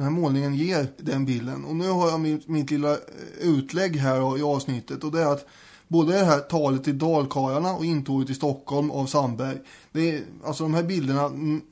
den 0.00 0.14
här 0.14 0.20
målningen 0.20 0.54
ger 0.54 0.86
den 0.96 1.24
bilden. 1.24 1.64
Och 1.64 1.76
nu 1.76 1.88
har 1.88 2.10
jag 2.10 2.20
mitt, 2.20 2.48
mitt 2.48 2.70
lilla 2.70 2.92
eh, 2.92 2.98
utlägg 3.40 3.96
här 3.96 4.38
i 4.38 4.42
avsnittet. 4.42 5.04
Och 5.04 5.12
det 5.12 5.22
är 5.22 5.32
att 5.32 5.46
både 5.88 6.12
det 6.12 6.24
här 6.24 6.38
talet 6.38 6.84
till 6.84 6.98
dalkarlarna 6.98 7.72
och 7.72 7.84
intåget 7.84 8.30
i 8.30 8.34
Stockholm 8.34 8.90
av 8.90 9.06
Sandberg. 9.06 9.56
Det 9.92 10.10
är, 10.10 10.22
alltså 10.44 10.62
de 10.62 10.74
här 10.74 10.82
bilderna, 10.82 11.28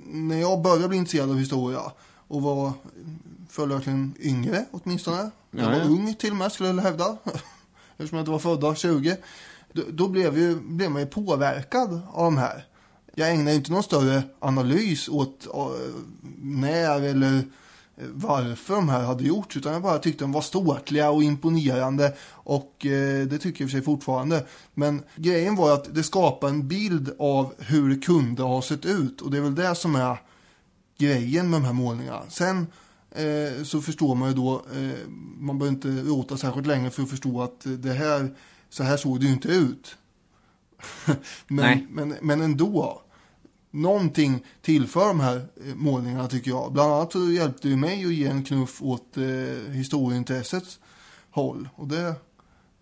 när 0.06 0.40
jag 0.40 0.62
började 0.62 0.88
bli 0.88 0.98
intresserad 0.98 1.30
av 1.30 1.38
historia 1.38 1.80
och 2.28 2.42
var 2.42 2.72
följaktligen 3.48 4.14
yngre 4.20 4.64
åtminstone. 4.70 5.30
Jag 5.50 5.64
Ja, 5.64 5.68
var 5.68 5.76
ja. 5.76 5.84
ung 5.84 6.14
till 6.14 6.30
och 6.30 6.36
med 6.36 6.52
skulle 6.52 6.68
jag 6.68 6.76
hävda. 6.76 7.16
Eftersom 7.96 8.18
jag 8.18 8.22
inte 8.22 8.30
var 8.30 8.38
födda 8.38 8.74
20. 8.74 9.16
Då, 9.72 9.82
då 9.90 10.08
blev, 10.08 10.38
ju, 10.38 10.60
blev 10.60 10.90
man 10.90 11.02
ju 11.02 11.06
påverkad 11.06 12.00
av 12.12 12.24
de 12.24 12.36
här. 12.36 12.66
Jag 13.14 13.30
ägnar 13.30 13.50
ju 13.50 13.56
inte 13.56 13.72
någon 13.72 13.82
större 13.82 14.22
analys 14.38 15.08
åt 15.08 15.46
eh, 15.54 15.68
när 16.42 17.02
eller 17.02 17.42
varför 18.00 18.74
de 18.74 18.88
här 18.88 19.04
hade 19.04 19.24
gjorts 19.24 19.56
utan 19.56 19.72
jag 19.72 19.82
bara 19.82 19.98
tyckte 19.98 20.24
de 20.24 20.32
var 20.32 20.40
ståtliga 20.40 21.10
och 21.10 21.22
imponerande 21.22 22.12
och 22.30 22.86
eh, 22.86 23.26
det 23.26 23.38
tycker 23.38 23.64
jag 23.64 23.68
i 23.68 23.72
sig 23.72 23.82
fortfarande. 23.82 24.46
Men 24.74 25.02
grejen 25.16 25.56
var 25.56 25.74
att 25.74 25.94
det 25.94 26.02
skapade 26.02 26.52
en 26.52 26.68
bild 26.68 27.10
av 27.18 27.54
hur 27.58 27.88
det 27.88 27.96
kunde 28.06 28.42
ha 28.42 28.62
sett 28.62 28.84
ut 28.84 29.20
och 29.20 29.30
det 29.30 29.36
är 29.36 29.42
väl 29.42 29.54
det 29.54 29.74
som 29.74 29.96
är 29.96 30.22
grejen 30.98 31.50
med 31.50 31.60
de 31.60 31.66
här 31.66 31.72
målningarna. 31.72 32.22
Sen 32.28 32.66
eh, 33.10 33.64
så 33.64 33.80
förstår 33.80 34.14
man 34.14 34.28
ju 34.28 34.34
då, 34.34 34.54
eh, 34.54 35.08
man 35.38 35.58
behöver 35.58 35.74
inte 35.74 35.88
rota 35.88 36.36
särskilt 36.36 36.66
länge 36.66 36.90
för 36.90 37.02
att 37.02 37.10
förstå 37.10 37.42
att 37.42 37.60
det 37.64 37.92
här, 37.92 38.34
så 38.68 38.82
här 38.82 38.96
såg 38.96 39.20
det 39.20 39.26
ju 39.26 39.32
inte 39.32 39.48
ut. 39.48 39.96
men, 41.46 41.86
men, 41.90 42.14
men 42.20 42.40
ändå 42.40 43.02
någonting 43.70 44.44
tillför 44.62 45.08
de 45.08 45.20
här 45.20 45.36
eh, 45.36 45.74
målningarna 45.74 46.28
tycker 46.28 46.50
jag. 46.50 46.72
Bland 46.72 46.92
annat 46.92 47.12
så 47.12 47.30
hjälpte 47.30 47.68
det 47.68 47.76
mig 47.76 48.04
att 48.04 48.12
ge 48.12 48.26
en 48.26 48.44
knuff 48.44 48.82
åt 48.82 49.16
eh, 49.16 49.72
historieintressets 49.72 50.78
håll. 51.30 51.68
Och 51.74 51.88
det 51.88 52.14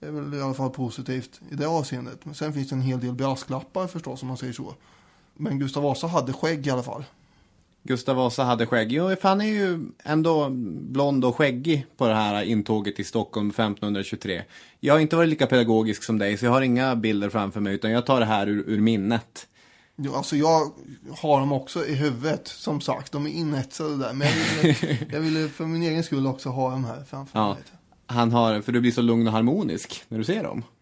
är 0.01 0.11
väl 0.11 0.35
i 0.35 0.43
alla 0.43 0.55
fall 0.55 0.71
positivt 0.71 1.41
i 1.51 1.55
det 1.55 1.67
avseendet. 1.67 2.25
Men 2.25 2.35
sen 2.35 2.53
finns 2.53 2.69
det 2.69 2.75
en 2.75 2.83
hel 2.83 3.01
del 3.01 3.13
brasklappar 3.13 3.87
förstås 3.87 4.23
om 4.23 4.29
man 4.29 4.37
säger 4.37 4.53
så. 4.53 4.75
Men 5.35 5.59
Gustav 5.59 5.83
Vasa 5.83 6.07
hade 6.07 6.33
skägg 6.33 6.67
i 6.67 6.71
alla 6.71 6.83
fall. 6.83 7.05
Gustav 7.83 8.17
Vasa 8.17 8.45
hade 8.45 8.67
skägg. 8.67 8.93
Jo, 8.93 9.15
han 9.23 9.41
är 9.41 9.45
ju 9.45 9.87
ändå 10.05 10.49
blond 10.91 11.25
och 11.25 11.37
skäggig 11.37 11.87
på 11.97 12.09
det 12.09 12.15
här 12.15 12.43
intåget 12.43 13.01
i 13.01 13.05
Stockholm 13.05 13.51
1523. 13.51 14.43
Jag 14.81 14.95
har 14.95 15.01
inte 15.01 15.17
varit 15.17 15.29
lika 15.29 15.47
pedagogisk 15.47 16.03
som 16.03 16.19
dig, 16.19 16.37
så 16.37 16.45
jag 16.45 16.53
har 16.53 16.63
inga 16.63 16.97
bilder 16.97 17.31
framför 17.31 17.61
mig, 17.61 17.75
utan 17.75 17.91
jag 17.91 18.07
tar 18.07 18.21
det 18.21 18.27
här 18.27 18.47
ur, 18.47 18.65
ur 18.67 18.81
minnet. 18.81 19.49
Alltså 20.15 20.37
jag 20.37 20.73
har 21.19 21.41
dem 21.41 21.53
också 21.53 21.87
i 21.87 21.95
huvudet, 21.95 22.49
som 22.49 22.81
sagt. 22.81 23.13
De 23.13 23.27
är 23.27 23.31
inetsade 23.31 23.97
där. 23.97 24.13
Men 24.13 24.29
jag 24.29 24.63
ville, 24.63 24.99
jag 25.13 25.21
ville 25.21 25.49
för 25.49 25.67
min 25.67 25.83
egen 25.83 26.05
skull 26.05 26.27
också 26.27 26.49
ha 26.49 26.71
dem 26.71 26.85
här 26.85 27.05
framför 27.11 27.39
Ja, 27.39 27.55
mig. 27.55 27.63
han 28.07 28.33
har, 28.33 28.61
för 28.61 28.73
du 28.73 28.81
blir 28.81 28.93
så 28.93 29.03
lugn 29.03 29.27
och 29.27 29.33
harmonisk 29.33 30.05
när 30.09 30.19
du 30.19 30.25
ser 30.25 30.43
dem. 30.43 30.65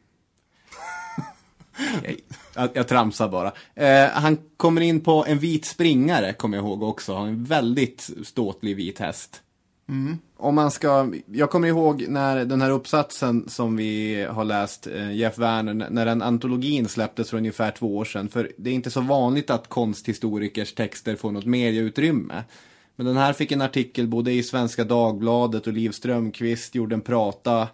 Jag, 2.54 2.70
jag 2.74 2.88
tramsar 2.88 3.28
bara. 3.28 3.52
Eh, 3.74 4.08
han 4.10 4.38
kommer 4.56 4.80
in 4.80 5.00
på 5.00 5.24
en 5.28 5.38
vit 5.38 5.64
springare, 5.64 6.32
kommer 6.32 6.56
jag 6.56 6.64
ihåg 6.66 6.82
också. 6.82 7.12
Han 7.14 7.22
har 7.22 7.28
en 7.28 7.44
väldigt 7.44 8.10
ståtlig 8.24 8.76
vit 8.76 8.98
häst. 8.98 9.42
Mm. 9.89 10.18
Om 10.37 10.55
man 10.55 10.70
ska, 10.70 11.12
jag 11.26 11.51
kommer 11.51 11.68
ihåg 11.68 12.05
när 12.09 12.45
den 12.45 12.62
här 12.62 12.70
uppsatsen 12.70 13.49
som 13.49 13.76
vi 13.76 14.22
har 14.30 14.45
läst, 14.45 14.87
eh, 14.87 15.12
Jeff 15.12 15.39
Werner, 15.39 15.74
när 15.74 16.07
den 16.07 16.22
antologin 16.22 16.89
släpptes 16.89 17.30
för 17.30 17.37
ungefär 17.37 17.70
två 17.70 17.97
år 17.97 18.05
sedan. 18.05 18.28
För 18.28 18.53
det 18.57 18.70
är 18.70 18.74
inte 18.74 18.91
så 18.91 19.01
vanligt 19.01 19.51
att 19.51 19.68
konsthistorikers 19.68 20.74
texter 20.74 21.16
får 21.16 21.32
något 21.32 21.45
medieutrymme. 21.45 22.45
Men 22.97 23.07
den 23.07 23.16
här 23.16 23.32
fick 23.32 23.53
en 23.53 23.61
artikel 23.61 24.07
både 24.07 24.32
i 24.32 24.43
Svenska 24.43 24.85
Dagbladet 24.85 25.66
och 25.66 25.72
Liv 25.72 25.91
Strömqvist 25.91 26.74
gjorde 26.74 26.95
en 26.95 27.01
prata 27.01 27.68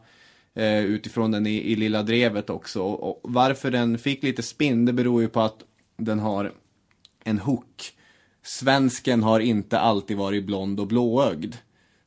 eh, 0.54 0.84
utifrån 0.84 1.30
den 1.30 1.46
i, 1.46 1.56
i 1.72 1.76
Lilla 1.76 2.02
Drevet 2.02 2.50
också. 2.50 2.82
Och, 2.82 3.08
och 3.08 3.20
varför 3.22 3.70
den 3.70 3.98
fick 3.98 4.22
lite 4.22 4.42
spinn, 4.42 4.84
det 4.84 4.92
beror 4.92 5.22
ju 5.22 5.28
på 5.28 5.40
att 5.40 5.58
den 5.96 6.18
har 6.18 6.52
en 7.24 7.38
hook. 7.38 7.92
Svensken 8.42 9.22
har 9.22 9.40
inte 9.40 9.78
alltid 9.78 10.16
varit 10.16 10.44
blond 10.44 10.80
och 10.80 10.86
blåögd. 10.86 11.54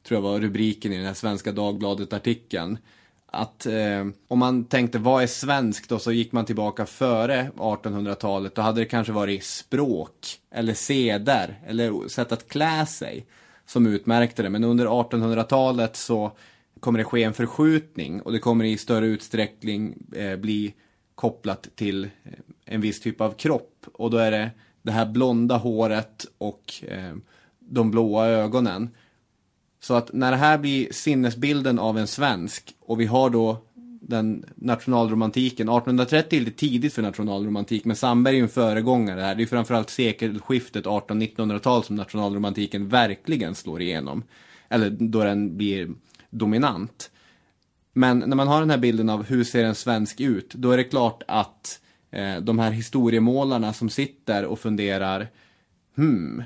Tror 0.08 0.18
jag 0.18 0.22
var 0.22 0.40
rubriken 0.40 0.94
i 0.94 0.98
den 0.98 1.06
här 1.06 1.14
Svenska 1.14 1.52
Dagbladet-artikeln. 1.52 2.78
Att 3.26 3.66
eh, 3.66 4.08
om 4.28 4.40
man 4.40 4.66
tänkte 4.66 5.00
vad 5.00 5.24
är 5.24 5.28
svenskt 5.28 5.92
och 5.92 6.02
så 6.02 6.12
gick 6.12 6.32
man 6.32 6.46
tillbaka 6.46 6.86
före 6.86 7.52
1800-talet. 7.56 8.56
Då 8.56 8.62
hade 8.62 8.82
det 8.82 8.86
kanske 8.86 9.14
varit 9.14 9.44
språk 9.44 10.40
eller 10.52 10.74
seder 10.74 11.60
eller 11.68 12.08
sätt 12.08 12.32
att 12.32 12.48
klä 12.48 12.86
sig 12.86 13.26
som 13.66 13.88
utmärkte 13.88 14.44
det. 14.44 14.50
Men 14.50 14.64
under 14.64 14.86
1800-talet 14.86 15.96
så 15.96 16.32
kommer 16.80 17.00
det 17.00 17.06
ske 17.06 17.24
en 17.24 17.34
förskjutning 17.34 18.22
och 18.22 18.32
det 18.32 18.40
kommer 18.40 18.66
i 18.66 18.78
större 18.78 19.06
utsträckning 19.06 19.96
eh, 20.16 20.36
bli 20.36 20.74
kopplat 21.16 21.68
till 21.76 22.04
eh, 22.04 22.10
en 22.66 22.82
viss 22.82 23.02
typ 23.02 23.22
av 23.22 23.32
kropp. 23.32 23.86
Och 23.94 24.12
då 24.12 24.18
är 24.18 24.32
det 24.32 24.52
det 24.82 24.92
här 24.92 25.06
blonda 25.06 25.58
håret 25.58 26.26
och 26.38 26.74
eh, 26.88 27.16
de 27.60 27.92
blåa 27.92 28.28
ögonen. 28.28 28.90
Så 29.84 29.94
att 29.94 30.14
när 30.14 30.32
det 30.32 30.38
här 30.38 30.58
blir 30.58 30.88
sinnesbilden 30.92 31.80
av 31.80 31.98
en 31.98 32.08
svensk 32.08 32.76
och 32.80 33.00
vi 33.00 33.06
har 33.06 33.30
då 33.30 33.58
den 34.02 34.46
nationalromantiken. 34.56 35.70
1830 35.70 36.40
är 36.40 36.44
lite 36.44 36.58
tidigt 36.58 36.94
för 36.94 37.02
nationalromantik, 37.02 37.86
men 37.86 37.96
Sandberg 37.96 38.34
är 38.34 38.38
ju 38.38 38.44
en 38.44 38.50
föregångare 38.50 39.22
här. 39.22 39.36
Det 39.36 39.44
är 39.44 39.48
framförallt 39.48 39.90
sekelskiftet 39.90 40.86
1800-1900-tal 40.86 41.84
som 41.84 41.96
nationalromantiken 41.96 42.90
verkligen 42.90 43.56
slår 43.56 43.82
igenom. 43.82 44.24
Eller 44.70 44.90
då 44.90 45.24
den 45.24 45.58
blir 45.58 45.90
dominant. 46.30 47.12
Men 47.94 48.20
när 48.20 48.36
man 48.36 48.48
har 48.48 48.60
den 48.60 48.70
här 48.70 48.78
bilden 48.78 49.10
av 49.10 49.24
hur 49.24 49.44
ser 49.44 49.64
en 49.64 49.76
svensk 49.76 50.22
ut, 50.22 50.54
då 50.54 50.72
är 50.72 50.78
det 50.78 50.84
klart 50.84 51.24
att 51.28 51.80
eh, 52.12 52.38
de 52.38 52.60
här 52.60 52.72
historiemålarna 52.72 53.74
som 53.74 53.90
sitter 53.90 54.46
och 54.46 54.60
funderar, 54.60 55.28
hmm, 55.96 56.44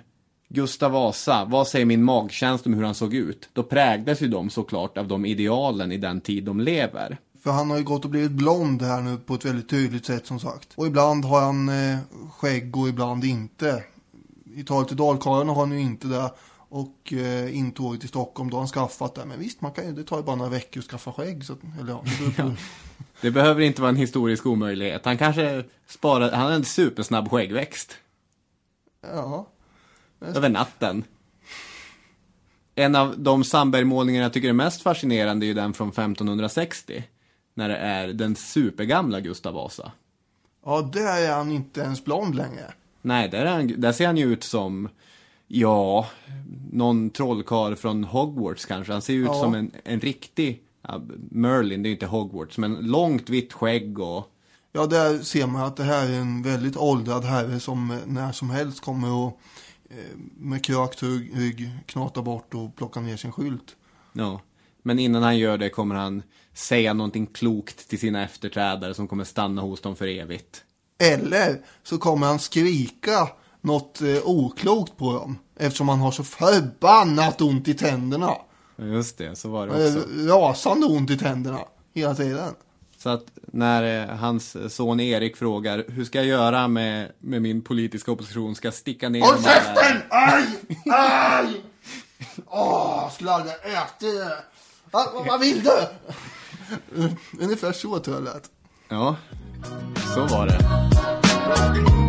Gustav 0.49 0.91
Vasa, 0.91 1.45
vad 1.45 1.67
säger 1.67 1.85
min 1.85 2.03
magkänsla 2.03 2.69
om 2.69 2.73
hur 2.73 2.83
han 2.83 2.95
såg 2.95 3.13
ut? 3.13 3.49
Då 3.53 3.63
präglas 3.63 4.21
ju 4.21 4.27
de 4.27 4.49
såklart 4.49 4.97
av 4.97 5.07
de 5.07 5.25
idealen 5.25 5.91
i 5.91 5.97
den 5.97 6.21
tid 6.21 6.43
de 6.43 6.59
lever. 6.59 7.17
För 7.43 7.51
han 7.51 7.69
har 7.69 7.77
ju 7.77 7.83
gått 7.83 8.05
och 8.05 8.11
blivit 8.11 8.31
blond 8.31 8.81
här 8.81 9.01
nu 9.01 9.17
på 9.17 9.33
ett 9.33 9.45
väldigt 9.45 9.69
tydligt 9.69 10.05
sätt 10.05 10.25
som 10.25 10.39
sagt. 10.39 10.69
Och 10.75 10.87
ibland 10.87 11.25
har 11.25 11.41
han 11.41 11.69
eh, 11.69 11.97
skägg 12.31 12.77
och 12.77 12.87
ibland 12.87 13.23
inte. 13.23 13.83
I 14.55 14.63
talet 14.63 14.87
till 14.87 14.97
Dalkarlen 14.97 15.49
har 15.49 15.55
han 15.55 15.71
ju 15.71 15.79
inte 15.79 16.07
det. 16.07 16.31
Och 16.69 17.13
eh, 17.13 17.57
intåget 17.57 18.03
i 18.03 18.07
Stockholm, 18.07 18.49
då 18.49 18.55
har 18.55 18.61
han 18.61 18.67
skaffat 18.67 19.15
det. 19.15 19.25
Men 19.25 19.39
visst, 19.39 19.61
man 19.61 19.71
kan 19.71 19.85
ju, 19.85 19.91
det 19.91 20.03
tar 20.03 20.17
ju 20.17 20.23
bara 20.23 20.35
några 20.35 20.51
veckor 20.51 20.79
att 20.79 20.85
skaffa 20.85 21.11
skägg. 21.11 21.45
Så, 21.45 21.55
eller 21.79 21.91
ja, 21.91 22.03
det 22.19 22.43
på. 22.43 22.51
Det 23.21 23.31
behöver 23.31 23.61
inte 23.61 23.81
vara 23.81 23.89
en 23.89 23.95
historisk 23.95 24.45
omöjlighet. 24.45 25.05
Han 25.05 25.17
kanske 25.17 25.63
sparar, 25.87 26.31
han 26.31 26.45
har 26.45 26.51
en 26.51 26.65
supersnabb 26.65 27.31
skäggväxt. 27.31 27.97
ja. 29.01 29.47
Över 30.21 30.49
natten. 30.49 31.03
En 32.75 32.95
av 32.95 33.19
de 33.19 33.43
Sandberg-målningar 33.43 34.21
jag 34.21 34.33
tycker 34.33 34.49
är 34.49 34.53
mest 34.53 34.81
fascinerande 34.81 35.45
är 35.45 35.47
ju 35.47 35.53
den 35.53 35.73
från 35.73 35.89
1560. 35.89 37.03
När 37.53 37.69
det 37.69 37.77
är 37.77 38.07
den 38.07 38.35
supergamla 38.35 39.19
Gustav 39.19 39.53
Vasa. 39.53 39.91
ja, 40.65 40.81
där 40.93 41.21
är 41.21 41.31
han 41.33 41.51
inte 41.51 41.81
ens 41.81 42.05
blond 42.05 42.35
längre. 42.35 42.73
Nej, 43.01 43.29
där, 43.29 43.45
är 43.45 43.51
han, 43.51 43.81
där 43.81 43.91
ser 43.91 44.05
han 44.05 44.17
ju 44.17 44.33
ut 44.33 44.43
som, 44.43 44.89
ja, 45.47 46.07
någon 46.71 47.09
trollkarl 47.09 47.75
från 47.75 48.03
Hogwarts 48.03 48.65
kanske. 48.65 48.93
Han 48.93 49.01
ser 49.01 49.13
ju 49.13 49.21
ut 49.21 49.27
Ja. 49.27 49.41
som 49.41 49.55
en, 49.55 49.71
en 49.83 49.99
riktig, 49.99 50.61
ja, 50.81 51.01
Merlin, 51.31 51.83
det 51.83 51.87
är 51.87 51.89
ju 51.89 51.95
inte 51.95 52.05
Hogwarts, 52.05 52.57
men 52.57 52.73
långt 52.75 53.29
vitt 53.29 53.53
skägg 53.53 53.99
och, 53.99 54.31
Ja, 54.71 54.85
där 54.85 55.19
ser 55.19 55.47
man 55.47 55.63
att 55.63 55.75
det 55.77 55.83
här 55.83 56.09
är 56.09 56.13
en 56.19 56.43
väldigt 56.43 56.77
åldrad 56.77 57.23
herre 57.23 57.59
som 57.59 57.99
när 58.05 58.31
som 58.31 58.49
helst 58.49 58.81
kommer 58.81 59.27
att 59.27 59.33
med 60.37 60.63
krökt 60.65 61.03
rygg, 61.03 61.31
rygg 61.37 61.69
knata 61.85 62.21
bort 62.21 62.53
och 62.53 62.75
plocka 62.75 62.99
ner 62.99 63.17
sin 63.17 63.31
skylt. 63.31 63.75
ja. 64.13 64.41
Men 64.81 64.99
innan 64.99 65.23
han 65.23 65.37
gör 65.37 65.57
det 65.57 65.69
kommer 65.69 65.95
han 65.95 66.23
säga 66.53 66.93
någonting 66.93 67.27
klokt 67.27 67.89
till 67.89 67.99
sina 67.99 68.23
efterträdare 68.23 68.93
som 68.93 69.07
kommer 69.07 69.23
stanna 69.23 69.61
hos 69.61 69.81
dem 69.81 69.95
för 69.95 70.07
evigt. 70.07 70.63
Eller 70.99 71.61
så 71.83 71.97
kommer 71.97 72.27
han 72.27 72.39
skrika 72.39 73.27
något 73.61 74.01
eh, 74.01 74.17
oklokt 74.23 74.97
på 74.97 75.13
dem. 75.13 75.37
Eftersom 75.55 75.89
han 75.89 75.99
har 75.99 76.11
så 76.11 76.23
förbannat 76.23 77.41
ont 77.41 77.67
i 77.67 77.73
tänderna. 77.73 78.31
Just 78.77 79.17
det, 79.17 79.35
så 79.35 79.49
var 79.49 79.67
det 79.67 79.87
Eh, 79.89 79.97
också. 79.97 80.07
rasande 80.27 80.85
ont 80.87 81.09
i 81.09 81.17
tänderna. 81.17 81.59
Hela 81.93 82.15
tiden. 82.15 82.53
Så 82.97 83.09
att 83.09 83.23
när 83.35 84.09
eh, 84.09 84.15
hans 84.15 84.75
son 84.75 84.99
Erik 84.99 85.37
frågar 85.37 85.85
hur 85.87 86.05
ska 86.05 86.17
jag 86.17 86.27
göra 86.27 86.67
med, 86.67 87.11
med 87.19 87.41
min 87.41 87.61
politiska 87.61 88.11
opposition, 88.11 88.55
ska 88.55 88.67
jag 88.67 88.75
sticka 88.75 89.09
ner 89.09 89.21
Håll 89.21 89.35
dem 89.35 89.43
här?" 89.43 89.53
käften! 89.75 90.01
Aj! 90.09 90.45
Aj! 90.91 91.61
Åh, 92.47 93.11
skulle 93.11 93.31
aldrig 93.31 93.53
ätit 93.53 93.99
det. 93.99 94.37
Vad- 94.91 95.25
vad 95.27 95.39
vill 95.39 95.63
du? 95.63 95.87
Ungefär 97.39 97.71
så 97.71 97.99
tror 97.99 98.15
jag 98.15 98.23
lät. 98.23 98.43
Ja, 98.89 99.15
så 100.15 100.25
var 100.35 100.45
det. 100.47 102.06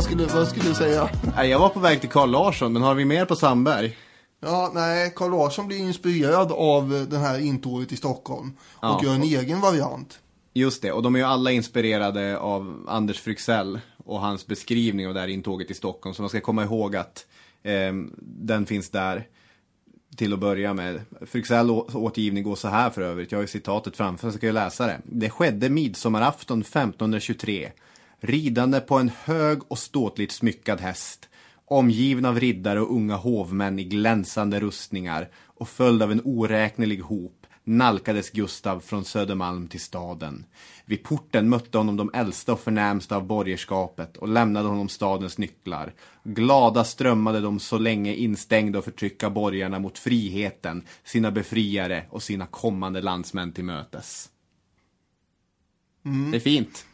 Vad 0.00 0.04
skulle, 0.04 0.26
vad 0.26 0.48
skulle 0.48 0.68
du 0.68 0.74
säga? 0.74 1.08
Nej, 1.36 1.50
Jag 1.50 1.58
var 1.58 1.68
på 1.68 1.80
väg 1.80 2.00
till 2.00 2.08
Carl 2.10 2.30
Larsson, 2.30 2.72
men 2.72 2.82
har 2.82 2.94
vi 2.94 3.04
mer 3.04 3.24
på 3.24 3.36
Sandberg? 3.36 3.96
Ja, 4.40 4.70
nej, 4.74 5.12
Carl 5.16 5.30
Larsson 5.30 5.66
blir 5.66 5.78
inspirerad 5.78 6.52
av 6.52 7.06
den 7.10 7.20
här 7.20 7.38
intåget 7.38 7.92
i 7.92 7.96
Stockholm. 7.96 8.52
Och 8.60 8.78
Ja. 8.82 9.00
gör 9.04 9.14
en 9.14 9.22
egen 9.22 9.60
variant. 9.60 10.18
Just 10.54 10.82
det, 10.82 10.92
och 10.92 11.02
de 11.02 11.14
är 11.14 11.18
ju 11.18 11.24
alla 11.24 11.50
inspirerade 11.50 12.38
av 12.38 12.86
Anders 12.88 13.20
Fryxell 13.20 13.80
och 14.04 14.20
hans 14.20 14.46
beskrivning 14.46 15.08
av 15.08 15.14
det 15.14 15.20
här 15.20 15.28
intåget 15.28 15.70
i 15.70 15.74
Stockholm. 15.74 16.14
Så 16.14 16.22
man 16.22 16.28
ska 16.28 16.40
komma 16.40 16.64
ihåg 16.64 16.96
att 16.96 17.26
eh, 17.62 17.92
den 18.22 18.66
finns 18.66 18.90
där 18.90 19.26
till 20.16 20.32
att 20.32 20.38
börja 20.38 20.74
med. 20.74 21.00
Fryxell 21.26 21.70
återgivning 21.70 22.42
går 22.44 22.56
så 22.56 22.68
här 22.68 22.90
för 22.90 23.02
övrigt, 23.02 23.32
jag 23.32 23.38
har 23.38 23.42
ju 23.42 23.48
citatet 23.48 23.96
framför 23.96 24.30
så 24.30 24.36
ska 24.36 24.46
jag 24.46 24.54
läsa 24.54 24.86
det. 24.86 25.00
Det 25.04 25.30
skedde 25.30 25.68
midsommarafton 25.70 26.60
1523. 26.60 27.70
Ridande 28.20 28.80
på 28.80 28.98
en 28.98 29.10
hög 29.24 29.58
och 29.68 29.78
ståtligt 29.78 30.32
smyckad 30.32 30.80
häst, 30.80 31.28
omgiven 31.64 32.24
av 32.24 32.40
riddare 32.40 32.80
och 32.80 32.94
unga 32.94 33.16
hovmän 33.16 33.78
i 33.78 33.84
glänsande 33.84 34.60
rustningar 34.60 35.28
och 35.44 35.68
följd 35.68 36.02
av 36.02 36.12
en 36.12 36.22
oräknelig 36.24 37.00
hop 37.00 37.40
nalkades 37.64 38.30
Gustav 38.30 38.80
från 38.80 39.04
Södermalm 39.04 39.68
till 39.68 39.80
staden. 39.80 40.44
Vid 40.84 41.02
porten 41.02 41.48
mötte 41.48 41.78
honom 41.78 41.96
de 41.96 42.10
äldsta 42.14 42.52
och 42.52 42.60
förnämsta 42.60 43.16
av 43.16 43.26
borgerskapet 43.26 44.16
och 44.16 44.28
lämnade 44.28 44.68
honom 44.68 44.88
stadens 44.88 45.38
nycklar. 45.38 45.92
Glada 46.24 46.84
strömmade 46.84 47.40
de 47.40 47.60
så 47.60 47.78
länge 47.78 48.14
instängda 48.14 48.78
och 48.78 48.84
förtrycka 48.84 49.30
borgarna 49.30 49.78
mot 49.78 49.98
friheten, 49.98 50.82
sina 51.04 51.30
befriare 51.30 52.06
och 52.10 52.22
sina 52.22 52.46
kommande 52.46 53.00
landsmän 53.00 53.52
till 53.52 53.64
mötes. 53.64 54.28
Det 56.30 56.36
är 56.36 56.40
fint. 56.40 56.86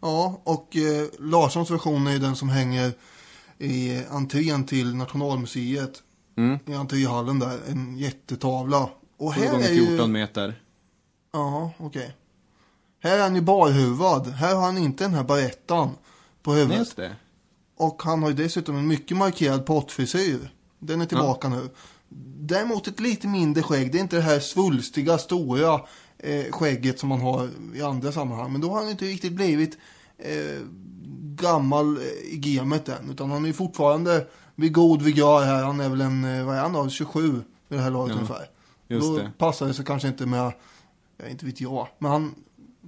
Ja, 0.00 0.40
och 0.44 0.76
eh, 0.76 1.06
Larssons 1.18 1.70
version 1.70 2.06
är 2.06 2.12
ju 2.12 2.18
den 2.18 2.36
som 2.36 2.48
hänger 2.48 2.92
i 3.58 4.04
entrén 4.10 4.66
till 4.66 4.94
Nationalmuseet. 4.94 6.02
I 6.66 6.74
entréhallen 6.74 7.38
där, 7.38 7.58
en 7.68 7.98
jättetavla. 7.98 8.88
Och 9.16 9.34
7 9.34 9.40
här 9.40 9.52
gånger 9.52 9.68
är 9.68 9.72
ju... 9.72 9.86
14 9.86 10.12
meter. 10.12 10.62
Ja, 11.32 11.72
okej. 11.78 12.16
Här 13.02 13.18
är 13.18 13.22
han 13.22 13.34
ju 13.34 13.40
barhuvad. 13.40 14.26
Här 14.26 14.54
har 14.54 14.62
han 14.62 14.78
inte 14.78 15.04
den 15.04 15.14
här 15.14 15.24
barettan 15.24 15.90
på 16.42 16.52
huvudet. 16.52 16.78
Just 16.78 16.96
det. 16.96 17.16
Och 17.76 18.02
han 18.02 18.22
har 18.22 18.30
ju 18.30 18.36
dessutom 18.36 18.76
en 18.76 18.86
mycket 18.86 19.16
markerad 19.16 19.66
pottfrisyr. 19.66 20.50
Den 20.78 21.00
är 21.00 21.06
tillbaka 21.06 21.48
nu. 21.48 21.68
Däremot 22.38 22.88
ett 22.88 23.00
lite 23.00 23.28
mindre 23.28 23.62
skägg. 23.62 23.92
Det 23.92 23.98
är 23.98 24.02
inte 24.02 24.16
det 24.16 24.22
här 24.22 24.40
svulstiga, 24.40 25.18
stora 25.18 25.80
eh, 26.22 26.52
skägget 26.52 26.98
som 26.98 27.08
man 27.08 27.20
har 27.20 27.48
i 27.74 27.82
andra 27.82 28.12
sammanhang. 28.12 28.52
Men 28.52 28.60
då 28.60 28.70
har 28.70 28.80
han 28.80 28.90
inte 28.90 29.04
riktigt 29.04 29.32
blivit 29.32 29.78
eh, 30.18 30.66
gammal 31.34 31.96
eh, 31.96 32.02
i 32.32 32.36
gamet 32.36 32.88
än. 32.88 33.10
Utan 33.10 33.30
han 33.30 33.46
är 33.46 33.52
fortfarande 33.52 34.26
vid 34.54 34.72
god 34.72 35.02
vigör 35.02 35.44
här. 35.44 35.64
Han 35.64 35.80
är 35.80 35.88
väl 35.88 36.00
en, 36.00 36.24
eh, 36.24 36.46
vad 36.46 36.56
är 36.56 36.60
han 36.60 36.72
då, 36.72 36.88
27 36.88 37.32
vid 37.68 37.78
det 37.78 37.82
här 37.82 37.90
laget 37.90 38.14
ungefär. 38.14 38.46
just 38.88 39.08
då 39.08 39.18
det. 39.18 39.32
passar 39.38 39.66
det 39.66 39.74
sig 39.74 39.84
kanske 39.84 40.08
inte 40.08 40.26
med, 40.26 40.52
ja, 41.16 41.28
inte 41.28 41.46
vet 41.46 41.60
jag. 41.60 41.88
Men 41.98 42.10
han, 42.10 42.34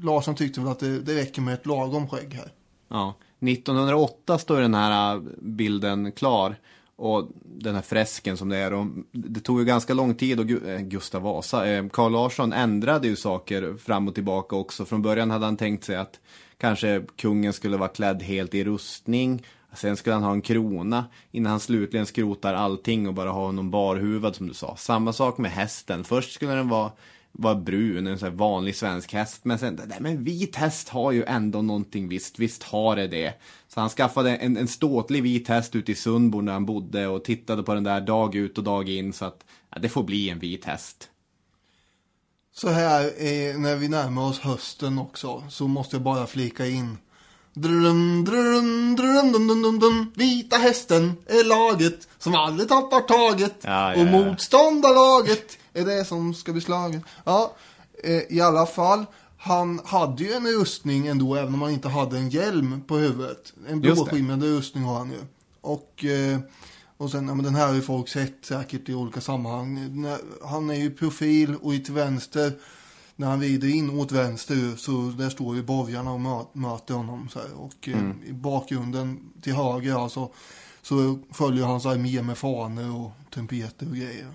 Larsson 0.01 0.35
tyckte 0.35 0.61
väl 0.61 0.71
att 0.71 0.79
det, 0.79 1.01
det 1.01 1.15
räcker 1.15 1.43
med 1.43 1.55
ett 1.55 1.67
lagom 1.67 2.09
skägg 2.09 2.35
här. 2.35 2.53
Ja. 2.89 3.15
1908 3.41 4.39
står 4.39 4.61
den 4.61 4.75
här 4.75 5.15
äh, 5.15 5.23
bilden 5.41 6.13
klar. 6.13 6.57
Och 6.97 7.29
den 7.45 7.75
här 7.75 7.83
fresken 7.83 8.37
som 8.37 8.49
det 8.49 8.57
är. 8.57 8.73
Och 8.73 8.87
det 9.13 9.41
tog 9.41 9.59
ju 9.59 9.65
ganska 9.65 9.95
lång 9.95 10.15
tid 10.15 10.41
och 10.41 10.69
eh, 10.69 10.81
Gustav 10.81 11.23
Vasa, 11.23 11.69
eh, 11.69 11.89
Carl 11.89 12.13
Larsson 12.13 12.53
ändrade 12.53 13.09
ju 13.09 13.17
saker 13.17 13.75
fram 13.77 14.09
och 14.09 14.15
tillbaka 14.15 14.57
också. 14.57 14.85
Från 14.85 15.03
början 15.03 15.31
hade 15.31 15.45
han 15.45 15.57
tänkt 15.57 15.85
sig 15.85 15.97
att 15.97 16.21
kanske 16.59 17.03
kungen 17.17 17.53
skulle 17.53 17.77
vara 17.77 17.89
klädd 17.89 18.23
helt 18.23 18.55
i 18.55 18.65
rustning. 18.65 19.43
Sen 19.75 19.97
skulle 19.97 20.15
han 20.15 20.23
ha 20.23 20.33
en 20.33 20.41
krona 20.41 21.05
innan 21.31 21.51
han 21.51 21.61
slutligen 21.61 22.07
skrotar 22.07 22.55
allting 22.55 23.09
och 23.09 23.15
bara 23.15 23.31
ha 23.31 23.47
honom 23.47 23.71
barhuvad 23.71 24.37
som 24.37 24.49
du 24.49 24.55
sa. 24.55 24.77
Samma 24.77 25.13
sak 25.13 25.39
med 25.39 25.51
hästen. 25.51 26.05
Först 26.05 26.33
skulle 26.33 26.53
den 26.53 26.69
vara, 26.69 26.91
var 27.33 27.55
brun, 27.55 28.07
en 28.07 28.19
sån 28.19 28.29
här 28.29 28.37
vanlig 28.37 28.77
svensk 28.77 29.13
häst. 29.13 29.41
Men 29.45 29.59
sen, 29.59 29.81
nej 29.87 29.99
men 30.01 30.25
vit 30.25 30.57
häst 30.57 30.89
har 30.89 31.13
ju 31.13 31.25
ändå 31.25 31.63
någonting 31.63 32.09
visst. 32.09 32.39
Visst 32.39 32.63
har 32.63 32.97
det 32.97 33.07
det. 33.07 33.35
Så 33.69 33.81
han 33.81 33.91
skaffade 33.91 34.37
en, 34.37 34.57
en 34.57 34.69
ståtlig 34.69 35.23
vit 35.23 35.49
häst 35.49 35.77
ute 35.77 35.93
i 35.93 35.95
Sundbo 35.95 36.41
där 36.41 36.53
han 36.53 36.67
bodde 36.67 37.07
och 37.07 37.25
tittade 37.25 37.63
på 37.63 37.75
den 37.75 37.85
där 37.85 38.01
dag 38.01 38.35
ut 38.35 38.59
och 38.59 38.65
dag 38.65 38.89
in. 38.89 39.13
Så 39.13 39.25
att 39.25 39.45
ja, 39.71 39.79
det 39.79 39.89
får 39.89 40.03
bli 40.03 40.31
en 40.31 40.39
vit 40.39 40.65
häst. 40.65 41.09
Så 42.55 42.69
här 42.69 43.05
eh, 43.05 43.59
när 43.59 43.77
vi 43.77 43.89
närmar 43.89 44.23
oss 44.23 44.41
hösten 44.41 44.99
också 44.99 45.45
så 45.51 45.69
måste 45.69 45.97
jag 45.97 46.03
bara 46.03 46.27
flika 46.27 46.67
in. 46.67 46.99
Drun, 47.55 48.25
drun, 48.25 48.97
drun, 48.97 49.33
dun, 49.33 49.49
dun, 49.49 49.63
dun, 49.63 49.79
dun. 49.79 50.13
Vita 50.17 50.57
hästen 50.57 51.17
är 51.27 51.45
laget 51.45 52.09
som 52.19 52.35
aldrig 52.35 52.69
tappar 52.69 53.01
taget. 53.01 53.57
Ja, 53.63 53.95
ja, 53.95 54.01
och 54.01 54.07
motståndarlaget 54.07 55.59
är 55.75 55.85
det 55.85 56.05
som 56.05 56.35
ska 56.35 56.53
bli 56.53 56.61
slaget. 56.61 57.03
Ja, 57.25 57.53
eh, 58.05 58.23
i 58.33 58.41
alla 58.41 58.67
fall. 58.67 59.05
Han 59.39 59.81
hade 59.85 60.25
ju 60.25 60.33
en 60.33 60.47
rustning 60.47 61.07
ändå 61.07 61.35
även 61.35 61.55
om 61.55 61.63
han 61.63 61.71
inte 61.71 61.89
hade 61.89 62.19
en 62.19 62.31
hjälm 62.31 62.81
på 62.87 62.97
huvudet. 62.97 63.53
En 63.69 63.81
blåskimrande 63.81 64.47
rustning 64.47 64.85
har 64.85 64.99
han 64.99 65.11
ju. 65.11 65.19
Och, 65.61 66.05
eh, 66.05 66.39
och 66.97 67.11
sen, 67.11 67.29
ja 67.29 67.35
men 67.35 67.45
den 67.45 67.55
här 67.55 67.67
har 67.67 67.75
ju 67.75 67.83
folk 67.83 68.09
sett 68.09 68.35
säkert 68.45 68.89
i 68.89 68.95
olika 68.95 69.21
sammanhang. 69.21 70.07
Han 70.45 70.71
är 70.71 70.75
ju 70.75 70.91
profil 70.91 71.57
och 71.63 71.75
i 71.75 71.81
till 71.81 71.95
vänster 71.95 72.53
när 73.17 73.27
han 73.27 73.41
rider 73.41 73.69
in 73.69 73.91
åt 74.01 74.13
vänster 74.13 74.77
så 74.77 74.93
där 75.19 75.31
står 75.31 75.57
ju 75.57 75.63
borgarna 75.63 76.13
och 76.13 76.21
mö- 76.21 76.47
möter 76.53 76.95
honom 76.95 77.29
så 77.29 77.39
här. 77.39 77.53
Och 77.55 77.89
eh, 77.89 77.99
Mm. 77.99 78.23
i 78.27 78.33
bakgrunden 78.33 79.33
till 79.43 79.53
höger 79.55 80.03
alltså 80.03 80.31
så 80.83 81.19
följer 81.33 81.65
hans 81.65 81.87
armé 81.87 82.23
med 82.23 82.39
fanor 82.39 83.01
och 83.05 83.11
trumpeter 83.35 83.89
och 83.89 83.97
grejer. 83.97 84.27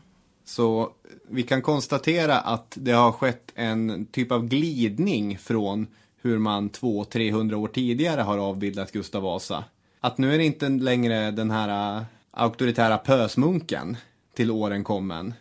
Så 0.45 0.91
vi 1.29 1.43
kan 1.43 1.61
konstatera 1.61 2.39
att 2.39 2.77
det 2.81 2.91
har 2.91 3.11
skett 3.11 3.51
en 3.55 4.05
typ 4.05 4.31
av 4.31 4.47
glidning 4.47 5.37
från 5.37 5.87
hur 6.21 6.37
man 6.37 6.69
200-300 6.69 7.53
år 7.53 7.67
tidigare 7.67 8.21
har 8.21 8.37
avbildat 8.37 8.91
Gustav 8.91 9.23
Vasa. 9.23 9.63
Att 9.99 10.17
nu 10.17 10.33
är 10.33 10.37
det 10.37 10.43
inte 10.43 10.69
längre 10.69 11.31
den 11.31 11.51
här 11.51 11.97
äh, 11.97 12.03
auktoritära 12.31 12.97
pösmunken 12.97 13.97
till 14.33 14.51
åren 14.51 14.83
kommen. 14.83 15.33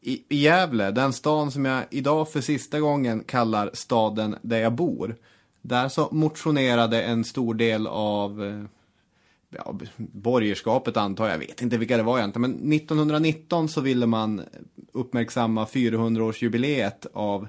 I, 0.00 0.22
I 0.28 0.42
Gävle, 0.42 0.90
den 0.90 1.12
stan 1.12 1.50
som 1.50 1.64
jag 1.64 1.84
idag 1.90 2.28
för 2.28 2.40
sista 2.40 2.80
gången 2.80 3.24
kallar 3.24 3.70
staden 3.72 4.36
där 4.42 4.58
jag 4.58 4.72
bor. 4.72 5.16
Där 5.62 5.88
så 5.88 6.08
motionerade 6.12 7.02
en 7.02 7.24
stor 7.24 7.54
del 7.54 7.86
av 7.86 8.44
äh, 8.44 8.64
ja, 9.56 9.78
borgerskapet 9.96 10.96
antar 10.96 11.24
jag, 11.24 11.34
jag 11.34 11.38
vet 11.38 11.62
inte 11.62 11.78
vilka 11.78 11.96
det 11.96 12.02
var 12.02 12.18
egentligen, 12.18 12.50
men 12.50 12.72
1919 12.72 13.68
så 13.68 13.80
ville 13.80 14.06
man 14.06 14.42
uppmärksamma 14.92 15.64
400-årsjubileet 15.64 17.06
av 17.12 17.48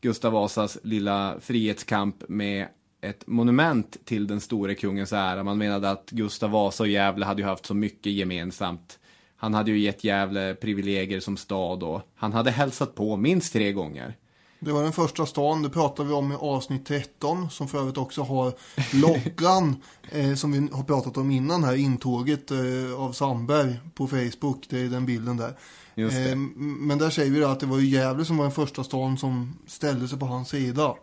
Gustav 0.00 0.32
Vasas 0.32 0.78
lilla 0.82 1.36
frihetskamp 1.40 2.28
med 2.28 2.66
ett 3.00 3.26
monument 3.26 3.96
till 4.04 4.26
den 4.26 4.40
store 4.40 4.74
kungens 4.74 5.12
ära. 5.12 5.44
Man 5.44 5.58
menade 5.58 5.90
att 5.90 6.10
Gustav 6.10 6.50
Vasa 6.50 6.82
och 6.82 6.88
Gävle 6.88 7.26
hade 7.26 7.42
ju 7.42 7.48
haft 7.48 7.66
så 7.66 7.74
mycket 7.74 8.12
gemensamt. 8.12 8.98
Han 9.36 9.54
hade 9.54 9.70
ju 9.70 9.78
gett 9.78 10.04
Gävle 10.04 10.54
privilegier 10.54 11.20
som 11.20 11.36
stad 11.36 11.82
och 11.82 12.02
han 12.14 12.32
hade 12.32 12.50
hälsat 12.50 12.94
på 12.94 13.16
minst 13.16 13.52
tre 13.52 13.72
gånger. 13.72 14.16
Det 14.60 14.72
var 14.72 14.82
den 14.82 14.92
första 14.92 15.26
stan, 15.26 15.62
det 15.62 15.70
pratade 15.70 16.08
vi 16.08 16.14
om 16.14 16.32
i 16.32 16.34
avsnitt 16.34 16.86
13 16.86 17.50
som 17.50 17.68
för 17.68 17.78
övrigt 17.78 17.96
också 17.96 18.22
har 18.22 18.52
loggan 18.92 19.76
eh, 20.10 20.34
som 20.34 20.52
vi 20.52 20.68
har 20.72 20.82
pratat 20.82 21.16
om 21.16 21.30
innan 21.30 21.64
här, 21.64 21.74
intåget 21.74 22.50
eh, 22.50 22.58
av 22.96 23.12
Sandberg 23.12 23.76
på 23.94 24.06
Facebook, 24.06 24.66
det 24.68 24.80
är 24.80 24.88
den 24.88 25.06
bilden 25.06 25.36
där. 25.36 25.54
Eh, 25.94 26.36
men 26.56 26.98
där 26.98 27.10
säger 27.10 27.30
vi 27.30 27.44
att 27.44 27.60
det 27.60 27.66
var 27.66 27.78
ju 27.78 27.86
Gävle 27.86 28.24
som 28.24 28.36
var 28.36 28.44
den 28.44 28.52
första 28.52 28.84
stan 28.84 29.18
som 29.18 29.58
ställde 29.66 30.08
sig 30.08 30.18
på 30.18 30.26
hans 30.26 30.48
sida. 30.48 30.94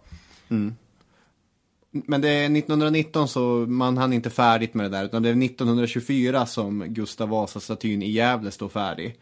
Men 1.91 2.21
det 2.21 2.29
är 2.29 2.57
1919 2.57 3.27
så 3.27 3.41
man 3.67 3.97
hann 3.97 4.13
inte 4.13 4.29
färdigt 4.29 4.73
med 4.73 4.85
det 4.85 4.97
där 4.97 5.05
utan 5.05 5.23
det 5.23 5.29
är 5.29 5.43
1924 5.43 6.45
som 6.45 6.83
Gustav 6.87 7.29
Vasa-statyn 7.29 8.03
i 8.03 8.11
Gävle 8.11 8.51
står 8.51 8.69
färdig. 8.69 9.15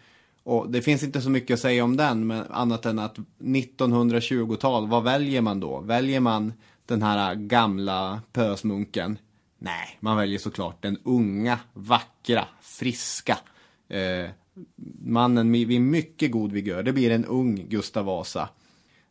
Och 0.44 0.72
det 0.72 0.82
finns 0.82 1.04
inte 1.04 1.22
så 1.22 1.30
mycket 1.30 1.54
att 1.54 1.60
säga 1.60 1.84
om 1.84 1.98
den 1.98 2.28
men 2.28 2.46
annat 2.50 2.86
än 2.86 3.00
att 3.00 3.18
1920-tal, 3.40 4.88
vad 4.88 5.04
väljer 5.04 5.42
man 5.42 5.60
då? 5.60 5.80
Väljer 5.80 6.20
man 6.20 6.54
den 6.86 7.02
här 7.02 7.36
gamla 7.36 8.22
pösmunken? 8.32 9.18
Nej, 9.58 9.98
man 10.00 10.18
väljer 10.18 10.40
såklart 10.40 10.82
den 10.82 10.98
unga, 11.04 11.60
vackra, 11.74 12.48
friska 12.62 13.38
eh, 13.90 14.30
mannen 15.06 15.52
vid 15.52 15.82
mycket 15.82 16.32
god 16.32 16.52
vigör. 16.52 16.84
Det 16.84 16.94
blir 16.94 17.12
en 17.12 17.26
ung 17.26 17.66
Gustav 17.70 18.06
Vasa. 18.06 18.50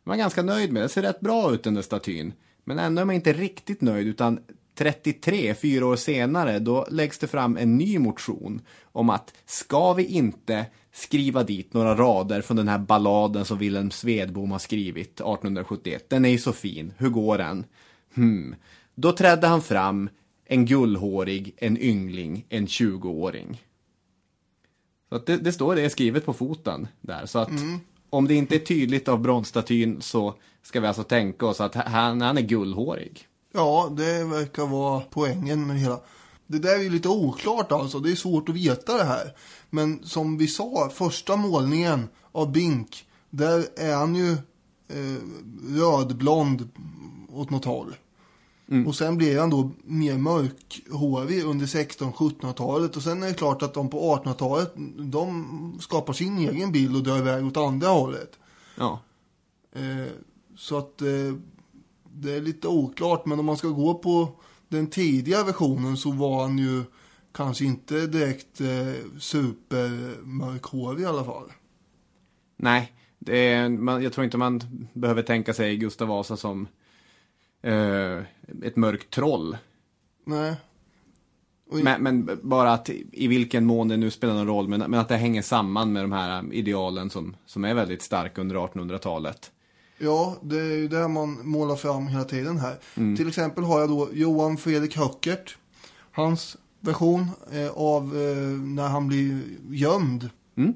Man 0.03 0.13
är 0.13 0.17
ganska 0.17 0.41
nöjd 0.41 0.71
med 0.71 0.83
det. 0.83 0.89
Ser 0.89 1.01
rätt 1.01 1.19
bra 1.19 1.53
ut 1.53 1.63
den 1.63 1.73
där 1.73 1.81
statyn. 1.81 2.33
Men 2.63 2.79
ändå 2.79 3.01
är 3.01 3.05
man 3.05 3.15
inte 3.15 3.33
riktigt 3.33 3.81
nöjd 3.81 4.07
utan 4.07 4.39
33, 4.75 5.55
fyra 5.55 5.85
år 5.85 5.95
senare, 5.95 6.59
då 6.59 6.87
läggs 6.91 7.19
det 7.19 7.27
fram 7.27 7.57
en 7.57 7.77
ny 7.77 7.99
motion 7.99 8.61
om 8.83 9.09
att 9.09 9.33
ska 9.45 9.93
vi 9.93 10.05
inte 10.05 10.65
skriva 10.93 11.43
dit 11.43 11.73
några 11.73 11.95
rader 11.95 12.41
från 12.41 12.57
den 12.57 12.67
här 12.67 12.79
balladen 12.79 13.45
som 13.45 13.57
Wilhelm 13.57 13.91
Svedbom 13.91 14.51
har 14.51 14.59
skrivit 14.59 15.11
1871. 15.11 16.09
Den 16.09 16.25
är 16.25 16.29
ju 16.29 16.37
så 16.37 16.53
fin. 16.53 16.93
Hur 16.97 17.09
går 17.09 17.37
den? 17.37 17.65
Hmm. 18.15 18.55
Då 18.95 19.11
trädde 19.11 19.47
han 19.47 19.61
fram, 19.61 20.09
en 20.45 20.65
gullhårig, 20.65 21.55
en 21.57 21.77
yngling, 21.77 22.45
en 22.49 22.67
20-åring. 22.67 23.61
Så 25.09 25.15
att 25.15 25.25
det, 25.25 25.37
det 25.37 25.53
står 25.53 25.75
det 25.75 25.89
skrivet 25.89 26.25
på 26.25 26.33
foten 26.33 26.87
där. 27.01 27.25
Så 27.25 27.39
att 27.39 27.49
om 28.09 28.27
det 28.27 28.33
inte 28.33 28.55
är 28.55 28.59
tydligt 28.59 29.07
av 29.07 29.21
bronsstatyn 29.21 30.01
så 30.01 30.33
ska 30.61 30.79
vi 30.79 30.87
alltså 30.87 31.03
tänka 31.03 31.45
oss 31.45 31.61
att 31.61 31.75
han, 31.75 32.21
han 32.21 32.37
är 32.37 32.41
gullhårig. 32.41 33.27
Ja, 33.53 33.93
det 33.97 34.23
verkar 34.23 34.67
vara 34.67 35.01
poängen 35.09 35.67
med 35.67 35.75
det 35.75 35.79
hela. 35.79 35.99
Det 36.47 36.59
där 36.59 36.75
är 36.75 36.83
ju 36.83 36.89
lite 36.89 37.09
oklart 37.09 37.71
alltså, 37.71 37.99
det 37.99 38.11
är 38.11 38.15
svårt 38.15 38.49
att 38.49 38.55
veta 38.55 38.97
det 38.97 39.03
här. 39.03 39.33
Men 39.73 40.03
som 40.03 40.37
vi 40.37 40.47
sa, 40.47 40.89
första 40.93 41.35
målningen 41.35 42.07
av 42.31 42.51
Bink, 42.51 43.05
där 43.29 43.65
är 43.75 43.95
han 43.95 44.15
ju 44.15 44.31
eh, 44.87 45.21
rödblond 45.67 46.69
åt 47.29 47.49
något 47.49 47.65
håll. 47.65 47.95
Och 48.87 48.95
sen 48.95 49.17
blir 49.17 49.39
han 49.39 49.49
då 49.49 49.71
mer 49.83 50.17
mörkhårig 50.17 51.43
under 51.43 51.65
16-1700-talet. 51.65 52.95
Och 52.95 53.03
sen 53.03 53.23
är 53.23 53.27
det 53.27 53.33
klart 53.33 53.61
att 53.61 53.73
de 53.73 53.89
på 53.89 54.15
1800-talet, 54.15 54.73
de 54.97 55.77
skapar 55.81 56.13
sin 56.13 56.37
egen 56.37 56.71
bild 56.71 56.95
och 56.95 57.03
drar 57.03 57.17
iväg 57.17 57.45
åt 57.45 57.57
andra 57.57 57.87
hållet. 57.87 58.39
Ja. 58.77 58.99
Eh, 59.75 60.11
så 60.57 60.77
att 60.77 61.01
eh, 61.01 61.35
det 62.03 62.33
är 62.33 62.41
lite 62.41 62.67
oklart, 62.67 63.25
men 63.25 63.39
om 63.39 63.45
man 63.45 63.57
ska 63.57 63.67
gå 63.67 63.93
på 63.93 64.29
den 64.67 64.87
tidiga 64.87 65.43
versionen 65.43 65.97
så 65.97 66.11
var 66.11 66.41
han 66.41 66.57
ju 66.57 66.83
kanske 67.33 67.65
inte 67.65 68.07
direkt 68.07 68.61
eh, 68.61 69.19
supermörkhårig 69.19 71.01
i 71.01 71.05
alla 71.05 71.23
fall. 71.25 71.51
Nej, 72.57 72.93
det 73.19 73.37
är, 73.37 73.69
man, 73.69 74.03
jag 74.03 74.13
tror 74.13 74.25
inte 74.25 74.37
man 74.37 74.61
behöver 74.93 75.21
tänka 75.21 75.53
sig 75.53 75.77
Gustav 75.77 76.07
Vasa 76.07 76.37
som 76.37 76.67
eh, 77.61 78.17
ett 78.63 78.75
mörkt 78.75 79.09
troll. 79.09 79.57
Nej. 80.25 80.55
I- 81.73 81.83
Men, 81.83 82.03
men 82.03 82.39
bara 82.43 82.73
att 82.73 82.89
i 83.11 83.27
vilken 83.27 83.65
mån 83.65 83.87
det 83.87 83.97
nu 83.97 84.11
spelar 84.11 84.33
någon 84.33 84.47
roll, 84.47 84.67
men, 84.67 84.79
men 84.79 84.93
att 84.99 85.09
det 85.09 85.17
hänger 85.17 85.41
samman 85.41 85.93
med 85.93 86.03
de 86.03 86.11
här 86.11 86.53
idealen 86.53 87.09
som, 87.09 87.35
som 87.45 87.65
är 87.65 87.73
väldigt 87.73 88.01
starka 88.01 88.41
under 88.41 88.55
1800-talet. 88.55 89.51
Ja, 89.97 90.37
det 90.43 90.59
är 90.59 90.77
ju 90.77 90.87
det 90.87 91.07
man 91.07 91.47
målar 91.47 91.75
fram 91.75 92.07
hela 92.07 92.23
tiden 92.23 92.57
här. 92.57 92.75
Till 93.17 93.27
exempel 93.27 93.63
har 93.63 93.79
jag 93.79 93.89
då 93.89 94.09
Johan 94.13 94.57
Fredrik 94.57 94.97
Höckert. 94.97 95.57
Hans 96.11 96.57
version 96.83 97.31
eh, 97.51 97.69
av 97.69 98.03
eh, 98.03 98.37
när 98.47 98.87
han 98.87 99.07
blir 99.07 99.41
gömd. 99.69 100.29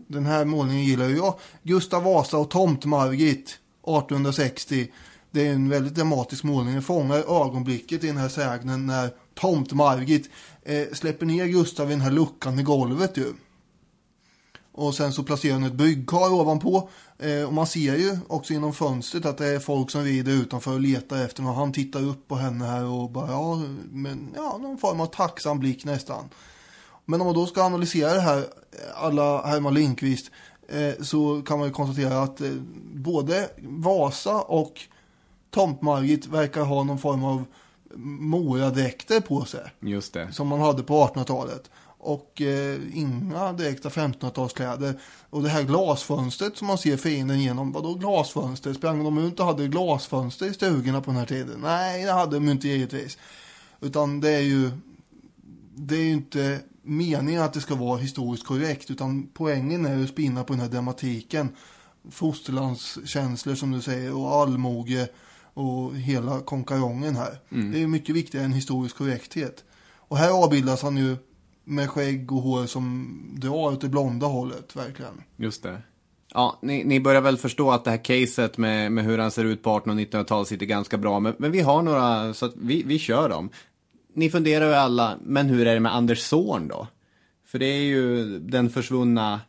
Den 0.07 0.25
här 0.25 0.45
målningen 0.45 0.83
gillar 0.83 1.09
jag. 1.09 1.39
Gustav 1.63 2.03
Vasa 2.03 2.37
och 2.37 2.49
Tomt-Margit 2.49 3.59
1860. 3.83 4.91
Det 5.31 5.47
är 5.47 5.53
en 5.53 5.69
väldigt 5.69 5.95
dramatisk 5.95 6.43
målning. 6.43 6.73
Den 6.73 6.83
fångar 6.83 7.45
ögonblicket 7.45 8.03
i 8.03 8.07
den 8.07 8.17
här 8.17 8.29
sägnen 8.29 8.85
när 8.85 9.09
Tomt-Margit 9.35 10.29
eh, 10.63 10.87
släpper 10.93 11.25
ner 11.25 11.45
Gustav 11.45 11.87
i 11.87 11.93
den 11.93 12.01
här 12.01 12.11
luckan 12.11 12.59
i 12.59 12.63
golvet 12.63 13.17
ju. 13.17 13.33
Och 14.71 14.95
sen 14.95 15.13
så 15.13 15.23
placerar 15.23 15.53
han 15.53 15.63
ett 15.63 15.73
byggkar 15.73 16.33
ovanpå. 16.33 16.89
Eh, 17.19 17.43
och 17.43 17.53
man 17.53 17.67
ser 17.67 17.95
ju 17.95 18.17
också 18.27 18.53
genom 18.53 18.73
fönstret 18.73 19.25
att 19.25 19.37
det 19.37 19.47
är 19.47 19.59
folk 19.59 19.91
som 19.91 20.03
rider 20.03 20.31
utanför 20.31 20.73
och 20.73 20.79
letar 20.79 21.25
efter 21.25 21.43
honom. 21.43 21.57
Han 21.57 21.71
tittar 21.73 22.03
upp 22.03 22.27
på 22.27 22.35
henne 22.35 22.65
här 22.65 22.85
och 22.85 23.09
bara, 23.09 23.31
ja, 23.31 23.61
men 23.91 24.33
ja, 24.35 24.57
någon 24.57 24.77
form 24.77 24.99
av 24.99 25.05
tacksam 25.05 25.59
blick 25.59 25.85
nästan. 25.85 26.29
Men 27.05 27.21
om 27.21 27.27
man 27.27 27.35
då 27.35 27.45
ska 27.45 27.63
analysera 27.63 28.13
det 28.13 28.21
här, 28.21 28.37
eh, 28.37 28.43
alla 29.03 29.45
Herman 29.45 29.73
Lindqvist, 29.73 30.31
eh, 30.69 31.03
så 31.03 31.41
kan 31.41 31.59
man 31.59 31.67
ju 31.67 31.73
konstatera 31.73 32.21
att 32.23 32.41
både 32.93 33.49
Vasa 33.57 34.41
och 34.41 34.81
Tomt-Margit 35.51 36.27
verkar 36.27 36.61
ha 36.61 36.83
någon 36.83 36.99
form 36.99 37.23
av 37.23 37.45
moradräkter 38.19 39.21
på 39.21 39.45
sig 39.45 39.61
Just 39.79 40.13
det. 40.13 40.33
som 40.33 40.47
man 40.47 40.61
hade 40.61 40.83
på 40.83 41.07
1800-talet. 41.07 41.69
Och 42.07 42.41
eh, 42.41 42.79
inga 42.93 43.53
direkta 43.53 43.89
1500-talskläder. 43.89 44.99
Och 45.29 45.43
det 45.43 45.49
här 45.49 45.63
glasfönstret 45.63 46.57
som 46.57 46.67
man 46.67 46.77
ser 46.77 46.97
fienden 46.97 47.41
genom, 47.41 47.71
vadå 47.71 47.93
glasfönster? 47.93 48.73
Sprang 48.73 49.03
de 49.03 49.17
ut 49.17 49.39
och 49.39 49.45
hade 49.45 49.67
glasfönster 49.67 50.45
i 50.45 50.53
stugorna 50.53 51.01
på 51.01 51.11
den 51.11 51.19
här 51.19 51.25
tiden? 51.25 51.59
Nej, 51.61 52.05
det 52.05 52.11
hade 52.11 52.35
de 52.35 52.49
inte 52.49 52.67
givetvis. 52.67 53.17
Utan 53.81 54.21
det 54.21 54.29
är 54.29 54.41
ju, 54.41 54.71
det 55.75 55.95
är 55.95 55.99
ju 55.99 56.11
inte 56.11 56.59
meningen 56.81 57.41
att 57.41 57.53
det 57.53 57.61
ska 57.61 57.75
vara 57.75 57.97
historiskt 57.97 58.45
korrekt, 58.45 58.91
utan 58.91 59.29
poängen 59.33 59.85
är 59.85 59.95
ju 59.95 60.03
att 60.03 60.09
spinna 60.09 60.43
på 60.43 60.53
den 60.53 60.61
här 60.61 60.69
dramatiken. 60.69 61.49
Fosterlandskänslor 62.11 63.55
som 63.55 63.71
du 63.71 63.81
säger 63.81 64.15
och 64.15 64.35
allmoge 64.35 65.07
och 65.53 65.95
hela 65.95 66.39
konkarongen 66.39 67.15
här. 67.15 67.39
Det 67.71 67.83
är 67.83 67.87
mycket 67.87 68.15
viktigare 68.15 68.45
än 68.45 68.53
historisk 68.53 68.97
korrekthet. 68.97 69.63
Och 70.09 70.17
här 70.17 70.43
avbildas 70.43 70.81
han 70.81 70.97
ju 70.97 71.17
med 71.67 71.89
skägg 71.89 72.31
och 72.31 72.41
hår 72.41 72.65
som 72.65 73.17
drar 73.33 73.51
åt 73.51 73.81
det 73.81 73.89
blonda 73.89 74.27
hållet, 74.27 74.75
verkligen. 74.75 75.23
Just 75.35 75.63
det. 75.63 75.81
Ja, 76.33 76.59
ni, 76.61 76.83
ni 76.83 76.99
börjar 76.99 77.21
väl 77.21 77.37
förstå 77.37 77.71
att 77.71 77.83
det 77.83 77.91
här 77.91 78.03
caset 78.03 78.57
med, 78.57 78.91
med 78.91 79.03
hur 79.03 79.17
han 79.17 79.31
ser 79.31 79.45
ut 79.45 79.63
på 79.63 79.77
1800 79.77 80.19
och 80.19 80.23
1900-talet 80.23 80.47
sitter 80.47 80.65
ganska 80.65 80.97
bra. 80.97 81.19
Men, 81.19 81.35
men 81.37 81.51
vi 81.51 81.61
har 81.61 81.81
några, 81.81 82.33
så 82.33 82.45
att 82.45 82.53
vi, 82.55 82.83
vi 82.83 82.99
kör 82.99 83.29
dem. 83.29 83.49
Ni 84.13 84.29
funderar 84.29 84.67
ju 84.67 84.73
alla, 84.73 85.17
men 85.21 85.49
hur 85.49 85.67
är 85.67 85.73
det 85.73 85.79
med 85.79 85.95
Anders 85.95 86.19
Zorn 86.19 86.67
då? 86.67 86.87
För 87.45 87.59
det 87.59 87.65
är 87.65 87.83
ju 87.83 88.39
den 88.39 88.69
försvunna 88.69 89.41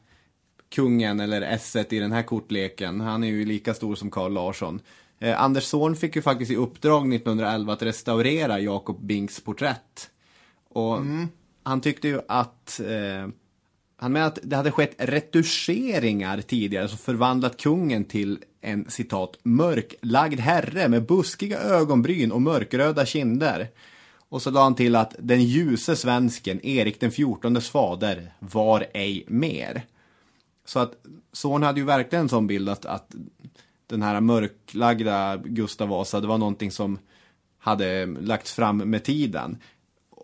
kungen 0.75 1.21
eller 1.21 1.43
esset 1.43 1.93
i 1.93 1.99
den 1.99 2.13
här 2.13 2.23
kortleken. 2.23 3.01
Han 3.01 3.25
är 3.25 3.29
ju 3.29 3.45
lika 3.45 3.75
stor 3.75 3.95
som 3.95 4.11
Carl 4.11 4.33
Larsson. 4.33 4.81
Eh, 5.19 5.43
Anders 5.43 5.65
Zorn 5.65 5.97
fick 5.97 6.17
ju 6.17 6.23
faktiskt 6.23 6.51
i 6.51 6.57
uppdrag 6.57 7.15
1911 7.15 7.73
att 7.73 7.83
restaurera 7.83 8.61
Jakob 8.61 9.01
Binks 9.01 9.41
porträtt. 9.41 10.11
Och 10.69 10.99
han 11.69 11.81
tyckte 11.81 12.09
ju 12.09 12.21
att 12.29 12.81
eh, 12.81 13.29
han 13.97 14.13
menar 14.13 14.27
att 14.27 14.39
det 14.43 14.57
hade 14.57 14.71
skett 14.71 14.95
retuscheringar 14.99 16.41
tidigare 16.41 16.89
som 16.89 16.99
förvandlat 16.99 17.57
kungen 17.57 18.05
till 18.05 18.39
en 18.61 18.91
citat 18.91 19.39
mörklagd 19.43 20.41
herre 20.41 20.89
med 20.89 21.07
buskiga 21.07 21.59
ögonbryn 21.61 22.33
och 22.33 22.43
mörkröda 22.43 23.07
kinder. 23.07 23.69
Och 24.29 24.43
så 24.43 24.51
la 24.51 24.63
han 24.63 24.75
till 24.75 24.97
att 24.97 25.15
den 25.19 25.43
ljuse 25.43 25.97
svensken, 25.97 26.67
Erik 26.67 27.01
den 27.01 27.11
fjortondes 27.11 27.71
fader, 27.71 28.33
var 28.39 28.87
ej 28.95 29.25
mer. 29.27 29.83
Så 30.65 30.79
att 30.79 30.93
son 31.33 31.63
hade 31.63 31.81
ju 31.81 31.87
verkligen 31.87 32.23
en 32.23 32.29
sån 32.29 32.47
bild 32.47 32.69
att, 32.69 32.85
att 32.85 33.15
den 33.87 34.03
här 34.03 34.21
mörklagda 34.21 35.37
Gustav 35.37 35.89
Vasa, 35.89 36.21
det 36.21 36.27
var 36.27 36.39
någonting 36.39 36.71
som 36.71 36.99
hade 37.59 38.07
lagts 38.07 38.53
fram 38.53 38.77
med 38.77 39.05
tiden. 39.05 39.59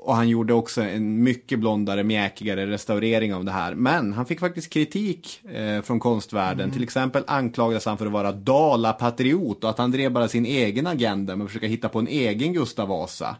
Och 0.04 0.16
han 0.16 0.28
gjorde 0.28 0.54
också 0.54 0.82
en 0.82 1.22
mycket 1.22 1.58
blondare, 1.58 2.04
mjäkigare 2.04 2.66
restaurering 2.66 3.34
av 3.34 3.44
det 3.44 3.52
här. 3.52 3.74
Men 3.74 4.12
han 4.12 4.26
fick 4.26 4.40
faktiskt 4.40 4.70
kritik 4.70 5.40
eh, 5.44 5.82
från 5.82 6.00
konstvärlden. 6.00 6.70
Till 6.70 6.82
exempel 6.82 7.24
anklagades 7.26 7.86
han 7.86 7.98
för 7.98 8.06
att 8.06 8.12
vara 8.12 8.32
Dala-patriot 8.32 9.64
och 9.64 9.70
att 9.70 9.78
han 9.78 9.90
drev 9.90 10.12
bara 10.12 10.28
sin 10.28 10.46
egen 10.46 10.86
agenda 10.86 11.36
med 11.36 11.44
att 11.44 11.50
försöka 11.50 11.66
hitta 11.66 11.88
på 11.88 11.98
en 11.98 12.08
egen 12.08 12.52
Gustav 12.52 12.88
Vasa. 12.88 13.36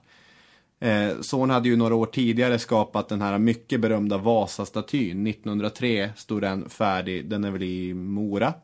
Eh, 0.80 1.20
Son 1.20 1.50
hade 1.50 1.68
ju 1.68 1.76
några 1.76 1.94
år 1.94 2.06
tidigare 2.06 2.58
skapat 2.58 3.08
den 3.08 3.22
här 3.22 3.38
mycket 3.38 3.80
berömda 3.80 4.18
Vasa-statyn. 4.18 5.26
1903 5.26 6.10
stod 6.16 6.42
den 6.42 6.68
färdig, 6.68 7.26
den 7.26 7.44
är 7.44 7.50
väl 7.50 7.62
i 7.62 7.94
Mora. 7.94 8.54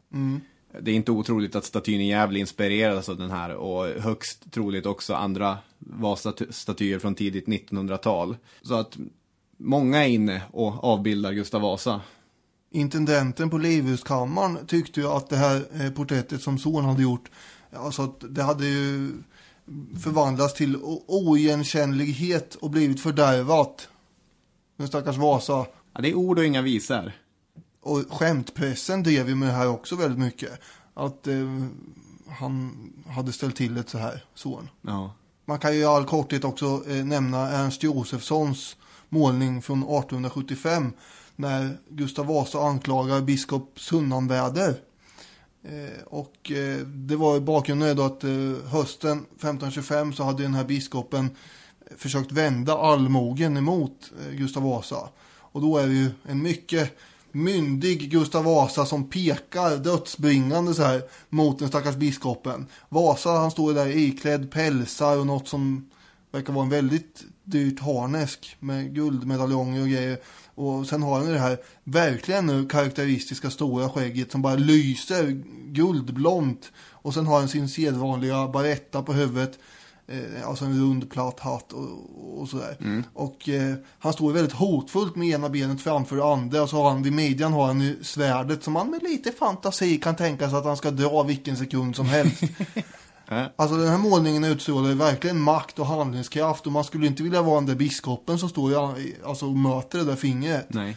Det 0.80 0.90
är 0.90 0.94
inte 0.94 1.12
otroligt 1.12 1.56
att 1.56 1.64
statyn 1.64 2.00
i 2.00 2.08
Gävle 2.08 2.38
inspirerades 2.38 3.08
av 3.08 3.16
den 3.16 3.30
här 3.30 3.54
och 3.54 3.86
högst 3.86 4.52
troligt 4.52 4.86
också 4.86 5.14
andra 5.14 5.58
Vasa-statyer 5.78 6.98
från 6.98 7.14
tidigt 7.14 7.46
1900-tal. 7.46 8.36
Så 8.62 8.74
att 8.74 8.96
många 9.56 10.04
är 10.04 10.08
inne 10.08 10.42
och 10.50 10.84
avbildar 10.84 11.32
Gustav 11.32 11.60
Vasa. 11.60 12.00
Intendenten 12.70 13.50
på 13.50 13.58
Livhuskammaren 13.58 14.66
tyckte 14.66 15.00
ju 15.00 15.06
att 15.06 15.28
det 15.28 15.36
här 15.36 15.62
eh, 15.72 15.90
porträttet 15.90 16.42
som 16.42 16.58
son 16.58 16.84
hade 16.84 17.02
gjort, 17.02 17.30
alltså 17.72 18.02
att 18.02 18.24
det 18.28 18.42
hade 18.42 18.66
ju 18.66 19.10
förvandlats 20.02 20.54
till 20.54 20.76
oigenkännlighet 21.06 22.54
och 22.54 22.70
blivit 22.70 23.00
fördärvat. 23.00 23.88
Den 24.76 24.88
stackars 24.88 25.16
Vasa. 25.16 25.66
Ja, 25.92 26.00
det 26.00 26.10
är 26.10 26.14
ord 26.14 26.38
och 26.38 26.44
inga 26.44 26.62
visor. 26.62 27.12
Och 27.82 28.04
skämtpressen 28.10 29.02
drev 29.02 29.28
ju 29.28 29.34
med 29.34 29.48
det 29.48 29.52
här 29.52 29.68
också 29.68 29.96
väldigt 29.96 30.18
mycket. 30.18 30.60
Att 30.94 31.26
eh, 31.26 31.66
han 32.28 32.72
hade 33.06 33.32
ställt 33.32 33.56
till 33.56 33.76
ett 33.76 33.88
så 33.88 33.98
här, 33.98 34.24
son. 34.34 34.68
Ja. 34.82 35.14
Man 35.44 35.58
kan 35.58 35.74
ju 35.74 35.80
i 35.80 35.84
all 35.84 36.04
korthet 36.04 36.44
också 36.44 36.82
eh, 36.88 37.04
nämna 37.04 37.50
Ernst 37.50 37.82
Josefssons 37.82 38.76
målning 39.08 39.62
från 39.62 39.78
1875 39.78 40.92
när 41.36 41.78
Gustav 41.88 42.26
Vasa 42.26 42.58
anklagar 42.58 43.20
biskop 43.20 43.80
Sunnanväder. 43.80 44.74
Eh, 45.62 46.02
och 46.06 46.50
eh, 46.50 46.78
det 46.86 47.16
var 47.16 47.36
i 47.36 47.40
bakgrunden 47.40 47.96
då 47.96 48.02
att 48.02 48.24
eh, 48.24 48.30
hösten 48.66 49.18
1525 49.18 50.12
så 50.12 50.24
hade 50.24 50.42
den 50.42 50.54
här 50.54 50.64
biskopen 50.64 51.30
försökt 51.96 52.32
vända 52.32 52.78
allmogen 52.78 53.56
emot 53.56 54.12
eh, 54.20 54.34
Gustav 54.34 54.62
Vasa. 54.62 55.08
Och 55.30 55.60
då 55.60 55.78
är 55.78 55.86
det 55.86 55.94
ju 55.94 56.10
en 56.22 56.42
mycket 56.42 56.98
myndig 57.32 58.10
Gustav 58.10 58.44
Vasa 58.44 58.86
som 58.86 59.10
pekar 59.10 59.76
dödsbringande 59.76 60.74
så 60.74 60.82
här 60.82 61.02
mot 61.28 61.58
den 61.58 61.68
stackars 61.68 61.96
biskopen. 61.96 62.66
Vasa 62.88 63.30
han 63.30 63.50
står 63.50 63.74
där 63.74 63.96
iklädd 63.96 64.50
pälsar 64.50 65.18
och 65.18 65.26
något 65.26 65.48
som 65.48 65.90
verkar 66.32 66.52
vara 66.52 66.64
en 66.64 66.70
väldigt 66.70 67.24
dyrt 67.44 67.80
harnesk 67.80 68.56
med 68.60 68.94
guldmedaljonger 68.94 69.82
och 69.82 69.88
grejer. 69.88 70.18
Och 70.54 70.86
sen 70.86 71.02
har 71.02 71.18
han 71.18 71.32
det 71.32 71.38
här 71.38 71.58
verkligen 71.84 72.46
nu 72.46 72.68
karaktäristiska 72.68 73.50
stora 73.50 73.88
skägget 73.88 74.32
som 74.32 74.42
bara 74.42 74.54
lyser 74.54 75.42
guldblont. 75.66 76.72
Och 76.90 77.14
sen 77.14 77.26
har 77.26 77.38
han 77.38 77.48
sin 77.48 77.68
sedvanliga 77.68 78.48
baretta 78.48 79.02
på 79.02 79.12
huvudet. 79.12 79.58
Eh, 80.10 80.48
alltså 80.48 80.64
en 80.64 80.80
rund 80.80 81.10
platt 81.10 81.40
hatt 81.40 81.72
och, 81.72 82.40
och 82.40 82.48
sådär. 82.48 82.76
Och 83.14 83.48
eh, 83.48 83.74
han 83.98 84.12
står 84.12 84.32
väldigt 84.32 84.52
hotfullt 84.52 85.16
med 85.16 85.28
ena 85.28 85.48
benet 85.48 85.80
framför 85.80 86.16
det 86.16 86.24
andra. 86.24 86.62
Och 86.62 86.68
så 86.68 86.76
har 86.76 86.90
han 86.90 87.02
vid 87.02 87.12
midjan 87.12 87.52
har 87.52 87.66
han 87.66 87.80
ju 87.80 88.04
svärdet 88.04 88.64
som 88.64 88.72
man 88.72 88.90
med 88.90 89.02
lite 89.02 89.32
fantasi 89.32 89.98
kan 89.98 90.16
tänka 90.16 90.50
sig 90.50 90.58
att 90.58 90.64
han 90.64 90.76
ska 90.76 90.90
dra 90.90 91.22
vilken 91.22 91.56
sekund 91.56 91.96
som 91.96 92.06
helst. 92.06 92.42
Alltså 93.56 93.76
den 93.76 93.88
här 93.88 93.98
målningen 93.98 94.44
utstrålar 94.44 94.88
ju 94.88 94.94
verkligen 94.94 95.40
makt 95.40 95.78
och 95.78 95.86
handlingskraft 95.86 96.66
och 96.66 96.72
man 96.72 96.84
skulle 96.84 97.06
inte 97.06 97.22
vilja 97.22 97.42
vara 97.42 97.54
den 97.54 97.66
där 97.66 97.74
biskopen 97.74 98.38
som 98.38 98.48
står 98.48 98.98
i, 98.98 99.16
alltså, 99.24 99.46
och 99.46 99.56
möter 99.56 99.98
det 99.98 100.04
där 100.04 100.16
fingret. 100.16 100.66
Nej. 100.68 100.96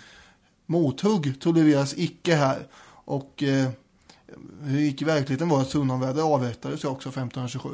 Mothugg 0.65 1.41
tolereras 1.41 1.93
icke 1.97 2.35
här. 2.35 2.67
Och 3.05 3.43
eh, 3.43 3.69
hur 4.61 4.79
gick 4.79 5.01
i 5.01 5.05
verkligheten 5.05 5.49
var 5.49 5.61
att 5.61 5.69
Sunnanväder 5.69 6.21
avrättades 6.21 6.83
ju 6.83 6.87
också 6.87 7.09
1527. 7.09 7.69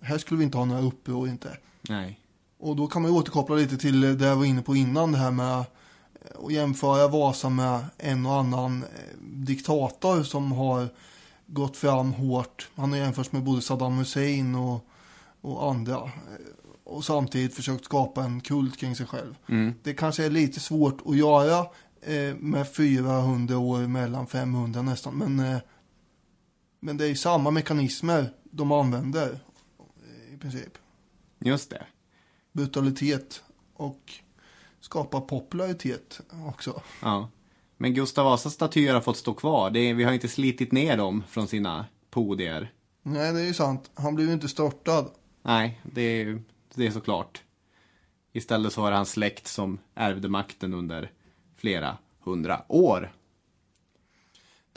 Här 0.00 0.18
skulle 0.18 0.38
vi 0.38 0.44
inte 0.44 0.58
ha 0.58 0.64
några 0.64 0.82
uppror 0.82 1.28
inte. 1.28 1.56
Nej. 1.88 2.20
Och 2.58 2.76
då 2.76 2.86
kan 2.86 3.02
man 3.02 3.10
ju 3.10 3.16
återkoppla 3.18 3.56
lite 3.56 3.76
till 3.76 4.00
det 4.18 4.26
jag 4.26 4.36
var 4.36 4.44
inne 4.44 4.62
på 4.62 4.76
innan 4.76 5.12
det 5.12 5.18
här 5.18 5.30
med 5.30 5.60
att 5.60 6.52
jämföra 6.52 7.08
Vasa 7.08 7.48
med 7.48 7.80
en 7.98 8.26
och 8.26 8.34
annan 8.34 8.82
eh, 8.82 9.16
diktator 9.22 10.22
som 10.22 10.52
har 10.52 10.88
gått 11.46 11.76
fram 11.76 12.12
hårt. 12.12 12.68
Han 12.74 12.90
har 12.90 12.98
jämförts 12.98 13.32
med 13.32 13.42
både 13.42 13.62
Saddam 13.62 13.98
Hussein 13.98 14.54
och, 14.54 14.84
och 15.40 15.70
andra. 15.70 15.94
Eh, 15.94 16.10
Och 16.84 17.04
samtidigt 17.04 17.54
försökt 17.54 17.84
skapa 17.84 18.24
en 18.24 18.40
kult 18.40 18.76
kring 18.76 18.96
sig 18.96 19.06
själv. 19.06 19.34
Det 19.82 19.94
kanske 19.94 20.24
är 20.24 20.30
lite 20.30 20.60
svårt 20.60 20.98
att 21.06 21.16
göra 21.16 21.66
eh, 22.02 22.34
med 22.36 22.72
400 22.72 23.58
år 23.58 23.78
mellan 23.86 24.26
500 24.26 24.82
nästan. 24.82 25.14
Men, 25.14 25.40
eh, 25.40 25.58
men 26.80 26.96
det 26.96 27.06
är 27.06 27.14
samma 27.14 27.50
mekanismer 27.50 28.30
de 28.50 28.72
använder 28.72 29.38
i 30.38 30.40
princip 30.40 30.78
Just 31.38 31.70
det. 31.70 31.86
brutalitet 32.52 33.42
och 33.74 34.12
skapa 34.80 35.20
popularitet 35.20 36.20
också. 36.48 36.82
Ja. 37.02 37.30
Men 37.76 37.94
Gustav 37.94 38.24
Vasas 38.24 38.52
statyer 38.54 38.94
har 38.94 39.00
fått 39.00 39.16
stå 39.16 39.34
kvar. 39.34 39.76
Är, 39.76 39.94
vi 39.94 40.04
har 40.04 40.12
inte 40.12 40.28
slitit 40.28 40.72
ner 40.72 40.96
dem 40.96 41.24
från 41.28 41.48
sina 41.48 41.86
podier. 42.10 42.72
Nej, 43.02 43.32
det 43.32 43.40
är 43.40 43.44
ju 43.44 43.54
sant. 43.54 43.90
Han 43.94 44.14
blev 44.14 44.26
ju 44.26 44.32
inte 44.32 44.48
störtad. 44.48 45.10
Nej, 45.42 45.80
det 45.82 46.02
är, 46.02 46.42
det 46.74 46.86
är 46.86 46.90
såklart. 46.90 47.42
Istället 48.32 48.72
så 48.72 48.80
var 48.82 48.90
det 48.90 48.96
hans 48.96 49.10
släkt 49.10 49.46
som 49.46 49.78
ärvde 49.94 50.28
makten 50.28 50.74
under 50.74 51.12
flera 51.56 51.98
hundra 52.20 52.62
år. 52.68 53.12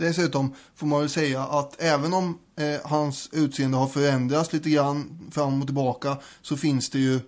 Dessutom 0.02 0.54
får 0.76 0.88
man 0.88 1.00
väl 1.00 1.10
säga 1.10 1.42
att 1.42 1.82
även 1.82 2.14
om 2.14 2.38
eh, 2.56 2.80
hans 2.84 3.30
utseende 3.32 3.78
har 3.78 3.88
förändrats 3.88 4.54
lite 4.54 4.70
grann 4.70 5.30
fram 5.32 5.62
och 5.62 5.68
tillbaka 5.68 6.18
så 6.42 6.58
finns 6.58 6.90
det 6.90 7.00
ju 7.00 7.20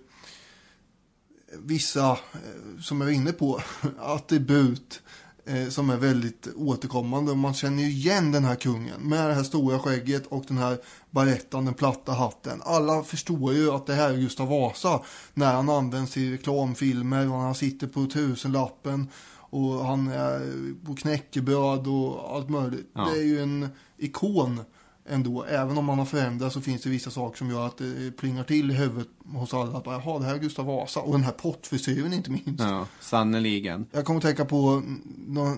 vissa, 1.58 2.10
eh, 2.10 2.80
som 2.82 3.00
jag 3.00 3.06
var 3.06 3.12
inne 3.12 3.32
på, 3.32 3.60
attribut 4.00 5.02
eh, 5.46 5.68
som 5.68 5.90
är 5.90 5.96
väldigt 5.96 6.48
återkommande. 6.56 7.30
Och 7.30 7.38
man 7.38 7.54
känner 7.54 7.82
ju 7.82 7.88
igen 7.88 8.32
den 8.32 8.44
här 8.44 8.54
kungen 8.54 9.00
med 9.00 9.28
det 9.28 9.34
här 9.34 9.42
stora 9.42 9.78
skägget 9.78 10.26
och 10.26 10.44
den 10.48 10.58
här 10.58 10.78
barettan, 11.10 11.64
den 11.64 11.74
platta 11.74 12.12
hatten. 12.12 12.62
Alla 12.64 13.02
förstår 13.02 13.52
ju 13.52 13.70
att 13.70 13.86
det 13.86 13.94
här 13.94 14.10
är 14.10 14.16
Gustav 14.16 14.48
Vasa 14.48 15.00
när 15.34 15.54
han 15.54 15.68
används 15.68 16.16
i 16.16 16.32
reklamfilmer 16.32 17.22
och 17.22 17.38
när 17.38 17.44
han 17.44 17.54
sitter 17.54 17.86
på 17.86 18.06
tusenlappen 18.06 19.08
och 19.54 19.86
han 19.86 20.08
är 20.08 20.74
på 20.86 20.94
knäckebröd 20.94 21.86
och 21.86 22.36
allt 22.36 22.48
möjligt. 22.48 22.90
Ja. 22.94 23.04
Det 23.04 23.20
är 23.20 23.24
ju 23.24 23.42
en 23.42 23.68
ikon 23.96 24.60
ändå. 25.08 25.44
Även 25.44 25.78
om 25.78 25.84
man 25.84 25.98
har 25.98 26.06
förändrats 26.06 26.54
så 26.54 26.60
finns 26.60 26.82
det 26.82 26.90
vissa 26.90 27.10
saker 27.10 27.38
som 27.38 27.50
gör 27.50 27.66
att 27.66 27.78
det 27.78 28.16
plingar 28.16 28.44
till 28.44 28.70
i 28.70 28.74
huvudet 28.74 29.08
hos 29.24 29.54
alla. 29.54 29.78
Att 29.78 29.84
bara, 29.84 30.02
Jaha, 30.04 30.18
det 30.18 30.24
här 30.24 30.34
är 30.34 30.38
Gustav 30.38 30.66
Vasa. 30.66 31.00
Och 31.00 31.12
den 31.12 31.22
här 31.22 31.32
pottfrisyren 31.32 32.12
inte 32.12 32.30
minst. 32.30 32.60
Ja, 32.60 32.86
sannoliken. 33.00 33.86
Jag 33.92 34.04
kommer 34.04 34.18
att 34.18 34.24
tänka 34.24 34.44
på 34.44 34.82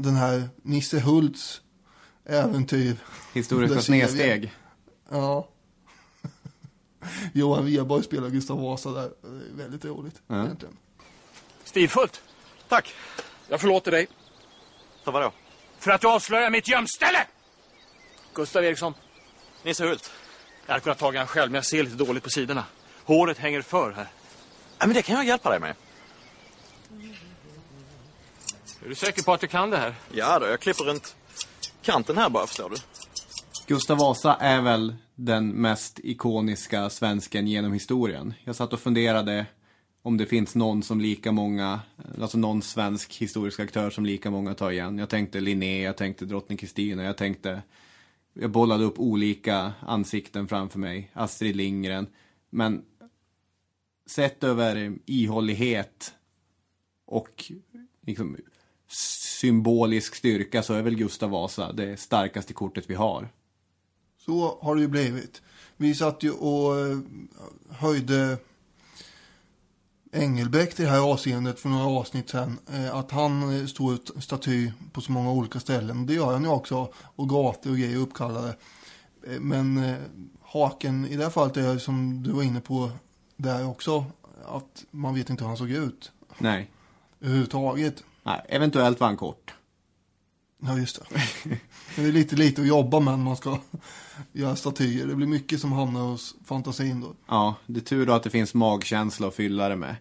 den 0.01 0.17
här 0.17 0.49
Nisse 0.63 1.01
Hults 1.01 1.61
äventyr. 2.25 2.97
Historiska 3.35 3.81
snedsteg. 3.81 4.53
Ja. 5.11 5.49
Johan 7.33 7.67
Rheborg 7.67 8.03
spelar 8.03 8.31
Gustav 8.31 8.61
Vasa 8.61 8.91
där. 8.91 9.11
Väldigt 9.55 9.85
roligt. 9.85 10.23
Ja. 10.27 10.45
Egentligen. 10.45 10.77
Stilfullt. 11.65 12.23
Tack. 12.69 12.95
Jag 13.49 13.61
förlåter 13.61 13.91
dig 13.91 14.07
För 15.05 15.13
vadå? 15.13 15.33
för 15.79 15.91
att 15.91 16.01
du 16.01 16.09
avslöjar 16.09 16.51
mitt 16.51 16.69
gömställe! 16.69 17.27
Gustav 18.35 18.65
Eriksson, 18.65 18.95
Nisse 19.63 19.85
Hult? 19.85 20.11
jag 20.67 20.73
hade 20.73 20.83
kunnat 20.83 20.99
ta 20.99 21.17
han 21.17 21.27
själv 21.27 21.51
men 21.53 21.55
jag 21.55 21.65
ser 21.67 21.83
lite 21.83 21.97
dåligt 21.97 22.23
på 22.23 22.31
sidorna. 22.31 22.65
Håret 23.05 23.39
hänger 23.39 23.63
för 23.63 23.93
här. 23.93 24.09
Ja, 24.79 24.87
men 24.87 24.95
det 24.95 25.03
kan 25.03 25.17
jag 25.17 25.25
hjälpa 25.25 25.51
dig 25.51 25.61
med. 25.61 25.75
Är 28.85 28.89
du 28.89 28.95
säker 28.95 29.23
på 29.23 29.33
att 29.33 29.41
du 29.41 29.47
kan 29.47 29.71
det 29.71 29.77
här? 29.77 29.95
Ja 30.13 30.39
då, 30.39 30.47
jag 30.47 30.61
klipper 30.61 30.85
runt 30.85 31.17
kanten 31.83 32.19
här 32.19 32.29
bara, 32.29 32.47
förstår 32.47 32.71
du. 32.71 32.77
Gustav 33.67 33.99
Vasa 33.99 34.35
är 34.41 34.61
väl 34.61 34.97
den 35.15 35.49
mest 35.49 35.99
ikoniska 36.03 36.91
svensken 36.91 37.47
genom 37.47 37.73
historien. 37.73 38.35
Jag 38.45 38.57
satt 38.57 38.73
och 38.73 38.81
funderade 38.81 39.47
om 40.07 40.17
det 40.17 40.27
finns 40.27 40.55
någon 40.55 40.83
som 40.83 41.01
lika 41.01 41.33
många, 41.33 41.81
alltså 42.21 42.39
någon 42.39 42.63
svensk 42.63 43.15
historisk 43.15 43.61
aktör 43.61 43.91
som 43.91 44.07
lika 44.07 44.31
många 44.31 44.55
tar 44.55 44.71
igen. 44.71 44.99
Jag 44.99 45.09
tänkte 45.09 45.41
Linné, 45.41 45.83
jag 45.83 45.97
tänkte 45.97 46.25
drottning 46.25 46.59
Kristina, 46.59 47.05
jag 47.05 47.17
tänkte, 47.17 47.63
jag 48.33 48.51
bollade 48.51 48.85
upp 48.85 48.99
olika 48.99 49.73
ansikten 49.81 50.49
framför 50.49 50.79
mig, 50.79 51.11
Astrid 51.13 51.57
Lindgren. 51.57 52.07
Men 52.51 52.85
sett 54.07 54.45
över 54.45 54.99
ihållighet 55.07 56.15
och 57.07 57.53
liksom 58.01 58.37
symbolisk 59.41 60.15
styrka 60.15 60.63
så 60.63 60.75
är 60.75 60.83
väl 60.83 60.97
Gustav 60.97 61.31
Vasa 61.31 61.73
det 61.73 61.97
starkaste 61.97 62.53
kortet 62.53 62.91
vi 62.91 62.95
har. 62.95 63.29
Så 64.19 64.59
har 64.63 64.75
det 64.75 64.83
ju 64.83 64.89
blivit. 64.89 65.43
Vi 65.77 65.95
satt 65.95 66.23
ju 66.23 66.31
och 66.31 66.79
eh, 66.79 66.99
höjde 67.71 68.39
Engelbrekt 70.17 70.81
i 70.81 70.83
det 70.83 70.89
här 70.89 71.13
avseendet 71.13 71.61
för 71.61 71.69
några 71.69 71.87
avsnitt 71.87 72.31
sedan. 72.31 72.59
Eh, 72.73 72.95
att 72.95 73.11
han 73.11 73.61
eh, 73.61 73.67
står 73.67 73.95
ut 73.95 74.11
staty 74.19 74.71
på 74.93 75.01
så 75.01 75.13
många 75.13 75.31
olika 75.31 75.61
ställen. 75.61 76.07
Det 76.07 76.15
gör 76.15 76.33
han 76.33 76.43
ju 76.43 76.49
också. 76.49 76.93
Och 76.97 77.29
gator 77.29 77.71
och 77.71 77.77
grejer 77.77 77.97
uppkallade. 77.97 78.57
Eh, 79.27 79.41
men 79.41 79.97
haken 80.43 81.07
i 81.07 81.17
det 81.17 81.23
här 81.23 81.31
fallet 81.31 81.57
är 81.57 81.79
som 81.79 82.23
du 82.23 82.31
var 82.31 82.43
inne 82.43 82.61
på 82.61 82.91
där 83.37 83.69
också. 83.69 84.05
Att 84.47 84.85
man 84.91 85.15
vet 85.15 85.31
inte 85.31 85.45
hur 85.45 85.49
han 85.49 85.57
såg 85.57 85.71
ut 85.71 86.13
Nej. 86.39 86.71
överhuvudtaget. 87.21 88.03
Nej, 88.23 88.41
eventuellt 88.49 89.01
var 89.01 89.07
han 89.07 89.17
kort. 89.17 89.55
Ja, 90.59 90.79
just 90.79 91.01
det. 91.01 91.21
Det 91.97 92.05
är 92.05 92.13
lite 92.13 92.37
lite 92.37 92.61
att 92.61 92.69
jobba 92.69 93.01
med 93.01 93.19
när 93.19 93.25
man 93.25 93.37
ska 93.37 93.59
göra 94.33 94.57
statyer. 94.57 95.07
Det 95.07 95.15
blir 95.15 95.27
mycket 95.27 95.61
som 95.61 95.73
hamnar 95.73 96.01
hos 96.01 96.37
fantasin 96.45 97.01
då. 97.01 97.15
Ja, 97.29 97.55
det 97.67 97.81
är 97.81 97.85
tur 97.85 98.07
då 98.07 98.13
att 98.13 98.23
det 98.23 98.31
finns 98.31 98.55
magkänsla 98.55 99.29
att 99.29 99.35
fylla 99.35 99.69
det 99.69 99.77
med. 99.77 99.97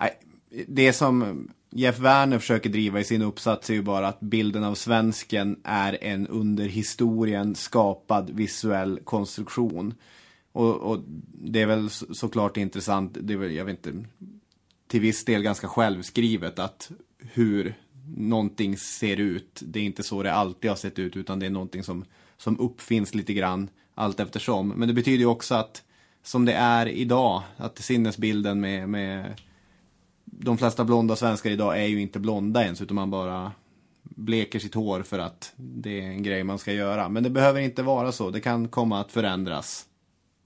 Nej, 0.00 0.20
det 0.68 0.92
som 0.92 1.48
Jeff 1.70 1.98
Werner 1.98 2.38
försöker 2.38 2.70
driva 2.70 3.00
i 3.00 3.04
sin 3.04 3.22
uppsats 3.22 3.70
är 3.70 3.74
ju 3.74 3.82
bara 3.82 4.08
att 4.08 4.20
bilden 4.20 4.64
av 4.64 4.74
svensken 4.74 5.60
är 5.64 6.04
en 6.04 6.26
under 6.26 6.64
historien 6.64 7.54
skapad 7.54 8.30
visuell 8.30 9.00
konstruktion. 9.04 9.94
Och, 10.52 10.76
och 10.76 11.00
det 11.32 11.62
är 11.62 11.66
väl 11.66 11.90
såklart 11.90 12.56
intressant, 12.56 13.16
det 13.20 13.32
är 13.32 13.36
väl, 13.36 13.54
jag 13.54 13.64
vet 13.64 13.86
inte, 13.86 14.04
till 14.86 15.00
viss 15.00 15.24
del 15.24 15.42
ganska 15.42 15.68
självskrivet 15.68 16.58
att 16.58 16.90
hur 17.18 17.74
någonting 18.16 18.76
ser 18.76 19.16
ut, 19.16 19.62
det 19.66 19.80
är 19.80 19.84
inte 19.84 20.02
så 20.02 20.22
det 20.22 20.32
alltid 20.32 20.70
har 20.70 20.76
sett 20.76 20.98
ut, 20.98 21.16
utan 21.16 21.38
det 21.38 21.46
är 21.46 21.50
någonting 21.50 21.82
som, 21.84 22.04
som 22.38 22.60
uppfinns 22.60 23.14
lite 23.14 23.32
grann 23.32 23.70
allt 23.94 24.20
eftersom. 24.20 24.68
Men 24.68 24.88
det 24.88 24.94
betyder 24.94 25.18
ju 25.18 25.26
också 25.26 25.54
att 25.54 25.82
som 26.22 26.44
det 26.44 26.52
är 26.52 26.86
idag, 26.88 27.42
att 27.56 27.78
sinnesbilden 27.78 28.60
med, 28.60 28.88
med 28.88 29.40
de 30.24 30.58
flesta 30.58 30.84
blonda 30.84 31.16
svenskar 31.16 31.50
idag 31.50 31.82
är 31.82 31.86
ju 31.86 32.00
inte 32.00 32.18
blonda 32.18 32.64
ens, 32.64 32.82
utan 32.82 32.94
man 32.94 33.10
bara 33.10 33.52
bleker 34.02 34.58
sitt 34.58 34.74
hår 34.74 35.02
för 35.02 35.18
att 35.18 35.52
det 35.56 36.00
är 36.00 36.10
en 36.10 36.22
grej 36.22 36.44
man 36.44 36.58
ska 36.58 36.72
göra. 36.72 37.08
Men 37.08 37.22
det 37.22 37.30
behöver 37.30 37.60
inte 37.60 37.82
vara 37.82 38.12
så, 38.12 38.30
det 38.30 38.40
kan 38.40 38.68
komma 38.68 39.00
att 39.00 39.12
förändras. 39.12 39.86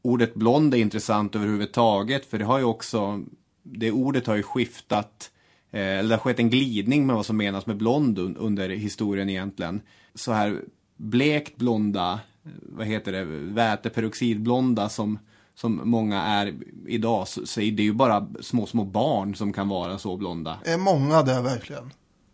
Ordet 0.03 0.34
blond 0.34 0.74
är 0.74 0.78
intressant 0.78 1.36
överhuvudtaget, 1.36 2.26
för 2.26 2.38
det 2.38 2.45
har 2.45 2.59
ju 2.59 2.64
också, 2.64 3.24
det 3.62 3.93
ordet 3.93 4.26
har 4.26 4.36
ju 4.36 4.43
skiftat, 4.43 5.30
eh, 5.70 5.80
eller 5.80 6.09
det 6.09 6.14
har 6.14 6.20
skett 6.20 6.38
en 6.38 6.51
glidning 6.51 7.07
med 7.07 7.16
vad 7.16 7.26
som 7.26 7.36
menas 7.36 7.66
med 7.66 7.76
blond 7.76 8.18
under 8.18 8.68
historien 8.68 9.28
egentligen. 9.28 9.80
Så 10.14 10.32
här 10.32 10.62
blekt 11.03 11.57
blonda, 11.57 12.20
vad 12.62 12.86
heter 12.86 13.12
det, 13.12 13.24
väteperoxidblonda 13.55 14.88
som, 14.88 15.18
som 15.55 15.80
många 15.84 16.22
är 16.22 16.55
idag, 16.86 17.28
så, 17.28 17.46
så 17.46 17.61
är 17.61 17.72
det 17.72 17.82
ju 17.82 17.92
bara 17.92 18.26
små, 18.40 18.66
små 18.66 18.84
barn 18.84 19.34
som 19.34 19.53
kan 19.53 19.68
vara 19.68 19.98
så 19.98 20.16
blonda. 20.16 20.59
Är 20.64 20.78
många 20.78 21.22
där 21.22 21.42
verkligen? 21.42 21.90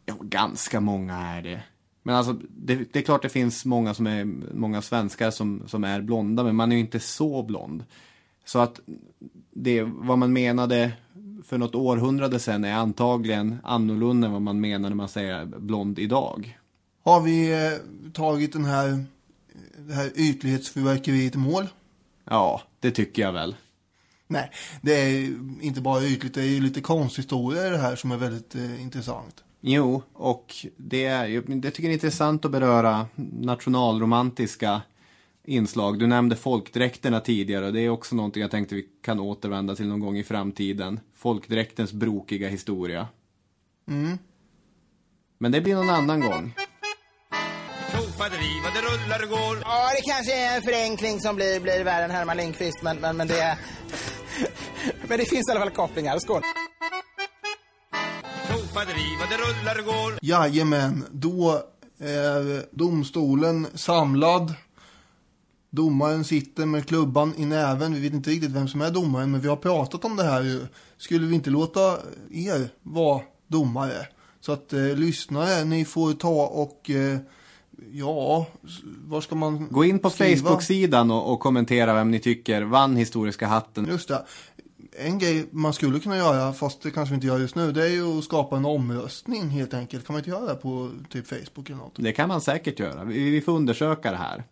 Ja, 0.07 0.15
ganska 0.21 0.81
många 0.81 1.17
är 1.17 1.43
det. 1.43 1.63
Men 2.03 2.15
alltså, 2.15 2.37
det, 2.51 2.93
det 2.93 2.99
är 2.99 3.03
klart 3.03 3.23
det 3.23 3.29
finns 3.29 3.65
många 3.65 3.95
som 3.95 4.07
är, 4.07 4.25
många 4.55 4.83
svenskar 4.83 5.31
som, 5.31 5.63
som 5.67 5.85
är 5.85 6.01
blonda, 6.01 6.45
men 6.45 6.57
man 6.57 6.73
är 6.73 6.77
ju 6.77 6.81
inte 6.81 7.01
så 7.01 7.43
blond. 7.43 7.85
Så 8.45 8.59
att 8.59 8.81
det, 9.51 9.83
vad 9.83 10.19
man 10.19 10.33
menade 10.33 10.93
för 11.45 11.59
något 11.59 11.75
århundrade 11.75 12.39
sedan 12.39 12.65
är 12.65 12.75
antagligen 12.75 13.59
annorlunda 13.63 14.27
än 14.27 14.33
vad 14.33 14.43
man 14.43 14.61
menar 14.61 14.89
när 14.89 14.97
man 14.97 15.09
säger 15.09 15.45
blond 15.45 15.99
idag. 15.99 16.58
Har 17.09 17.21
vi 17.21 17.53
eh, 17.53 18.13
tagit 18.13 18.53
den 18.53 18.65
här, 18.65 19.05
det 19.79 19.95
här 19.95 20.13
ytlighetsfyrverkeriet 20.15 21.35
i 21.35 21.39
mål? 21.39 21.67
Ja, 22.25 22.63
det 22.81 22.91
tycker 22.91 23.23
jag 23.23 23.33
väl. 23.33 23.57
Nej, 24.27 24.51
det 24.81 24.93
är 24.93 25.39
inte 25.61 25.81
bara 25.81 26.05
ytligt, 26.05 26.35
det 26.35 26.41
är 26.41 26.47
ju 26.47 26.61
lite 26.61 26.81
konsthistoria 26.81 27.67
i 27.67 27.71
det 27.71 27.79
här 27.79 27.97
som 27.97 28.13
är 28.13 28.17
väldigt 28.17 28.55
eh, 28.55 28.83
intressant. 28.83 29.45
Jo, 29.61 30.03
och 30.13 30.55
det 30.77 31.05
är 31.05 31.27
ju, 31.27 31.43
det 31.43 31.71
tycker 31.71 31.83
jag 31.83 31.91
är 31.91 31.95
intressant 31.95 32.45
att 32.45 32.51
beröra 32.51 33.07
nationalromantiska 33.41 34.83
inslag. 35.45 35.99
Du 35.99 36.07
nämnde 36.07 36.37
folkdräkterna 36.37 37.21
tidigare 37.21 37.67
och 37.67 37.73
det 37.73 37.81
är 37.81 37.89
också 37.89 38.17
någonting 38.17 38.41
jag 38.41 38.51
tänkte 38.51 38.75
vi 38.75 38.87
kan 39.03 39.21
återvända 39.21 39.75
till 39.75 39.89
någon 39.89 40.01
gång 40.01 40.19
i 40.19 40.25
framtiden. 40.25 41.01
Folkdräktens 41.15 41.93
brokiga 41.93 42.49
historia. 42.49 43.09
Mm. 43.89 44.19
Men 45.39 45.53
det 45.53 45.61
blir 45.61 45.75
någon 45.75 45.91
annan 45.91 46.21
gång. 46.21 46.55
Ja, 49.65 49.91
det 49.97 50.03
kanske 50.13 50.33
är 50.33 50.57
en 50.57 50.63
förenkling 50.63 51.21
som 51.21 51.37
blir, 51.37 51.61
blir 51.61 51.85
värre 51.85 52.05
än 52.05 52.11
Herman 52.11 52.37
Lindqvist, 52.37 52.83
men, 52.83 52.97
men, 52.97 53.17
men 53.17 53.29
det... 53.29 53.59
men 55.09 55.19
det 55.19 55.25
finns 55.25 55.49
i 55.49 55.51
alla 55.51 55.61
fall 55.61 55.71
kopplingar. 55.71 56.19
Skål! 56.19 56.43
Jajamän, 60.23 61.05
då 61.11 61.63
är 61.99 62.77
domstolen 62.77 63.67
samlad. 63.75 64.55
Domaren 65.71 66.25
sitter 66.25 66.67
med 66.67 66.89
klubban 66.89 67.35
i 67.37 67.45
näven. 67.45 67.95
Vi 67.95 68.01
vet 68.01 68.13
inte 68.13 68.31
riktigt 68.31 68.51
vem 68.51 68.69
som 68.69 68.81
är 68.81 68.91
domaren, 68.91 69.31
men 69.31 69.41
vi 69.41 69.49
har 69.49 69.57
pratat 69.57 70.05
om 70.05 70.17
det 70.17 70.25
här 70.25 70.43
ju. 70.43 70.67
Skulle 70.97 71.27
vi 71.27 71.35
inte 71.35 71.51
låta 71.51 71.99
er 72.31 72.69
vara 72.83 73.21
domare? 73.47 74.07
Så 74.41 74.53
att 74.53 74.73
eh, 74.73 74.81
lyssnare, 74.81 75.65
ni 75.65 75.85
får 75.85 76.13
ta 76.13 76.47
och 76.47 76.91
eh, 76.91 77.19
ja, 77.93 78.47
var 79.05 79.21
ska 79.21 79.35
man 79.35 79.69
Gå 79.71 79.85
in 79.85 79.99
på? 79.99 80.11
Facebook-sidan 80.11 81.11
och, 81.11 81.33
och 81.33 81.41
kommentera 81.41 81.95
vem 81.95 82.11
ni 82.11 82.19
tycker 82.19 82.63
vann 82.63 82.97
Historiska 82.97 83.47
hatten. 83.47 83.87
Just 83.91 84.09
det. 84.09 84.25
En 85.01 85.19
grej 85.19 85.47
man 85.51 85.73
skulle 85.73 86.01
kunna 86.01 86.17
göra, 86.17 86.53
fast 86.53 86.83
det 86.83 86.91
kanske 86.91 87.13
vi 87.13 87.15
inte 87.15 87.27
gör 87.27 87.39
just 87.39 87.55
nu, 87.55 87.73
det 87.73 87.85
är 87.85 87.89
ju 87.89 88.19
att 88.19 88.25
skapa 88.25 88.57
en 88.57 88.65
omröstning 88.65 89.49
helt 89.49 89.75
enkelt. 89.75 90.07
Kan 90.07 90.15
man 90.15 90.21
inte 90.21 90.31
göra 90.31 90.47
det 90.47 90.55
på 90.55 90.91
typ 91.09 91.27
Facebook 91.27 91.71
eller 91.71 91.79
något? 91.79 91.95
Det 91.97 92.13
kan 92.13 92.29
man 92.29 92.41
säkert 92.41 92.79
göra. 92.79 93.05
Vi, 93.05 93.31
vi 93.31 93.41
får 93.41 93.53
undersöka 93.53 94.11
det 94.11 94.17
här. 94.17 94.45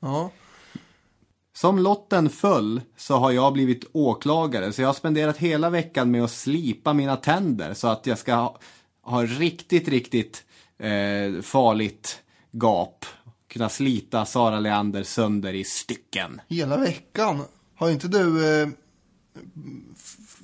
Ja. 0.00 0.30
Som 1.56 1.78
lotten 1.78 2.30
föll 2.30 2.80
så 2.96 3.16
har 3.16 3.30
jag 3.30 3.52
blivit 3.52 3.84
åklagare 3.92 4.72
så 4.72 4.82
jag 4.82 4.88
har 4.88 4.94
spenderat 4.94 5.36
hela 5.36 5.70
veckan 5.70 6.10
med 6.10 6.24
att 6.24 6.30
slipa 6.30 6.92
mina 6.92 7.16
tänder 7.16 7.74
så 7.74 7.88
att 7.88 8.06
jag 8.06 8.18
ska 8.18 8.34
ha, 8.34 8.58
ha 9.02 9.22
riktigt, 9.22 9.88
riktigt 9.88 10.44
eh, 10.78 11.42
farligt 11.42 12.22
gap. 12.62 13.04
Kunna 13.48 13.68
slita 13.68 14.24
Sara 14.24 14.60
Leander 14.60 15.02
sönder 15.02 15.54
i 15.54 15.64
stycken. 15.64 16.40
Hela 16.48 16.76
veckan. 16.76 17.42
Har 17.74 17.90
inte 17.90 18.08
du 18.08 18.60
eh, 18.62 18.68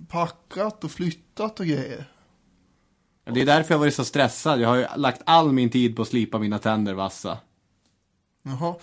packat 0.09 0.85
och 0.85 0.91
flyttat 0.91 1.61
och 1.61 1.67
grejer? 1.67 2.05
Det 3.25 3.41
är 3.41 3.47
därför 3.47 3.75
jag 3.75 3.79
varit 3.79 3.95
så 3.95 4.05
stressad. 4.05 4.61
Jag 4.61 4.69
har 4.69 4.77
ju 4.77 4.87
lagt 4.97 5.23
all 5.27 5.53
min 5.53 5.71
tid 5.71 5.97
på 5.97 6.03
att 6.03 6.09
slipa 6.09 6.39
mina 6.39 6.59
tänder 6.59 6.95
vassa. 6.95 7.39
Jaha. 8.43 8.75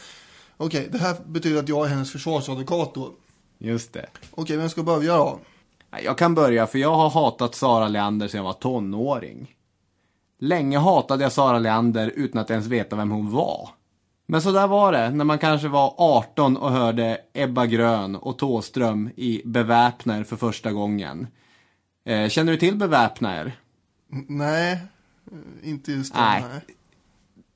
Okej, 0.57 0.89
det 0.91 0.97
här 0.97 1.15
betyder 1.25 1.59
att 1.59 1.69
jag 1.69 1.85
är 1.85 1.89
hennes 1.89 2.11
försvarsadvokat 2.11 2.93
då. 2.93 3.13
Just 3.57 3.93
det. 3.93 4.05
Okej, 4.31 4.57
vem 4.57 4.69
ska 4.69 4.83
börja 4.83 5.17
då? 5.17 5.39
Jag 6.03 6.17
kan 6.17 6.35
börja 6.35 6.67
för 6.67 6.79
jag 6.79 6.95
har 6.95 7.09
hatat 7.09 7.55
Sara 7.55 7.87
Leander 7.87 8.27
sedan 8.27 8.37
jag 8.37 8.45
var 8.45 8.53
tonåring. 8.53 9.55
Länge 10.39 10.77
hatade 10.77 11.23
jag 11.23 11.31
Sara 11.31 11.59
Leander 11.59 12.11
utan 12.15 12.41
att 12.41 12.49
ens 12.51 12.67
veta 12.67 12.95
vem 12.95 13.11
hon 13.11 13.31
var. 13.31 13.69
Men 14.27 14.41
så 14.41 14.51
där 14.51 14.67
var 14.67 14.91
det 14.91 15.09
när 15.11 15.25
man 15.25 15.37
kanske 15.39 15.67
var 15.67 15.93
18 15.97 16.57
och 16.57 16.71
hörde 16.71 17.17
Ebba 17.33 17.65
Grön 17.65 18.15
och 18.15 18.37
Tåström 18.37 19.09
i 19.15 19.41
Beväpna 19.45 20.17
er 20.17 20.23
för 20.23 20.35
första 20.35 20.71
gången. 20.71 21.27
Eh, 22.05 22.29
känner 22.29 22.51
du 22.51 22.57
till 22.57 22.75
Beväpna 22.75 23.35
er? 23.41 23.51
N- 24.13 24.25
Nej, 24.27 24.77
inte 25.63 25.91
just 25.91 26.13
det. 26.13 26.19
Nej. 26.19 26.43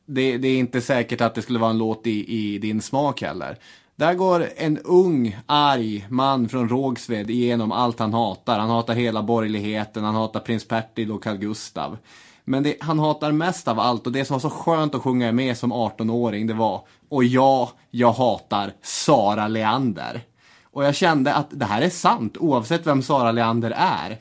Det, 0.06 0.38
det 0.38 0.48
är 0.48 0.58
inte 0.60 0.82
säkert 0.82 1.22
att 1.22 1.36
det 1.36 1.42
skulle 1.42 1.60
vara 1.60 1.72
en 1.72 1.78
låt 1.78 2.08
i, 2.08 2.26
i 2.54 2.58
din 2.58 2.82
smak 2.82 3.22
heller. 3.22 3.58
Där 3.96 4.14
går 4.14 4.48
en 4.58 4.78
ung, 4.78 5.38
arg 5.46 6.06
man 6.10 6.50
från 6.50 6.70
Rågsved 6.70 7.30
igenom 7.30 7.72
allt 7.72 8.00
han 8.00 8.14
hatar. 8.14 8.60
Han 8.60 8.70
hatar 8.70 8.94
hela 8.96 9.24
borgerligheten, 9.24 10.04
han 10.04 10.16
hatar 10.16 10.40
prins 10.40 10.68
Pertil 10.68 11.12
och 11.12 11.24
Carl 11.24 11.38
Gustav. 11.38 11.98
Men 12.46 12.64
det, 12.64 12.76
han 12.80 13.00
hatar 13.00 13.32
mest 13.32 13.68
av 13.68 13.80
allt 13.80 14.06
och 14.06 14.12
det 14.14 14.26
som 14.26 14.34
var 14.34 14.40
så 14.40 14.50
skönt 14.50 14.96
att 14.96 15.02
sjunga 15.02 15.32
med 15.32 15.58
som 15.58 15.74
18-åring 15.74 16.48
det 16.48 16.54
var 16.54 16.82
Och 17.10 17.24
ja, 17.24 17.72
jag 17.92 18.12
hatar 18.12 18.74
Sara 18.82 19.48
Leander. 19.48 20.22
Och 20.64 20.84
jag 20.84 20.96
kände 20.96 21.34
att 21.34 21.48
det 21.50 21.66
här 21.66 21.82
är 21.82 21.90
sant 21.90 22.38
oavsett 22.38 22.88
vem 22.88 23.02
Sara 23.02 23.32
Leander 23.32 23.74
är. 23.78 24.18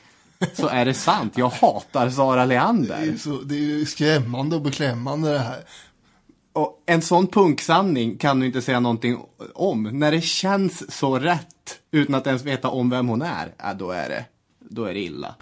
Så 0.54 0.68
är 0.68 0.84
det 0.84 0.94
sant, 0.94 1.38
jag 1.38 1.48
hatar 1.48 2.10
Sara 2.10 2.36
Det 2.36 2.42
är, 2.42 2.46
Leander. 2.46 3.16
så, 3.18 3.30
det 3.30 3.54
är 3.54 3.58
ju 3.58 3.86
skrämmande 3.86 4.56
och 4.56 4.62
beklämmande 4.62 5.32
det 5.32 5.38
här. 5.38 5.60
Och 6.52 6.82
en 6.86 7.02
sån 7.02 7.26
punksanning 7.26 8.18
kan 8.18 8.40
du 8.40 8.46
inte 8.46 8.62
säga 8.62 8.80
någonting 8.80 9.18
om. 9.54 9.82
När 9.82 10.12
det 10.12 10.20
känns 10.20 10.92
så 10.92 11.18
rätt 11.18 11.78
utan 11.90 12.14
att 12.14 12.26
ens 12.26 12.44
veta 12.44 12.68
om 12.68 12.90
vem 12.90 13.08
hon 13.08 13.22
är, 13.22 13.54
ja, 13.58 13.74
då 13.74 13.90
är 13.90 14.08
det, 14.08 14.24
då 14.70 14.84
är 14.84 14.94
det 14.94 15.00
illa. 15.00 15.34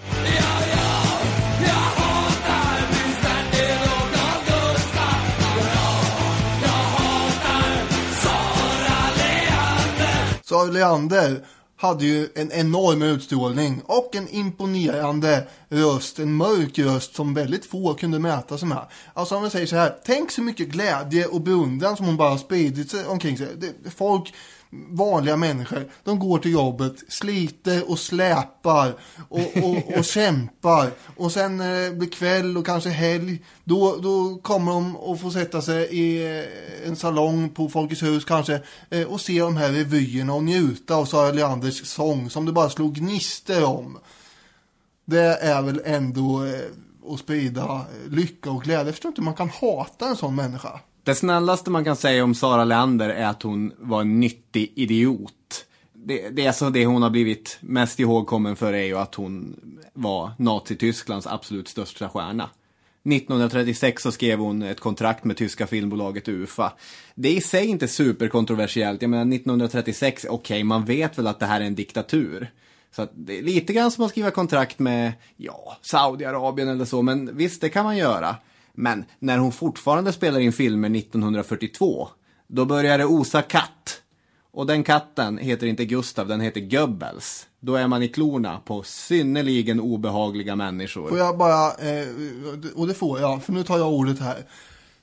Så 10.50 10.66
Leander 10.66 11.44
hade 11.76 12.04
ju 12.04 12.28
en 12.34 12.52
enorm 12.52 13.02
utstrålning 13.02 13.82
och 13.86 14.16
en 14.16 14.28
imponerande 14.28 15.46
röst, 15.68 16.18
en 16.18 16.34
mörk 16.34 16.78
röst 16.78 17.14
som 17.14 17.34
väldigt 17.34 17.66
få 17.66 17.94
kunde 17.94 18.18
mäta 18.18 18.58
sig 18.58 18.68
med. 18.68 18.86
Alltså 19.14 19.34
om 19.34 19.42
man 19.42 19.50
säger 19.50 19.66
så 19.66 19.76
här, 19.76 19.96
tänk 20.04 20.30
så 20.30 20.42
mycket 20.42 20.68
glädje 20.68 21.26
och 21.26 21.40
beundran 21.40 21.96
som 21.96 22.06
hon 22.06 22.16
bara 22.16 22.30
har 22.30 22.38
spridit 22.38 22.90
sig 22.90 23.06
omkring 23.06 23.38
sig. 23.38 23.48
Det, 23.56 23.90
folk, 23.90 24.34
vanliga 24.72 25.36
människor, 25.36 25.90
de 26.04 26.18
går 26.18 26.38
till 26.38 26.52
jobbet, 26.52 26.94
sliter 27.08 27.90
och 27.90 27.98
släpar 27.98 28.94
och, 29.28 29.56
och, 29.56 29.98
och 29.98 30.04
kämpar. 30.14 30.90
Och 31.16 31.32
sen 31.32 31.56
när 31.56 31.80
det 31.80 31.90
blir 31.90 32.08
kväll 32.08 32.56
och 32.56 32.66
kanske 32.66 32.90
helg, 32.90 33.44
då, 33.64 33.96
då 33.96 34.38
kommer 34.42 34.72
de 34.72 34.96
att 34.96 35.20
få 35.20 35.30
sätta 35.30 35.62
sig 35.62 35.84
i 35.84 36.38
eh, 36.38 36.88
en 36.88 36.96
salong 36.96 37.48
på 37.48 37.68
Folkets 37.68 38.02
hus 38.02 38.24
kanske 38.24 38.62
eh, 38.90 39.06
och 39.06 39.20
se 39.20 39.40
de 39.40 39.56
här 39.56 39.72
revyerna 39.72 40.34
och 40.34 40.44
njuta 40.44 40.94
av 40.94 41.04
Sara 41.04 41.32
Leanders 41.32 41.86
sång 41.86 42.30
som 42.30 42.46
det 42.46 42.52
bara 42.52 42.70
slog 42.70 42.94
gnister 42.94 43.64
om. 43.64 43.98
Det 45.04 45.36
är 45.36 45.62
väl 45.62 45.82
ändå 45.84 46.44
eh, 46.44 47.12
att 47.12 47.20
sprida 47.20 47.86
lycka 48.08 48.50
och 48.50 48.62
glädje. 48.62 48.84
Jag 48.84 48.94
förstår 48.94 49.08
inte 49.08 49.20
hur 49.20 49.24
man 49.24 49.34
kan 49.34 49.50
hata 49.50 50.08
en 50.08 50.16
sån 50.16 50.34
människa. 50.34 50.80
Det 51.04 51.14
snällaste 51.14 51.70
man 51.70 51.84
kan 51.84 51.96
säga 51.96 52.24
om 52.24 52.34
Sara 52.34 52.64
Leander 52.64 53.08
är 53.08 53.26
att 53.26 53.42
hon 53.42 53.72
var 53.78 54.00
en 54.00 54.20
nyttig 54.20 54.72
idiot. 54.74 55.66
Det, 55.92 56.28
det 56.28 56.46
är 56.46 56.52
så 56.52 56.70
det 56.70 56.86
hon 56.86 57.02
har 57.02 57.10
blivit 57.10 57.58
mest 57.60 58.00
ihågkommen 58.00 58.56
för 58.56 58.72
är 58.72 58.84
ju 58.84 58.98
att 58.98 59.14
hon 59.14 59.56
var 59.92 60.32
Nazitysklands 60.38 61.26
absolut 61.26 61.68
största 61.68 62.08
stjärna. 62.08 62.50
1936 63.04 64.02
så 64.02 64.12
skrev 64.12 64.38
hon 64.38 64.62
ett 64.62 64.80
kontrakt 64.80 65.24
med 65.24 65.36
tyska 65.36 65.66
filmbolaget 65.66 66.28
UFA. 66.28 66.72
Det 67.14 67.28
är 67.28 67.32
i 67.32 67.40
sig 67.40 67.66
inte 67.66 67.88
superkontroversiellt. 67.88 69.02
Jag 69.02 69.10
menar 69.10 69.34
1936, 69.34 70.26
okej 70.30 70.64
man 70.64 70.84
vet 70.84 71.18
väl 71.18 71.26
att 71.26 71.38
det 71.38 71.46
här 71.46 71.60
är 71.60 71.64
en 71.64 71.74
diktatur. 71.74 72.50
Så 72.92 73.02
att 73.02 73.10
det 73.14 73.38
är 73.38 73.42
lite 73.42 73.72
grann 73.72 73.90
som 73.90 74.04
att 74.04 74.10
skriva 74.10 74.30
kontrakt 74.30 74.78
med, 74.78 75.12
ja, 75.36 75.76
Saudiarabien 75.82 76.68
eller 76.68 76.84
så, 76.84 77.02
men 77.02 77.36
visst 77.36 77.60
det 77.60 77.68
kan 77.68 77.84
man 77.84 77.96
göra. 77.96 78.36
Men 78.80 79.04
när 79.18 79.38
hon 79.38 79.52
fortfarande 79.52 80.12
spelar 80.12 80.40
in 80.40 80.52
filmer 80.52 80.98
1942, 80.98 82.08
då 82.46 82.64
börjar 82.64 82.98
det 82.98 83.06
osa 83.06 83.42
katt. 83.42 84.02
Och 84.52 84.66
den 84.66 84.82
katten 84.82 85.38
heter 85.38 85.66
inte 85.66 85.84
Gustav, 85.84 86.28
den 86.28 86.40
heter 86.40 86.60
Goebbels. 86.60 87.46
Då 87.60 87.74
är 87.74 87.86
man 87.86 88.02
i 88.02 88.08
klorna 88.08 88.60
på 88.64 88.82
synnerligen 88.82 89.80
obehagliga 89.80 90.56
människor. 90.56 91.08
Får 91.08 91.18
jag 91.18 91.38
bara, 91.38 91.66
eh, 91.66 92.08
och 92.74 92.86
det 92.86 92.94
får 92.94 93.20
jag, 93.20 93.42
för 93.42 93.52
nu 93.52 93.64
tar 93.64 93.78
jag 93.78 93.92
ordet 93.92 94.20
här. 94.20 94.44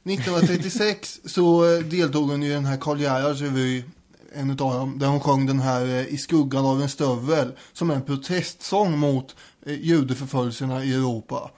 1936 0.03 1.19
så 1.25 1.63
deltog 1.81 2.29
hon 2.29 2.43
i 2.43 2.49
den 2.49 2.65
här 2.65 2.77
Karl 2.77 2.99
Gerhards 2.99 3.41
revy, 3.41 3.83
en 4.33 4.51
utav 4.51 4.73
dem, 4.73 4.99
där 4.99 5.07
hon 5.07 5.19
sjöng 5.19 5.45
den 5.45 5.59
här 5.59 5.85
eh, 5.85 6.13
I 6.13 6.17
skuggan 6.17 6.65
av 6.65 6.81
en 6.81 6.89
stövel, 6.89 7.51
som 7.73 7.89
är 7.89 7.95
en 7.95 8.01
protestsång 8.01 8.97
mot 8.97 9.35
eh, 9.65 9.81
judeförföljelserna 9.81 10.83
i 10.83 10.93
Europa. 10.93 11.51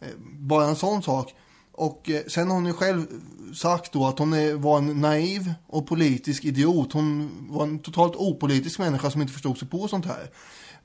Eh, 0.00 0.08
bara 0.38 0.64
en 0.64 0.76
sån 0.76 1.02
sak. 1.02 1.34
Och 1.76 2.10
eh, 2.10 2.22
sen 2.26 2.48
har 2.48 2.54
hon 2.54 2.66
ju 2.66 2.72
själv 2.72 3.06
sagt 3.54 3.92
då 3.92 4.06
att 4.06 4.18
hon 4.18 4.32
är, 4.32 4.54
var 4.54 4.78
en 4.78 5.00
naiv 5.00 5.54
och 5.66 5.86
politisk 5.86 6.44
idiot. 6.44 6.92
Hon 6.92 7.30
var 7.50 7.62
en 7.62 7.78
totalt 7.78 8.16
opolitisk 8.16 8.78
människa 8.78 9.10
som 9.10 9.20
inte 9.20 9.32
förstod 9.32 9.58
sig 9.58 9.68
på 9.68 9.88
sånt 9.88 10.06
här. 10.06 10.30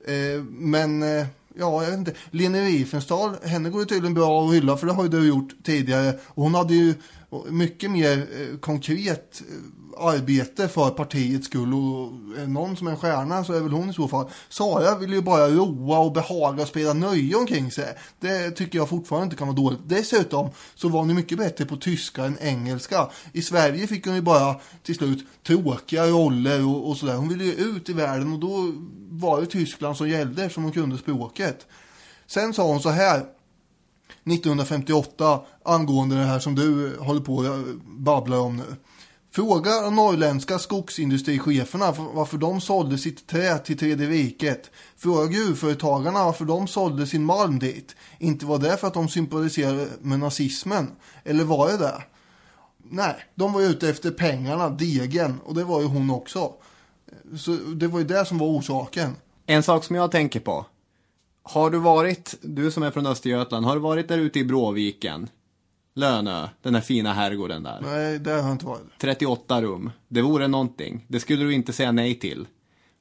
Eh, 0.06 0.42
men, 0.44 1.02
eh, 1.02 1.26
ja, 1.58 1.82
jag 1.82 1.90
vet 1.90 1.98
inte. 1.98 2.14
Lene 2.30 2.64
Riefenstahl, 2.64 3.36
henne 3.44 3.70
går 3.70 3.80
det 3.80 3.86
tydligen 3.86 4.14
bra 4.14 4.44
att 4.44 4.54
hylla 4.54 4.76
för 4.76 4.86
det 4.86 4.92
har 4.92 5.02
ju 5.02 5.08
du 5.08 5.28
gjort 5.28 5.54
tidigare. 5.64 6.18
Och 6.26 6.42
hon 6.42 6.54
hade 6.54 6.74
ju 6.74 6.94
och 7.32 7.52
mycket 7.52 7.90
mer 7.90 8.18
eh, 8.18 8.58
konkret 8.58 9.42
eh, 9.48 10.06
arbete 10.06 10.68
för 10.68 10.90
partiets 10.90 11.46
skull. 11.46 11.74
Och 11.74 12.12
är 12.38 12.46
någon 12.46 12.76
som 12.76 12.86
är 12.86 12.90
en 12.90 12.96
stjärna 12.96 13.44
så 13.44 13.52
är 13.52 13.60
väl 13.60 13.72
hon 13.72 13.90
i 13.90 13.94
så 13.94 14.08
fall. 14.08 14.30
Sara 14.48 14.98
vill 14.98 15.12
ju 15.12 15.22
bara 15.22 15.48
roa 15.48 15.98
och 15.98 16.12
behaga 16.12 16.62
och 16.62 16.68
spela 16.68 16.92
nöje 16.92 17.36
omkring 17.36 17.70
sig. 17.70 17.96
Det 18.20 18.50
tycker 18.50 18.78
jag 18.78 18.88
fortfarande 18.88 19.24
inte 19.24 19.36
kan 19.36 19.46
vara 19.46 19.56
dåligt. 19.56 19.80
Dessutom 19.86 20.50
så 20.74 20.88
var 20.88 21.00
hon 21.00 21.08
ju 21.08 21.14
mycket 21.14 21.38
bättre 21.38 21.64
på 21.64 21.76
tyska 21.76 22.24
än 22.24 22.38
engelska. 22.40 23.08
I 23.32 23.42
Sverige 23.42 23.86
fick 23.86 24.06
hon 24.06 24.14
ju 24.14 24.22
bara 24.22 24.56
till 24.82 24.94
slut 24.94 25.26
tråkiga 25.46 26.06
roller 26.06 26.66
och, 26.66 26.88
och 26.88 26.96
sådär. 26.96 27.16
Hon 27.16 27.28
ville 27.28 27.44
ju 27.44 27.52
ut 27.52 27.88
i 27.88 27.92
världen 27.92 28.32
och 28.32 28.38
då 28.38 28.72
var 29.10 29.40
det 29.40 29.46
Tyskland 29.46 29.96
som 29.96 30.08
gällde 30.08 30.42
eftersom 30.42 30.62
hon 30.62 30.72
kunde 30.72 30.98
språket. 30.98 31.66
Sen 32.26 32.54
sa 32.54 32.66
hon 32.66 32.80
så 32.80 32.88
här 32.88 33.22
1958 34.24 35.40
angående 35.64 36.16
det 36.16 36.24
här 36.24 36.38
som 36.38 36.54
du 36.54 36.96
håller 36.98 37.20
på 37.20 37.34
och 37.34 37.58
babblar 37.84 38.38
om 38.38 38.56
nu. 38.56 38.76
Fråga 39.34 39.80
de 39.80 39.96
norrländska 39.96 40.58
skogsindustricheferna 40.58 41.92
varför 42.12 42.38
de 42.38 42.60
sålde 42.60 42.98
sitt 42.98 43.26
trä 43.26 43.58
till 43.58 43.78
tredje 43.78 44.08
riket. 44.08 44.70
Fråga 44.96 45.26
gruvföretagarna 45.26 46.24
varför 46.24 46.44
de 46.44 46.66
sålde 46.66 47.06
sin 47.06 47.24
malm 47.24 47.58
dit. 47.58 47.96
Inte 48.18 48.46
var 48.46 48.58
det 48.58 48.76
för 48.76 48.86
att 48.86 48.94
de 48.94 49.08
sympatiserade 49.08 49.88
med 50.00 50.18
nazismen. 50.18 50.90
Eller 51.24 51.44
var 51.44 51.68
det 51.68 51.76
det? 51.76 52.02
Nej, 52.90 53.14
de 53.34 53.52
var 53.52 53.60
ute 53.60 53.88
efter 53.88 54.10
pengarna, 54.10 54.68
degen. 54.68 55.40
Och 55.44 55.54
det 55.54 55.64
var 55.64 55.80
ju 55.80 55.86
hon 55.86 56.10
också. 56.10 56.52
Så 57.38 57.50
det 57.52 57.86
var 57.86 57.98
ju 57.98 58.04
det 58.04 58.26
som 58.26 58.38
var 58.38 58.46
orsaken. 58.46 59.16
En 59.46 59.62
sak 59.62 59.84
som 59.84 59.96
jag 59.96 60.10
tänker 60.10 60.40
på. 60.40 60.66
Har 61.42 61.70
du 61.70 61.78
varit, 61.78 62.34
du 62.42 62.70
som 62.70 62.82
är 62.82 62.90
från 62.90 63.06
Östergötland, 63.06 63.66
har 63.66 63.74
du 63.74 63.80
varit 63.80 64.08
där 64.08 64.18
ute 64.18 64.38
i 64.38 64.44
Bråviken? 64.44 65.28
Lönö, 65.94 66.48
den 66.62 66.72
där 66.72 66.80
fina 66.80 67.12
herrgården 67.12 67.62
där. 67.62 67.80
Nej, 67.82 68.18
det 68.18 68.30
har 68.30 68.38
jag 68.38 68.52
inte 68.52 68.66
varit. 68.66 68.98
38 68.98 69.62
rum. 69.62 69.90
Det 70.08 70.22
vore 70.22 70.48
någonting. 70.48 71.04
Det 71.08 71.20
skulle 71.20 71.44
du 71.44 71.54
inte 71.54 71.72
säga 71.72 71.92
nej 71.92 72.14
till. 72.14 72.46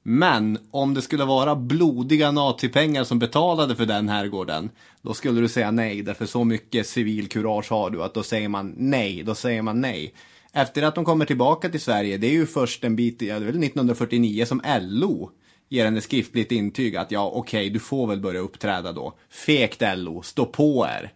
Men 0.03 0.57
om 0.72 0.93
det 0.93 1.01
skulle 1.01 1.26
vara 1.26 1.55
blodiga 1.55 2.31
nazipengar 2.31 3.03
som 3.03 3.19
betalade 3.19 3.76
för 3.76 3.85
den 3.85 4.09
herrgården, 4.09 4.69
då 5.01 5.13
skulle 5.13 5.41
du 5.41 5.47
säga 5.47 5.72
nej, 5.72 6.01
därför 6.01 6.26
så 6.26 6.43
mycket 6.43 6.88
civil 6.88 7.30
kurage 7.30 7.69
har 7.69 7.89
du 7.89 8.03
att 8.03 8.13
då 8.13 8.23
säger 8.23 8.49
man 8.49 8.73
nej, 8.77 9.23
då 9.23 9.35
säger 9.35 9.61
man 9.61 9.81
nej. 9.81 10.13
Efter 10.53 10.84
att 10.84 10.95
de 10.95 11.05
kommer 11.05 11.26
tillbaka 11.26 11.69
till 11.69 11.81
Sverige, 11.81 12.18
det 12.18 12.27
är 12.27 12.31
ju 12.31 12.45
först 12.45 12.84
en 12.84 12.95
bit, 12.95 13.22
ja, 13.22 13.39
det 13.39 13.45
är 13.45 13.51
väl 13.51 13.63
1949 13.63 14.45
som 14.45 14.61
LO 14.81 15.31
ger 15.72 15.85
henne 15.85 16.02
skriftligt 16.02 16.52
intyg 16.52 16.95
att 16.95 17.11
ja, 17.11 17.31
okej, 17.34 17.60
okay, 17.60 17.69
du 17.69 17.80
får 17.80 18.07
väl 18.07 18.19
börja 18.19 18.39
uppträda 18.39 18.91
då. 18.91 19.14
Fekt 19.30 19.81
LO, 19.95 20.22
stå 20.22 20.45
på 20.45 20.88
er. 20.88 21.14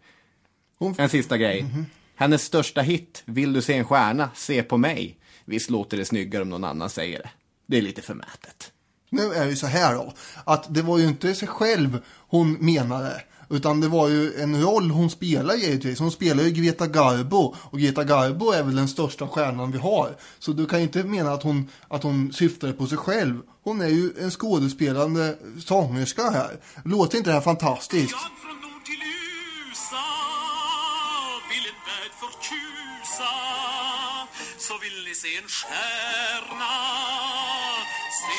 Hon... 0.78 0.96
En 0.98 1.10
sista 1.10 1.38
grej. 1.38 1.60
Mm 1.60 1.72
-hmm. 1.72 1.86
Hennes 2.16 2.44
största 2.44 2.82
hit, 2.82 3.24
Vill 3.26 3.54
du 3.54 3.62
se 3.62 3.74
en 3.74 3.86
stjärna, 3.86 4.30
se 4.36 4.64
på 4.64 4.78
mig. 4.78 5.18
Visst 5.46 5.70
låter 5.70 5.98
det 5.98 6.06
snyggare 6.06 6.42
om 6.42 6.50
någon 6.50 6.64
annan 6.64 6.90
säger 6.90 7.20
det. 7.20 7.30
Det 7.66 7.78
är 7.78 7.82
lite 7.82 8.02
förmätet. 8.02 8.72
Nu 9.10 9.34
är 9.34 9.44
det 9.44 9.50
ju 9.50 9.56
så 9.56 9.68
här 9.68 9.96
då, 9.96 10.14
att 10.44 10.74
det 10.74 10.82
var 10.82 10.98
ju 10.98 11.08
inte 11.08 11.36
sig 11.36 11.48
själv 11.48 12.00
hon 12.08 12.54
menade. 12.54 13.22
Utan 13.50 13.82
det 13.82 13.88
var 13.88 14.10
ju 14.10 14.42
en 14.42 14.64
roll 14.64 14.92
hon 14.92 15.10
spelar 15.10 15.56
givetvis. 15.56 16.00
Hon 16.00 16.12
spelar 16.12 16.44
ju 16.44 16.52
Greta 16.52 16.88
Garbo. 16.88 17.56
Och 17.62 17.80
Greta 17.80 18.04
Garbo 18.04 18.52
är 18.52 18.64
väl 18.64 18.76
den 18.76 18.88
största 18.88 19.28
stjärnan 19.28 19.72
vi 19.72 19.78
har. 19.78 20.16
Så 20.40 20.52
du 20.52 20.66
kan 20.66 20.80
inte 20.80 21.04
mena 21.04 21.34
att 21.34 21.44
hon, 21.44 21.70
att 21.88 22.04
hon 22.04 22.34
syftade 22.34 22.74
på 22.74 22.88
sig 22.88 22.98
själv. 22.98 23.42
Hon 23.64 23.82
är 23.82 23.88
ju 23.88 24.12
en 24.20 24.32
skådespelande 24.32 25.36
sångerska 25.60 26.30
här. 26.30 26.60
Låter 26.86 27.18
inte 27.18 27.30
det 27.30 27.34
här 27.34 27.42
fantastiskt? 27.42 28.16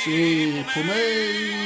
Se 0.05 0.65
på 0.75 0.81
mig 0.87 1.57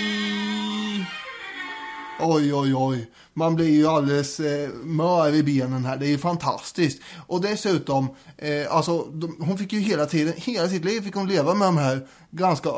Oj, 2.22 2.54
oj, 2.54 2.74
oj. 2.74 3.06
Man 3.40 3.54
blir 3.54 3.70
ju 3.70 3.86
alldeles 3.86 4.40
eh, 4.40 4.70
mör 4.84 5.34
i 5.34 5.42
benen 5.42 5.84
här. 5.84 5.96
Det 5.96 6.06
är 6.06 6.10
ju 6.10 6.18
fantastiskt. 6.18 7.02
Och 7.26 7.40
dessutom, 7.40 8.08
eh, 8.36 8.76
alltså, 8.76 9.02
de, 9.02 9.36
hon 9.40 9.58
fick 9.58 9.72
ju 9.72 9.80
hela 9.80 10.06
tiden, 10.06 10.34
hela 10.36 10.68
sitt 10.68 10.84
liv 10.84 11.00
fick 11.00 11.14
hon 11.14 11.28
leva 11.28 11.54
med 11.54 11.68
de 11.68 11.76
här 11.76 12.06
ganska, 12.30 12.70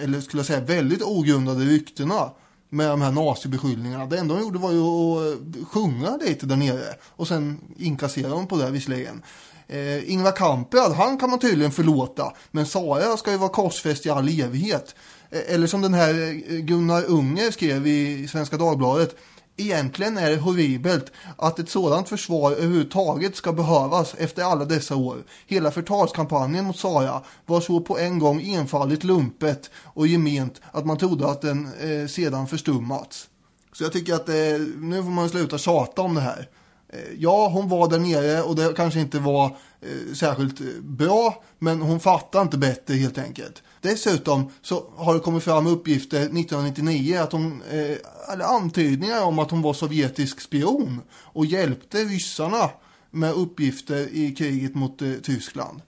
eller 0.00 0.20
skulle 0.20 0.38
jag 0.38 0.46
säga 0.46 0.60
väldigt 0.60 1.02
ogrundade 1.02 1.64
ryktena 1.64 2.30
med 2.68 2.90
de 2.90 3.02
här 3.02 3.12
nazibeskyllningarna. 3.12 4.06
Det 4.06 4.18
enda 4.18 4.34
hon 4.34 4.42
gjorde 4.42 4.58
var 4.58 4.72
ju 4.72 4.82
att 4.82 5.68
sjunga 5.68 6.16
lite 6.16 6.46
där 6.46 6.56
nere. 6.56 6.94
Och 7.16 7.28
sen 7.28 7.60
inkasserade 7.78 8.34
hon 8.34 8.46
på 8.46 8.56
det 8.56 8.70
visserligen. 8.70 9.22
Eh, 9.68 10.12
Ingvar 10.12 10.32
Kamprad, 10.32 10.92
han 10.92 11.18
kan 11.18 11.30
man 11.30 11.38
tydligen 11.38 11.72
förlåta. 11.72 12.32
Men 12.50 12.66
Sara 12.66 13.16
ska 13.16 13.30
ju 13.30 13.36
vara 13.36 13.50
korsfäst 13.50 14.06
i 14.06 14.10
all 14.10 14.40
evighet. 14.40 14.94
Eh, 15.30 15.54
eller 15.54 15.66
som 15.66 15.80
den 15.82 15.94
här 15.94 16.14
eh, 16.48 16.56
Gunnar 16.56 17.04
Unger 17.06 17.50
skrev 17.50 17.86
i 17.86 18.28
Svenska 18.28 18.56
Dagbladet. 18.56 19.16
Egentligen 19.60 20.18
är 20.18 20.30
det 20.30 20.36
horribelt 20.36 21.12
att 21.36 21.58
ett 21.58 21.68
sådant 21.68 22.08
försvar 22.08 22.52
överhuvudtaget 22.52 23.36
ska 23.36 23.52
behövas 23.52 24.14
efter 24.14 24.42
alla 24.42 24.64
dessa 24.64 24.96
år. 24.96 25.16
Hela 25.46 25.70
förtalskampanjen 25.70 26.64
mot 26.64 26.76
Sara 26.76 27.22
var 27.46 27.60
så 27.60 27.80
på 27.80 27.98
en 27.98 28.18
gång 28.18 28.42
enfaldigt 28.42 29.04
lumpet 29.04 29.70
och 29.84 30.06
gement 30.06 30.60
att 30.72 30.86
man 30.86 30.98
trodde 30.98 31.30
att 31.30 31.40
den 31.40 31.68
eh, 31.80 32.06
sedan 32.06 32.46
förstummats. 32.46 33.28
Så 33.72 33.84
jag 33.84 33.92
tycker 33.92 34.14
att 34.14 34.28
eh, 34.28 34.34
nu 34.80 35.02
får 35.02 35.10
man 35.10 35.28
sluta 35.28 35.58
tjata 35.58 36.02
om 36.02 36.14
det 36.14 36.20
här. 36.20 36.48
Eh, 36.88 37.12
ja, 37.18 37.48
hon 37.48 37.68
var 37.68 37.88
där 37.88 37.98
nere 37.98 38.42
och 38.42 38.56
det 38.56 38.72
kanske 38.76 39.00
inte 39.00 39.18
var 39.18 39.46
eh, 39.80 40.14
särskilt 40.14 40.60
eh, 40.60 40.66
bra, 40.82 41.42
men 41.58 41.82
hon 41.82 42.00
fattade 42.00 42.42
inte 42.42 42.58
bättre 42.58 42.94
helt 42.94 43.18
enkelt. 43.18 43.62
Dessutom 43.80 44.50
så 44.62 44.84
har 44.96 45.14
det 45.14 45.20
kommit 45.20 45.42
fram 45.42 45.66
uppgifter 45.66 46.20
1999 46.20 47.18
att 47.18 47.32
hon, 47.32 47.62
eh, 47.62 48.32
eller 48.32 48.44
antydningar 48.44 49.22
om 49.22 49.38
att 49.38 49.50
hon 49.50 49.62
var 49.62 49.72
sovjetisk 49.72 50.40
spion 50.40 51.00
och 51.12 51.46
hjälpte 51.46 52.04
ryssarna 52.04 52.70
med 53.10 53.32
uppgifter 53.32 54.08
i 54.12 54.34
kriget 54.34 54.74
mot 54.74 55.02
eh, 55.02 55.12
Tyskland. 55.12 55.82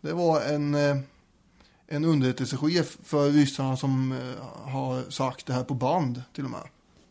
Det 0.00 0.12
var 0.12 0.40
en, 0.40 0.74
eh, 0.74 0.96
en 1.86 2.04
underrättelsechef 2.04 2.98
för 3.04 3.30
ryssarna 3.30 3.76
som 3.76 4.12
eh, 4.12 4.70
har 4.72 5.10
sagt 5.10 5.46
det 5.46 5.52
här 5.52 5.64
på 5.64 5.74
band 5.74 6.22
till 6.34 6.44
och 6.44 6.50
med. 6.50 6.68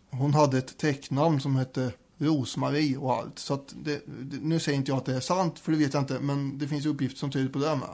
Hon 0.09 0.33
hade 0.33 0.57
ett 0.57 0.77
tecknamn 0.77 1.41
som 1.41 1.55
hette 1.55 1.91
Rosmarie 2.17 2.97
och 2.97 3.13
allt. 3.13 3.39
Så 3.39 3.53
att 3.53 3.73
det, 3.83 4.01
det, 4.07 4.37
nu 4.41 4.59
säger 4.59 4.77
inte 4.77 4.91
jag 4.91 4.97
att 4.97 5.05
det 5.05 5.15
är 5.15 5.19
sant, 5.19 5.59
för 5.59 5.71
det 5.71 5.77
vet 5.77 5.93
jag 5.93 6.03
inte, 6.03 6.19
men 6.19 6.57
det 6.57 6.67
finns 6.67 6.85
uppgifter 6.85 7.19
som 7.19 7.31
tyder 7.31 7.49
på 7.49 7.59
det 7.59 7.75
med. 7.75 7.89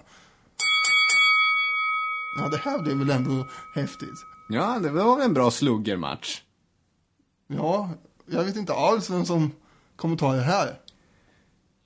Ja, 2.37 2.49
det 2.49 2.57
här 2.57 2.79
blev 2.79 2.97
väl 2.97 3.09
ändå 3.09 3.47
häftigt. 3.75 4.25
Ja, 4.49 4.79
det 4.79 4.89
var 4.89 5.15
väl 5.15 5.25
en 5.25 5.33
bra 5.33 5.51
sluggermatch. 5.51 6.41
Ja, 7.47 7.89
jag 8.25 8.43
vet 8.43 8.55
inte 8.55 8.73
alls 8.73 9.09
vem 9.09 9.25
som 9.25 9.51
kommer 9.95 10.17
ta 10.17 10.33
det 10.33 10.41
här. 10.41 10.79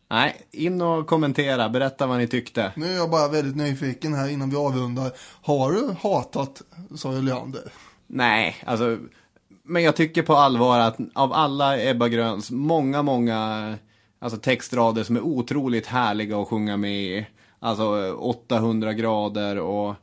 Nej, 0.09 0.47
in 0.51 0.81
och 0.81 1.07
kommentera, 1.07 1.69
berätta 1.69 2.07
vad 2.07 2.17
ni 2.17 2.27
tyckte. 2.27 2.71
Nu 2.75 2.85
är 2.85 2.95
jag 2.95 3.09
bara 3.09 3.27
väldigt 3.27 3.55
nyfiken 3.55 4.13
här 4.13 4.29
innan 4.29 4.49
vi 4.49 4.55
avrundar. 4.55 5.11
Har 5.41 5.71
du 5.71 5.95
hatat 6.01 6.61
Sara 6.95 7.21
Leander? 7.21 7.71
Nej, 8.07 8.55
alltså, 8.65 8.97
men 9.63 9.83
jag 9.83 9.95
tycker 9.95 10.23
på 10.23 10.35
allvar 10.35 10.79
att 10.79 10.97
av 11.13 11.33
alla 11.33 11.83
Ebba 11.83 12.07
Gröns 12.07 12.51
många, 12.51 13.01
många 13.01 13.75
alltså 14.19 14.39
textrader 14.39 15.03
som 15.03 15.15
är 15.15 15.21
otroligt 15.21 15.87
härliga 15.87 16.37
att 16.37 16.47
sjunga 16.47 16.77
med 16.77 17.03
i. 17.03 17.27
Alltså 17.59 18.13
800 18.13 18.93
grader 18.93 19.57
och 19.57 19.95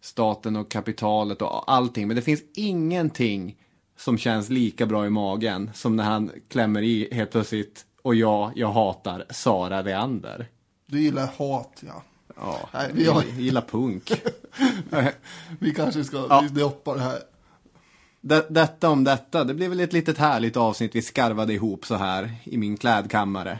staten 0.00 0.56
och 0.56 0.70
kapitalet 0.70 1.42
och 1.42 1.72
allting. 1.72 2.06
Men 2.06 2.16
det 2.16 2.22
finns 2.22 2.42
ingenting 2.54 3.56
som 3.96 4.18
känns 4.18 4.48
lika 4.48 4.86
bra 4.86 5.06
i 5.06 5.10
magen 5.10 5.70
som 5.74 5.96
när 5.96 6.04
han 6.04 6.30
klämmer 6.48 6.82
i 6.82 7.08
helt 7.12 7.30
plötsligt 7.30 7.86
och 8.02 8.14
ja, 8.14 8.52
jag 8.54 8.68
hatar 8.68 9.24
Sara 9.30 9.82
Leander. 9.82 10.48
Du 10.86 11.00
gillar 11.00 11.26
hat, 11.26 11.82
ja. 11.86 12.02
Ja, 12.36 12.68
Nej, 12.72 12.90
vi 12.94 13.06
har... 13.06 13.22
gillar 13.22 13.60
punk. 13.62 14.12
vi 15.58 15.74
kanske 15.74 16.04
ska 16.04 16.26
ja. 16.28 16.44
droppa 16.50 16.94
det 16.94 17.00
här. 17.00 17.18
Det, 18.20 18.46
detta 18.50 18.90
om 18.90 19.04
detta, 19.04 19.44
det 19.44 19.54
blev 19.54 19.70
väl 19.70 19.80
ett 19.80 19.92
litet 19.92 20.18
härligt 20.18 20.56
avsnitt 20.56 20.94
vi 20.94 21.02
skarvade 21.02 21.52
ihop 21.52 21.86
så 21.86 21.94
här 21.94 22.34
i 22.44 22.56
min 22.56 22.76
klädkammare. 22.76 23.58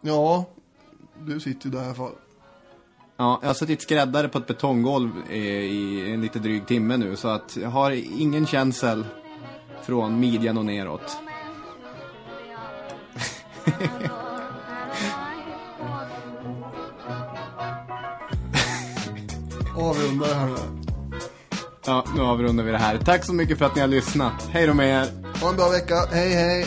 Ja, 0.00 0.44
du 1.18 1.40
sitter 1.40 1.66
ju 1.66 1.72
där 1.72 1.82
i 1.82 1.84
alla 1.84 1.94
fall. 1.94 2.12
Ja, 3.20 3.38
jag 3.42 3.48
har 3.48 3.54
suttit 3.54 3.82
skräddare 3.82 4.28
på 4.28 4.38
ett 4.38 4.46
betonggolv 4.46 5.10
i 5.30 6.12
en 6.12 6.20
lite 6.20 6.38
dryg 6.38 6.66
timme 6.66 6.96
nu 6.96 7.16
så 7.16 7.28
att 7.28 7.56
jag 7.62 7.68
har 7.68 7.90
ingen 8.20 8.46
känsel 8.46 9.04
från 9.82 10.20
midjan 10.20 10.58
och 10.58 10.64
neråt. 10.64 11.16
Avrundar 19.76 20.28
det 20.28 20.34
här 20.34 20.46
nu. 20.46 20.56
Ja, 21.86 22.04
nu 22.16 22.22
avrundar 22.22 22.64
vi 22.64 22.72
det 22.72 22.78
här. 22.78 22.98
Tack 22.98 23.24
så 23.24 23.32
mycket 23.32 23.58
för 23.58 23.64
att 23.64 23.74
ni 23.74 23.80
har 23.80 23.88
lyssnat. 23.88 24.48
Hej 24.50 24.66
då 24.66 24.74
med 24.74 24.88
er. 24.88 25.06
Ha 25.40 25.50
en 25.50 25.56
bra 25.56 25.68
vecka. 25.68 25.94
Hej, 26.12 26.30
hej. 26.30 26.66